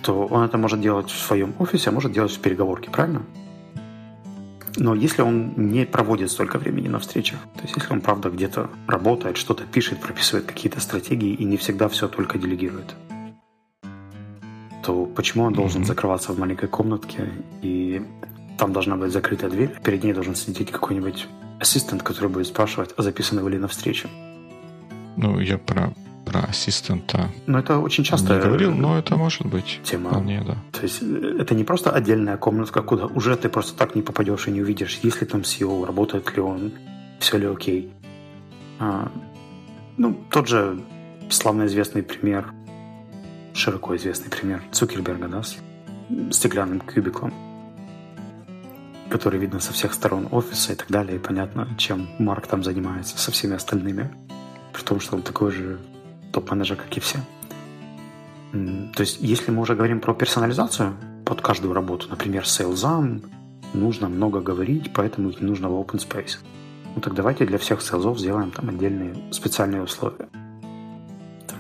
то 0.02 0.26
он 0.26 0.44
это 0.44 0.58
может 0.58 0.82
делать 0.82 1.10
в 1.10 1.18
своем 1.18 1.54
офисе, 1.60 1.90
а 1.90 1.94
может 1.94 2.12
делать 2.12 2.32
в 2.32 2.40
переговорке, 2.40 2.90
правильно? 2.90 3.24
Но 4.80 4.94
если 4.94 5.24
он 5.24 5.54
не 5.58 5.86
проводит 5.86 6.30
столько 6.30 6.60
времени 6.60 6.88
на 6.88 7.00
встречах, 7.00 7.40
то 7.56 7.64
есть 7.64 7.76
если 7.76 7.92
он, 7.92 8.02
правда, 8.02 8.30
где-то 8.30 8.70
работает, 8.88 9.38
что-то 9.38 9.64
пишет, 9.64 10.00
прописывает 10.00 10.46
какие-то 10.46 10.80
стратегии 10.80 11.34
и 11.34 11.46
не 11.46 11.58
всегда 11.58 11.88
все 11.90 12.08
только 12.08 12.38
делегирует, 12.38 12.96
то 14.84 15.06
почему 15.06 15.46
он 15.46 15.54
должен 15.54 15.82
mm-hmm. 15.82 15.86
закрываться 15.86 16.32
в 16.32 16.40
маленькой 16.40 16.70
комнатке 16.70 17.28
и 17.64 18.04
там 18.58 18.72
должна 18.72 18.96
быть 18.96 19.12
закрытая 19.12 19.50
дверь, 19.50 19.72
перед 19.84 20.04
ней 20.04 20.14
должен 20.14 20.36
сидеть 20.36 20.72
какой-нибудь 20.72 21.28
ассистент, 21.60 22.04
который 22.04 22.30
будет 22.30 22.48
спрашивать, 22.48 22.94
а 22.98 23.02
записаны 23.02 23.48
ли 23.50 23.58
на 23.58 23.68
встречу? 23.68 24.08
Ну, 25.16 25.40
я 25.40 25.58
про 25.58 25.92
про 26.30 26.42
ассистента. 26.42 27.30
Ну, 27.46 27.58
это 27.58 27.80
очень 27.80 28.04
часто... 28.04 28.36
Не 28.36 28.42
говорил, 28.42 28.74
но 28.74 28.98
это 28.98 29.16
может 29.16 29.46
быть. 29.46 29.80
Тема. 29.84 30.10
Вполне, 30.10 30.44
да. 30.46 30.58
То 30.72 30.82
есть 30.82 31.02
э, 31.02 31.38
это 31.40 31.56
не 31.56 31.64
просто 31.64 31.92
отдельная 31.92 32.38
комнатка, 32.38 32.82
куда 32.82 33.06
уже 33.06 33.36
ты 33.36 33.50
просто 33.50 33.78
так 33.78 33.96
не 33.96 34.02
попадешь 34.02 34.48
и 34.48 34.52
не 34.52 34.62
увидишь, 34.62 35.00
есть 35.04 35.22
ли 35.22 35.28
там 35.28 35.42
SEO, 35.42 35.86
работает 35.86 36.36
ли 36.36 36.42
он, 36.42 36.72
все 37.20 37.38
ли 37.38 37.48
окей. 37.48 37.92
А, 38.80 39.12
ну, 39.98 40.16
тот 40.30 40.48
же 40.48 40.80
славно 41.30 41.66
известный 41.66 42.04
пример, 42.04 42.54
широко 43.54 43.96
известный 43.96 44.30
пример 44.30 44.64
Цукерберга, 44.72 45.28
да, 45.28 45.44
с 45.44 45.58
стеклянным 46.32 46.80
кубиком, 46.80 47.34
который 49.10 49.40
видно 49.40 49.60
со 49.60 49.74
всех 49.74 49.94
сторон 49.94 50.28
офиса 50.32 50.74
и 50.74 50.76
так 50.76 50.90
далее, 50.90 51.18
и 51.18 51.20
понятно, 51.20 51.68
чем 51.78 52.08
Марк 52.20 52.48
там 52.48 52.64
занимается 52.64 53.18
со 53.18 53.32
всеми 53.32 53.56
остальными. 53.56 54.12
При 54.74 54.84
том, 54.84 55.00
что 55.00 55.16
он 55.16 55.22
такой 55.24 55.52
же 55.52 55.80
топ-менеджер, 56.38 56.78
как 56.78 56.96
и 56.98 57.00
все. 57.00 57.20
То 58.52 59.02
есть, 59.02 59.18
если 59.22 59.52
мы 59.52 59.62
уже 59.62 59.76
говорим 59.76 60.00
про 60.00 60.14
персонализацию 60.14 60.94
под 61.26 61.42
каждую 61.42 61.74
работу, 61.74 62.08
например, 62.10 62.48
сейлзам, 62.48 63.22
нужно 63.74 64.08
много 64.08 64.40
говорить, 64.40 64.92
поэтому 64.94 65.32
не 65.32 65.48
нужно 65.48 65.70
в 65.70 65.74
open 65.74 66.00
space. 66.00 66.38
Ну 66.96 67.02
так 67.02 67.14
давайте 67.14 67.46
для 67.46 67.58
всех 67.58 67.82
сейлзов 67.82 68.20
сделаем 68.20 68.52
там 68.52 68.70
отдельные 68.70 69.16
специальные 69.32 69.84
условия. 69.84 70.30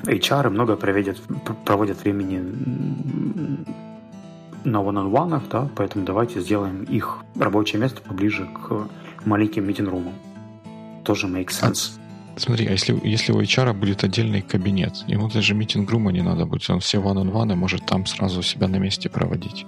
HR 0.03 0.49
много 0.49 0.75
проводят, 0.75 1.17
проводят 1.65 2.03
времени 2.03 2.39
на 4.63 4.78
one-on-one, 4.78 5.41
да, 5.49 5.67
поэтому 5.75 6.05
давайте 6.05 6.39
сделаем 6.41 6.84
их 6.84 7.17
рабочее 7.36 7.82
место 7.82 8.01
поближе 8.01 8.45
к 8.45 8.88
маленьким 9.25 9.65
митинг-румам. 9.65 10.13
Тоже 11.03 11.28
makes 11.28 11.49
sense. 11.49 11.99
Смотри, 12.38 12.68
а 12.68 12.72
если, 12.72 13.00
если 13.04 13.34
у 13.34 13.42
HR 13.42 13.74
будет 13.74 14.04
отдельный 14.04 14.42
кабинет, 14.42 14.94
ему 15.08 15.28
даже 15.28 15.56
митинг-рума 15.56 16.12
не 16.12 16.22
надо 16.22 16.46
будет, 16.46 16.70
он 16.70 16.80
все 16.80 17.00
one-on-one 17.00 17.56
может 17.56 17.86
там 17.86 18.06
сразу 18.06 18.44
себя 18.44 18.68
на 18.68 18.78
месте 18.78 19.10
проводить. 19.10 19.66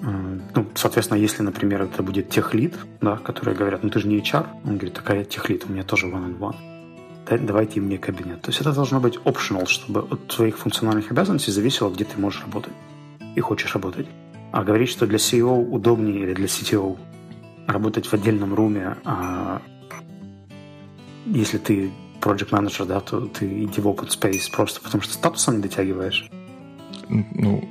Ну, 0.00 0.66
соответственно, 0.74 1.18
если, 1.18 1.42
например, 1.42 1.82
это 1.82 2.02
будет 2.02 2.28
техлит, 2.28 2.74
да, 3.00 3.16
которые 3.16 3.56
говорят, 3.56 3.82
ну 3.82 3.90
ты 3.90 3.98
же 4.00 4.06
не 4.06 4.18
HR, 4.18 4.46
он 4.64 4.76
говорит, 4.76 4.94
такая 4.94 5.24
техлит, 5.24 5.64
у 5.68 5.72
меня 5.72 5.82
тоже 5.82 6.06
one-on-one. 6.06 6.56
Давайте 7.40 7.80
мне 7.80 7.98
кабинет. 7.98 8.42
То 8.42 8.50
есть 8.50 8.60
это 8.60 8.72
должно 8.72 9.00
быть 9.00 9.16
optional, 9.24 9.66
чтобы 9.66 10.00
от 10.00 10.28
твоих 10.28 10.58
функциональных 10.58 11.10
обязанностей 11.10 11.52
зависело, 11.52 11.90
где 11.90 12.04
ты 12.04 12.20
можешь 12.20 12.42
работать 12.42 12.72
и 13.34 13.40
хочешь 13.40 13.74
работать. 13.74 14.06
А 14.52 14.62
говорить, 14.62 14.90
что 14.90 15.06
для 15.06 15.16
CEO 15.16 15.64
удобнее 15.70 16.20
или 16.20 16.34
для 16.34 16.46
CTO 16.46 16.98
работать 17.66 18.06
в 18.06 18.14
отдельном 18.14 18.54
руме, 18.54 18.96
а 19.04 19.62
если 21.26 21.58
ты 21.58 21.90
project 22.20 22.50
manager, 22.50 22.86
да, 22.86 23.00
то 23.00 23.20
ты 23.26 23.64
иди 23.64 23.80
в 23.80 23.86
open 23.86 24.08
space 24.08 24.50
просто 24.50 24.80
потому 24.80 25.02
что 25.02 25.14
статусом 25.14 25.56
не 25.56 25.62
дотягиваешь. 25.62 26.28
Ну, 27.08 27.68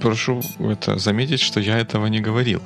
прошу 0.00 0.42
это 0.58 0.98
заметить, 0.98 1.40
что 1.40 1.60
я 1.60 1.78
этого 1.78 2.06
не 2.06 2.20
говорил. 2.20 2.62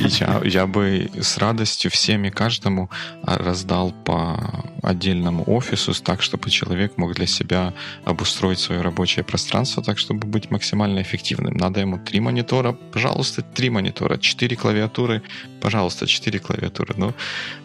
Я, 0.00 0.40
я 0.44 0.66
бы 0.66 1.10
с 1.20 1.38
радостью 1.38 1.90
всем 1.90 2.24
и 2.24 2.30
каждому 2.30 2.90
а, 3.22 3.36
раздал 3.38 3.92
по 4.04 4.64
отдельному 4.82 5.44
офису 5.46 5.92
так, 6.02 6.22
чтобы 6.22 6.50
человек 6.50 6.96
мог 6.98 7.14
для 7.14 7.26
себя 7.26 7.72
обустроить 8.04 8.58
свое 8.58 8.80
рабочее 8.80 9.24
пространство 9.24 9.82
так, 9.82 9.98
чтобы 9.98 10.26
быть 10.28 10.50
максимально 10.50 11.02
эффективным. 11.02 11.54
Надо 11.54 11.80
ему 11.80 11.98
три 11.98 12.20
монитора, 12.20 12.72
пожалуйста, 12.72 13.42
три 13.42 13.70
монитора, 13.70 14.18
четыре 14.18 14.56
клавиатуры, 14.56 15.22
пожалуйста, 15.60 16.06
четыре 16.06 16.38
клавиатуры. 16.38 16.94
Но 16.96 17.14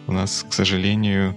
у 0.06 0.12
нас, 0.12 0.44
к 0.48 0.52
сожалению, 0.52 1.36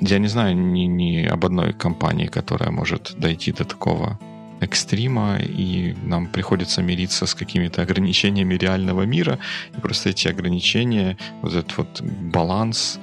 я 0.00 0.18
не 0.18 0.28
знаю 0.28 0.56
ни, 0.56 0.86
ни 0.86 1.24
об 1.26 1.44
одной 1.44 1.72
компании, 1.72 2.26
которая 2.26 2.70
может 2.70 3.14
дойти 3.18 3.52
до 3.52 3.64
такого 3.64 4.18
экстрима, 4.60 5.36
и 5.38 5.94
нам 6.04 6.26
приходится 6.26 6.82
мириться 6.82 7.26
с 7.26 7.34
какими-то 7.34 7.82
ограничениями 7.82 8.54
реального 8.54 9.02
мира, 9.02 9.38
и 9.76 9.80
просто 9.80 10.10
эти 10.10 10.28
ограничения, 10.28 11.16
вот 11.42 11.54
этот 11.54 11.78
вот 11.78 12.02
баланс, 12.32 12.98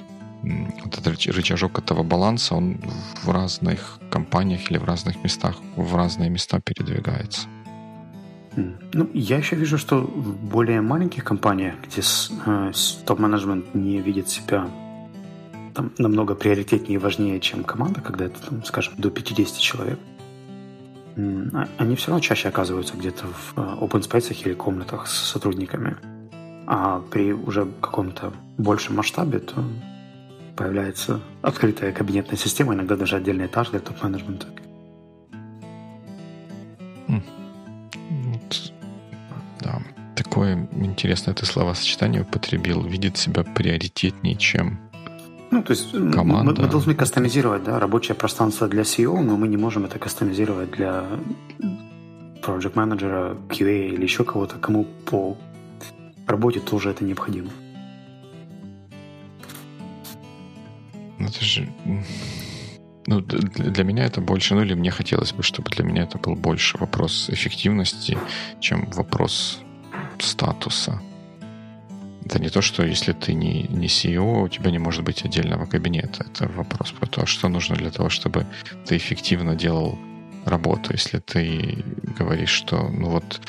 вот 0.84 0.98
этот 0.98 1.26
рычажок 1.26 1.78
этого 1.78 2.02
баланса, 2.02 2.54
он 2.54 2.80
в 3.22 3.30
разных 3.30 3.98
компаниях 4.10 4.70
или 4.70 4.78
в 4.78 4.84
разных 4.84 5.24
местах, 5.24 5.56
в 5.76 5.96
разные 5.96 6.30
места 6.30 6.60
передвигается. 6.60 7.48
Ну, 8.92 9.08
я 9.14 9.38
еще 9.38 9.56
вижу, 9.56 9.78
что 9.78 10.00
в 10.00 10.36
более 10.36 10.82
маленьких 10.82 11.24
компаниях, 11.24 11.74
где 11.86 12.02
э, 12.46 12.72
топ-менеджмент 13.06 13.74
не 13.74 14.02
видит 14.02 14.28
себя 14.28 14.68
там 15.74 15.92
намного 15.98 16.34
приоритетнее 16.34 16.94
и 16.94 16.98
важнее, 16.98 17.40
чем 17.40 17.64
команда, 17.64 18.00
когда 18.00 18.26
это, 18.26 18.40
там, 18.40 18.64
скажем, 18.64 18.94
до 18.98 19.10
50 19.10 19.58
человек, 19.58 19.98
а, 21.16 21.68
они 21.78 21.96
все 21.96 22.08
равно 22.08 22.20
чаще 22.20 22.48
оказываются 22.48 22.96
где-то 22.96 23.26
в 23.26 23.54
э, 23.56 23.60
open 23.60 24.00
space 24.00 24.34
или 24.44 24.54
комнатах 24.54 25.06
с 25.06 25.12
сотрудниками. 25.12 25.96
А 26.66 27.00
при 27.10 27.32
уже 27.32 27.66
каком-то 27.80 28.32
большем 28.56 28.96
масштабе, 28.96 29.40
то 29.40 29.62
появляется 30.56 31.20
открытая 31.42 31.92
кабинетная 31.92 32.36
система, 32.36 32.74
иногда 32.74 32.96
даже 32.96 33.16
отдельный 33.16 33.46
этаж 33.46 33.70
для 33.70 33.80
топ-менеджмента. 33.80 34.46
Вот, 37.08 38.72
да, 39.60 39.82
такое 40.16 40.68
интересное 40.72 41.34
ты 41.34 41.44
словосочетание 41.46 42.22
употребил. 42.22 42.82
Видит 42.84 43.16
себя 43.18 43.44
приоритетнее, 43.44 44.36
чем 44.36 44.78
ну, 45.52 45.62
то 45.62 45.72
есть 45.72 45.92
Команда. 45.92 46.54
Мы, 46.54 46.66
мы 46.66 46.68
должны 46.68 46.94
кастомизировать 46.94 47.62
да, 47.62 47.78
рабочее 47.78 48.14
пространство 48.14 48.68
для 48.68 48.82
SEO, 48.82 49.22
но 49.22 49.36
мы 49.36 49.48
не 49.48 49.58
можем 49.58 49.84
это 49.84 49.98
кастомизировать 49.98 50.70
для 50.70 51.04
project 52.42 52.72
менеджера 52.74 53.36
QA 53.48 53.90
или 53.90 54.02
еще 54.02 54.24
кого-то, 54.24 54.56
кому 54.56 54.86
по 55.04 55.36
работе 56.26 56.60
тоже 56.60 56.90
это 56.90 57.04
необходимо. 57.04 57.50
Ну, 61.18 61.26
это 61.28 61.44
же... 61.44 61.68
Ну, 63.06 63.20
для 63.20 63.84
меня 63.84 64.04
это 64.04 64.20
больше, 64.20 64.54
ну 64.54 64.62
или 64.62 64.74
мне 64.74 64.90
хотелось 64.90 65.32
бы, 65.32 65.42
чтобы 65.42 65.70
для 65.70 65.84
меня 65.84 66.04
это 66.04 66.18
был 66.18 66.34
больше 66.34 66.78
вопрос 66.78 67.28
эффективности, 67.30 68.16
чем 68.60 68.88
вопрос 68.92 69.60
статуса. 70.18 71.00
Это 72.24 72.40
не 72.40 72.48
то, 72.48 72.62
что 72.62 72.84
если 72.84 73.12
ты 73.12 73.34
не, 73.34 73.64
не 73.64 73.86
CEO, 73.86 74.44
у 74.44 74.48
тебя 74.48 74.70
не 74.70 74.78
может 74.78 75.04
быть 75.04 75.24
отдельного 75.24 75.66
кабинета. 75.66 76.24
Это 76.32 76.48
вопрос 76.48 76.92
про 76.92 77.06
то, 77.06 77.26
что 77.26 77.48
нужно 77.48 77.76
для 77.76 77.90
того, 77.90 78.08
чтобы 78.08 78.46
ты 78.86 78.96
эффективно 78.96 79.56
делал 79.56 79.98
работу. 80.44 80.92
Если 80.92 81.18
ты 81.18 81.84
говоришь, 82.18 82.50
что 82.50 82.88
ну 82.88 83.10
вот 83.10 83.40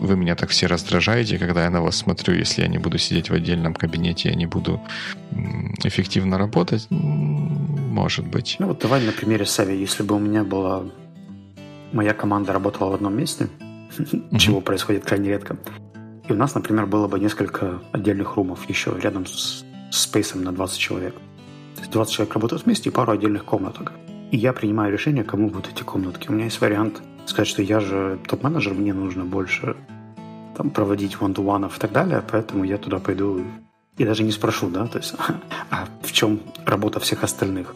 вы 0.00 0.16
меня 0.16 0.34
так 0.34 0.50
все 0.50 0.66
раздражаете, 0.66 1.38
когда 1.38 1.64
я 1.64 1.70
на 1.70 1.80
вас 1.80 1.96
смотрю, 1.96 2.34
если 2.34 2.62
я 2.62 2.68
не 2.68 2.78
буду 2.78 2.98
сидеть 2.98 3.30
в 3.30 3.34
отдельном 3.34 3.74
кабинете, 3.74 4.30
я 4.30 4.34
не 4.34 4.46
буду 4.46 4.80
эффективно 5.82 6.38
работать, 6.38 6.86
может 6.90 8.26
быть. 8.26 8.56
Ну 8.58 8.68
вот 8.68 8.80
давай 8.80 9.04
на 9.04 9.12
примере 9.12 9.46
Сави. 9.46 9.76
Если 9.76 10.02
бы 10.02 10.16
у 10.16 10.18
меня 10.18 10.44
была 10.44 10.84
моя 11.92 12.12
команда 12.12 12.52
работала 12.52 12.90
в 12.90 12.94
одном 12.94 13.16
месте, 13.16 13.48
чего 14.38 14.60
происходит 14.60 15.04
крайне 15.04 15.30
редко, 15.30 15.56
и 16.28 16.32
у 16.32 16.36
нас, 16.36 16.54
например, 16.54 16.86
было 16.86 17.06
бы 17.06 17.20
несколько 17.20 17.80
отдельных 17.92 18.36
румов 18.36 18.68
еще 18.68 18.96
рядом 18.98 19.26
с 19.26 19.64
спейсом 19.90 20.42
на 20.42 20.52
20 20.52 20.78
человек. 20.78 21.14
То 21.74 21.80
есть 21.80 21.92
20 21.92 22.12
человек 22.14 22.34
работают 22.34 22.64
вместе 22.64 22.88
и 22.88 22.92
пару 22.92 23.12
отдельных 23.12 23.44
комнаток. 23.44 23.92
И 24.30 24.36
я 24.36 24.52
принимаю 24.52 24.92
решение, 24.92 25.22
кому 25.22 25.48
будут 25.48 25.72
эти 25.72 25.82
комнатки. 25.82 26.28
У 26.28 26.32
меня 26.32 26.44
есть 26.44 26.60
вариант 26.60 27.02
сказать, 27.26 27.48
что 27.48 27.62
я 27.62 27.80
же 27.80 28.18
топ-менеджер, 28.26 28.74
мне 28.74 28.94
нужно 28.94 29.24
больше 29.24 29.76
там, 30.56 30.70
проводить 30.70 31.14
one-to-one 31.14 31.68
и 31.74 31.78
так 31.78 31.92
далее, 31.92 32.22
поэтому 32.30 32.64
я 32.64 32.78
туда 32.78 32.98
пойду 32.98 33.44
и 33.96 34.04
даже 34.04 34.24
не 34.24 34.32
спрошу, 34.32 34.70
да, 34.70 34.86
то 34.86 34.98
есть, 34.98 35.14
а 35.70 35.86
в 36.02 36.12
чем 36.12 36.40
работа 36.64 37.00
всех 37.00 37.22
остальных? 37.22 37.74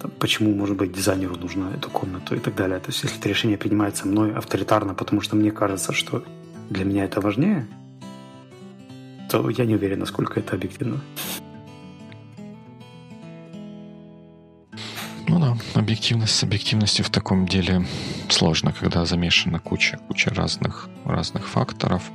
Там, 0.00 0.10
почему, 0.18 0.54
может 0.54 0.76
быть, 0.76 0.92
дизайнеру 0.92 1.36
нужна 1.36 1.70
эту 1.72 1.88
комнату 1.90 2.34
и 2.34 2.38
так 2.38 2.54
далее. 2.54 2.78
То 2.80 2.88
есть, 2.88 3.02
если 3.02 3.18
это 3.18 3.28
решение 3.28 3.56
принимается 3.56 4.06
мной 4.06 4.34
авторитарно, 4.34 4.94
потому 4.94 5.20
что 5.20 5.36
мне 5.36 5.52
кажется, 5.52 5.92
что 5.92 6.24
для 6.70 6.84
меня 6.84 7.04
это 7.04 7.20
важнее, 7.20 7.66
то 9.30 9.48
я 9.50 9.64
не 9.64 9.74
уверен, 9.74 10.00
насколько 10.00 10.40
это 10.40 10.56
объективно. 10.56 11.00
Ну 15.28 15.40
да. 15.40 15.56
объективность 15.74 16.34
с 16.34 16.42
объективностью 16.44 17.04
в 17.04 17.10
таком 17.10 17.46
деле 17.46 17.84
сложно, 18.28 18.72
когда 18.72 19.04
замешана 19.04 19.58
куча, 19.58 19.98
куча 20.08 20.30
разных, 20.30 20.88
разных 21.04 21.48
факторов. 21.48 22.10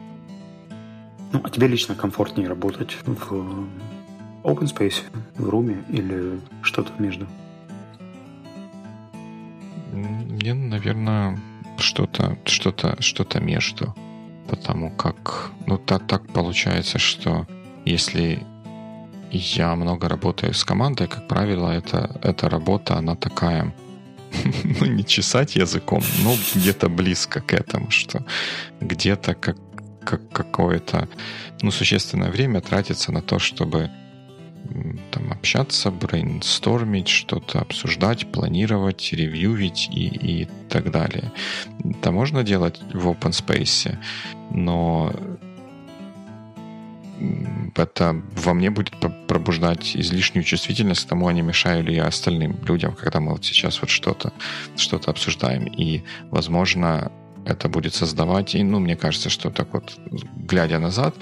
Ну, 1.33 1.41
а 1.43 1.49
тебе 1.49 1.67
лично 1.67 1.95
комфортнее 1.95 2.47
работать 2.47 2.97
в 3.05 3.67
open 4.43 4.75
space, 4.75 5.01
в 5.35 5.49
руме 5.49 5.83
или 5.89 6.39
что-то 6.61 6.91
между? 6.99 7.27
Мне, 9.91 10.53
наверное, 10.53 11.39
что-то 11.77 12.37
что-то 12.45 13.01
что-то 13.01 13.39
между. 13.39 13.93
Потому 14.51 14.91
как, 14.91 15.51
ну, 15.65 15.77
так, 15.77 16.05
так 16.07 16.27
получается, 16.27 16.99
что 16.99 17.47
если 17.85 18.43
я 19.31 19.73
много 19.75 20.09
работаю 20.09 20.53
с 20.53 20.65
командой, 20.65 21.07
как 21.07 21.25
правило, 21.29 21.69
это, 21.69 22.19
эта 22.21 22.49
работа, 22.49 22.97
она 22.97 23.15
такая, 23.15 23.73
ну, 24.63 24.85
не 24.87 25.05
чесать 25.05 25.55
языком, 25.55 26.03
но 26.25 26.35
где-то 26.53 26.89
близко 26.89 27.39
к 27.39 27.53
этому, 27.53 27.91
что 27.91 28.25
где-то 28.81 29.35
как, 29.35 29.55
как 30.03 30.29
какое-то, 30.33 31.07
ну, 31.61 31.71
существенное 31.71 32.29
время 32.29 32.59
тратится 32.59 33.13
на 33.13 33.21
то, 33.21 33.39
чтобы 33.39 33.89
общаться, 35.31 35.91
брейнстормить, 35.91 37.07
что-то 37.07 37.59
обсуждать, 37.59 38.31
планировать, 38.31 39.11
ревьювить 39.13 39.89
и, 39.91 40.07
и 40.07 40.47
так 40.69 40.91
далее. 40.91 41.31
Это 41.83 42.11
можно 42.11 42.43
делать 42.43 42.79
в 42.93 43.07
open 43.07 43.31
space, 43.31 43.97
но 44.51 45.13
это 47.75 48.21
во 48.35 48.53
мне 48.53 48.69
будет 48.69 48.93
пробуждать 49.27 49.95
излишнюю 49.95 50.43
чувствительность 50.43 51.05
к 51.05 51.09
тому, 51.09 51.27
а 51.27 51.33
не 51.33 51.41
мешаю 51.41 51.83
ли 51.83 51.95
я 51.95 52.05
остальным 52.05 52.57
людям, 52.65 52.95
когда 52.95 53.19
мы 53.19 53.31
вот 53.33 53.45
сейчас 53.45 53.81
вот 53.81 53.89
что-то 53.89 54.33
что 54.75 54.99
обсуждаем. 55.05 55.65
И, 55.65 56.03
возможно, 56.31 57.11
это 57.45 57.69
будет 57.69 57.93
создавать, 57.93 58.55
и, 58.55 58.63
ну, 58.63 58.79
мне 58.79 58.95
кажется, 58.95 59.29
что 59.29 59.49
так 59.49 59.73
вот, 59.73 59.97
глядя 60.47 60.79
назад, 60.79 61.15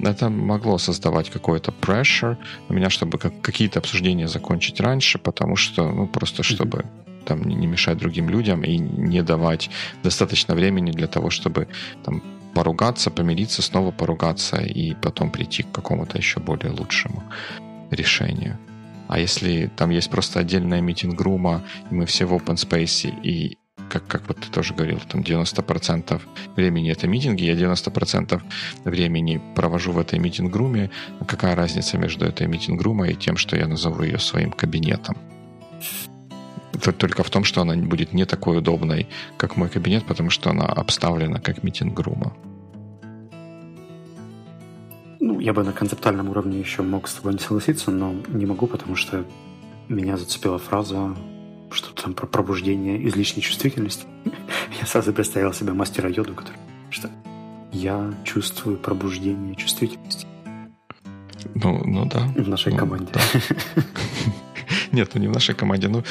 это 0.00 0.28
могло 0.28 0.78
создавать 0.78 1.30
какой-то 1.30 1.72
pressure 1.80 2.36
на 2.68 2.74
меня, 2.74 2.90
чтобы 2.90 3.18
как, 3.18 3.40
какие-то 3.40 3.78
обсуждения 3.78 4.28
закончить 4.28 4.80
раньше, 4.80 5.18
потому 5.18 5.56
что, 5.56 5.90
ну, 5.90 6.06
просто 6.06 6.42
чтобы 6.42 6.84
там 7.24 7.42
не 7.42 7.66
мешать 7.66 7.98
другим 7.98 8.28
людям 8.28 8.64
и 8.64 8.78
не 8.78 9.22
давать 9.22 9.70
достаточно 10.02 10.54
времени 10.54 10.90
для 10.90 11.06
того, 11.06 11.30
чтобы 11.30 11.68
там 12.04 12.22
поругаться, 12.54 13.10
помириться, 13.10 13.62
снова 13.62 13.92
поругаться 13.92 14.56
и 14.56 14.94
потом 14.94 15.30
прийти 15.30 15.62
к 15.62 15.72
какому-то 15.72 16.18
еще 16.18 16.40
более 16.40 16.72
лучшему 16.72 17.22
решению. 17.90 18.58
А 19.08 19.18
если 19.18 19.70
там 19.76 19.90
есть 19.90 20.10
просто 20.10 20.40
отдельная 20.40 20.80
митинг-рума, 20.80 21.62
и 21.90 21.94
мы 21.94 22.06
все 22.06 22.24
в 22.24 22.32
open 22.32 22.56
space, 22.56 23.12
и 23.22 23.58
как, 23.92 24.06
как 24.06 24.22
вот 24.28 24.38
ты 24.38 24.50
тоже 24.50 24.72
говорил, 24.72 24.98
там 25.06 25.20
90% 25.20 26.20
времени 26.56 26.90
это 26.90 27.06
митинги, 27.06 27.44
я 27.44 27.54
90% 27.54 28.40
времени 28.84 29.40
провожу 29.54 29.92
в 29.92 29.98
этой 29.98 30.18
митинг-руме. 30.18 30.90
Какая 31.28 31.54
разница 31.54 31.98
между 31.98 32.24
этой 32.24 32.46
митинг-румой 32.46 33.12
и 33.12 33.14
тем, 33.14 33.36
что 33.36 33.56
я 33.56 33.68
назову 33.68 34.02
ее 34.02 34.18
своим 34.18 34.52
кабинетом? 34.52 35.16
только 36.98 37.22
в 37.22 37.30
том, 37.30 37.44
что 37.44 37.60
она 37.60 37.76
будет 37.76 38.12
не 38.12 38.24
такой 38.24 38.58
удобной, 38.58 39.06
как 39.36 39.56
мой 39.56 39.68
кабинет, 39.68 40.04
потому 40.04 40.30
что 40.30 40.50
она 40.50 40.64
обставлена 40.64 41.38
как 41.38 41.62
митинг-рума. 41.62 42.32
Ну, 45.20 45.38
я 45.38 45.52
бы 45.52 45.62
на 45.62 45.72
концептуальном 45.72 46.30
уровне 46.30 46.58
еще 46.58 46.82
мог 46.82 47.06
с 47.06 47.14
тобой 47.14 47.34
не 47.34 47.38
согласиться, 47.38 47.92
но 47.92 48.14
не 48.28 48.46
могу, 48.46 48.66
потому 48.66 48.96
что 48.96 49.24
меня 49.88 50.16
зацепила 50.16 50.58
фраза 50.58 51.14
там 52.02 52.14
про 52.14 52.26
пробуждение 52.26 53.06
излишней 53.08 53.42
чувствительности. 53.42 54.06
я 54.80 54.86
сразу 54.86 55.12
представил 55.12 55.52
себе 55.52 55.72
мастера 55.72 56.08
йоду, 56.10 56.34
который 56.34 56.58
что 56.90 57.08
я 57.72 58.12
чувствую 58.24 58.76
пробуждение 58.76 59.54
чувствительности. 59.54 60.26
Ну, 61.54 61.82
ну 61.84 62.04
да. 62.06 62.20
В 62.36 62.48
нашей 62.48 62.72
ну, 62.72 62.78
команде. 62.78 63.12
Да. 63.12 63.20
Нет, 64.92 65.10
ну 65.14 65.20
не 65.20 65.28
в 65.28 65.32
нашей 65.32 65.54
команде. 65.54 65.88
Ну, 65.88 66.04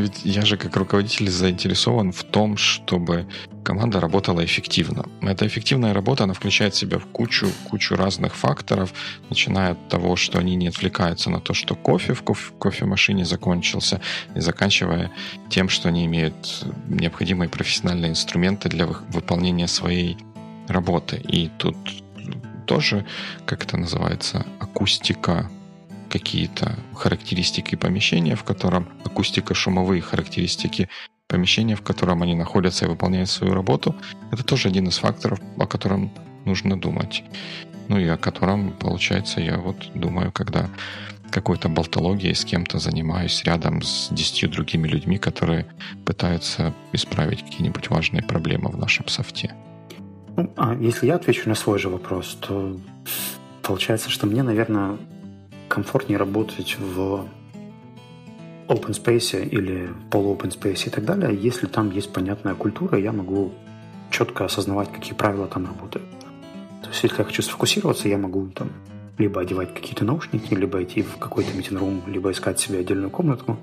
ведь 0.00 0.20
я 0.24 0.42
же 0.42 0.56
как 0.56 0.76
руководитель 0.76 1.30
заинтересован 1.30 2.12
в 2.12 2.22
том, 2.24 2.56
чтобы 2.56 3.26
команда 3.64 4.00
работала 4.00 4.44
эффективно. 4.44 5.06
Эта 5.22 5.46
эффективная 5.46 5.94
работа, 5.94 6.24
она 6.24 6.34
включает 6.34 6.74
в 6.74 6.78
себя 6.78 6.98
в 6.98 7.06
кучу, 7.06 7.48
кучу 7.68 7.96
разных 7.96 8.34
факторов, 8.34 8.92
начиная 9.30 9.72
от 9.72 9.88
того, 9.88 10.16
что 10.16 10.38
они 10.38 10.54
не 10.56 10.68
отвлекаются 10.68 11.30
на 11.30 11.40
то, 11.40 11.54
что 11.54 11.74
кофе 11.74 12.14
в 12.14 12.22
кофе, 12.22 12.52
кофемашине 12.58 13.24
закончился, 13.24 14.00
и 14.34 14.40
заканчивая 14.40 15.10
тем, 15.48 15.68
что 15.68 15.88
они 15.88 16.06
имеют 16.06 16.64
необходимые 16.88 17.48
профессиональные 17.48 18.10
инструменты 18.10 18.68
для 18.68 18.86
выполнения 18.86 19.68
своей 19.68 20.16
работы. 20.68 21.16
И 21.16 21.48
тут 21.58 21.76
тоже, 22.66 23.06
как 23.46 23.64
это 23.64 23.76
называется, 23.76 24.44
акустика 24.60 25.50
какие-то 26.08 26.76
характеристики 26.94 27.74
помещения, 27.76 28.36
в 28.36 28.44
котором 28.44 28.88
акустико-шумовые 29.04 30.00
характеристики 30.00 30.88
помещения, 31.28 31.76
в 31.76 31.82
котором 31.82 32.22
они 32.22 32.34
находятся 32.34 32.84
и 32.84 32.88
выполняют 32.88 33.28
свою 33.28 33.54
работу, 33.54 33.94
это 34.30 34.44
тоже 34.44 34.68
один 34.68 34.88
из 34.88 34.98
факторов, 34.98 35.40
о 35.58 35.66
котором 35.66 36.12
нужно 36.44 36.80
думать. 36.80 37.24
Ну 37.88 37.98
и 37.98 38.06
о 38.06 38.16
котором, 38.16 38.72
получается, 38.72 39.40
я 39.40 39.58
вот 39.58 39.90
думаю, 39.94 40.32
когда 40.32 40.68
какой-то 41.30 41.68
болтологией 41.68 42.34
с 42.34 42.44
кем-то 42.44 42.78
занимаюсь 42.78 43.42
рядом 43.44 43.82
с 43.82 44.08
десятью 44.10 44.48
другими 44.48 44.88
людьми, 44.88 45.18
которые 45.18 45.66
пытаются 46.04 46.72
исправить 46.92 47.42
какие-нибудь 47.42 47.90
важные 47.90 48.22
проблемы 48.22 48.70
в 48.70 48.78
нашем 48.78 49.08
софте. 49.08 49.54
Ну, 50.36 50.52
а 50.56 50.74
если 50.74 51.06
я 51.06 51.16
отвечу 51.16 51.48
на 51.48 51.54
свой 51.54 51.78
же 51.78 51.88
вопрос, 51.88 52.36
то 52.40 52.78
получается, 53.62 54.10
что 54.10 54.26
мне, 54.26 54.42
наверное, 54.42 54.98
комфортнее 55.68 56.18
работать 56.18 56.76
в 56.78 57.26
open 58.68 58.90
space 58.90 59.48
или 59.48 59.90
полу-open 60.10 60.50
space 60.50 60.86
и 60.86 60.90
так 60.90 61.04
далее, 61.04 61.36
если 61.36 61.66
там 61.66 61.90
есть 61.90 62.12
понятная 62.12 62.54
культура, 62.54 62.98
я 62.98 63.12
могу 63.12 63.52
четко 64.10 64.44
осознавать, 64.44 64.92
какие 64.92 65.14
правила 65.14 65.46
там 65.46 65.66
работают. 65.66 66.06
То 66.82 66.88
есть, 66.90 67.02
если 67.02 67.18
я 67.18 67.24
хочу 67.24 67.42
сфокусироваться, 67.42 68.08
я 68.08 68.18
могу 68.18 68.46
там 68.48 68.70
либо 69.18 69.40
одевать 69.40 69.74
какие-то 69.74 70.04
наушники, 70.04 70.54
либо 70.54 70.82
идти 70.82 71.02
в 71.02 71.16
какой-то 71.16 71.56
митинг-рум, 71.56 72.02
либо 72.06 72.30
искать 72.30 72.60
себе 72.60 72.80
отдельную 72.80 73.10
комнатку, 73.10 73.58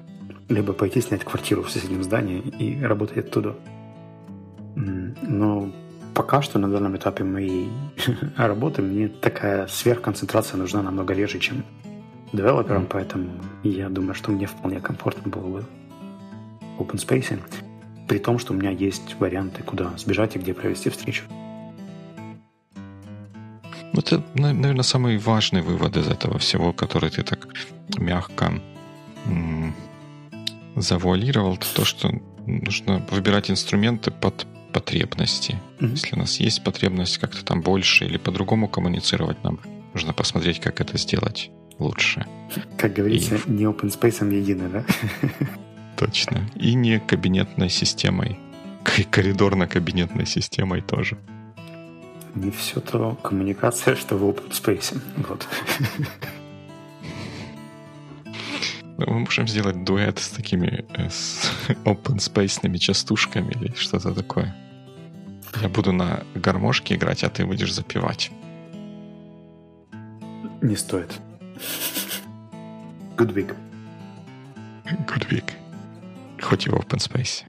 либо 0.50 0.74
пойти 0.74 1.02
снять 1.02 1.24
квартиру 1.24 1.64
в 1.64 1.70
соседнем 1.70 2.04
здании 2.04 2.40
и 2.40 2.82
работать 2.84 3.18
оттуда. 3.18 3.56
Но 4.76 5.72
пока 6.14 6.42
что 6.42 6.60
на 6.60 6.70
данном 6.70 6.96
этапе 6.98 7.24
моей 7.24 7.70
работы 8.38 8.82
мне 8.82 9.08
такая 9.08 9.68
сверхконцентрация 9.68 10.58
нужна 10.58 10.82
намного 10.82 11.14
реже, 11.14 11.40
чем 11.40 11.64
девелопером, 12.34 12.88
поэтому 12.88 13.32
я 13.64 13.90
думаю, 13.90 14.16
что 14.16 14.32
мне 14.32 14.48
вполне 14.48 14.80
комфортно 14.82 15.32
было 15.32 15.48
бы 15.48 15.66
в 16.78 16.82
open 16.82 16.96
space, 16.96 17.40
при 18.08 18.18
том, 18.18 18.40
что 18.40 18.54
у 18.54 18.56
меня 18.56 18.72
есть 18.72 19.16
варианты, 19.20 19.64
куда 19.64 19.94
сбежать 19.98 20.36
и 20.36 20.40
где 20.40 20.54
провести 20.54 20.90
встречу. 20.90 21.24
Ну, 23.94 24.00
это, 24.00 24.24
наверное, 24.34 24.84
самый 24.84 25.18
важный 25.20 25.62
вывод 25.62 25.96
из 25.98 26.08
этого 26.08 26.40
всего, 26.40 26.74
который 26.74 27.12
ты 27.12 27.22
так 27.22 27.48
мягко 27.96 28.60
м- 29.26 29.76
завуалировал, 30.76 31.58
то, 31.58 31.86
что 31.86 32.10
нужно 32.48 33.06
выбирать 33.12 33.52
инструменты 33.52 34.10
под 34.10 34.48
потребности. 34.74 35.62
Mm-hmm. 35.80 35.92
Если 35.92 36.16
у 36.16 36.20
нас 36.20 36.40
есть 36.40 36.64
потребность 36.64 37.20
как-то 37.20 37.46
там 37.46 37.62
больше 37.62 38.06
или 38.06 38.18
по-другому 38.18 38.68
коммуницировать, 38.68 39.44
нам 39.44 39.60
нужно 39.94 40.14
посмотреть, 40.14 40.60
как 40.60 40.82
это 40.82 40.98
сделать 40.98 41.52
лучше. 41.80 42.26
Как 42.78 42.94
говорится, 42.94 43.36
и... 43.36 43.52
не 43.52 43.64
open 43.64 43.90
space 43.90 44.34
едино, 44.34 44.70
да? 44.70 44.86
Точно. 45.98 46.50
И 46.56 46.74
не 46.74 47.00
кабинетной 47.00 47.70
системой. 47.70 48.40
Коридорно-кабинетной 49.12 50.26
системой 50.26 50.82
тоже. 50.82 51.18
Не 52.36 52.52
все 52.52 52.80
то 52.80 53.16
коммуникация, 53.24 53.96
что 53.96 54.18
в 54.18 54.24
open 54.24 54.52
space. 54.52 55.00
Вот. 55.28 55.48
Мы 58.98 59.20
можем 59.20 59.48
сделать 59.48 59.84
дуэт 59.84 60.20
с 60.20 60.30
такими 60.30 60.86
э, 60.94 61.10
с 61.10 61.52
open 61.86 62.18
space 62.18 62.78
частушками 62.78 63.52
или 63.52 63.74
что-то 63.76 64.14
такое. 64.14 64.56
Я 65.62 65.70
буду 65.70 65.92
на 65.92 66.24
гармошке 66.36 66.96
играть, 66.96 67.24
а 67.24 67.30
ты 67.30 67.46
будешь 67.46 67.74
запивать. 67.74 68.32
Не 70.62 70.76
стоит. 70.76 71.12
Good 73.16 73.32
week. 73.36 73.54
Good 75.06 75.28
week. 75.32 75.54
Хоть 76.42 76.66
и 76.66 76.70
в 76.70 76.74
open 76.74 77.00
space. 77.00 77.46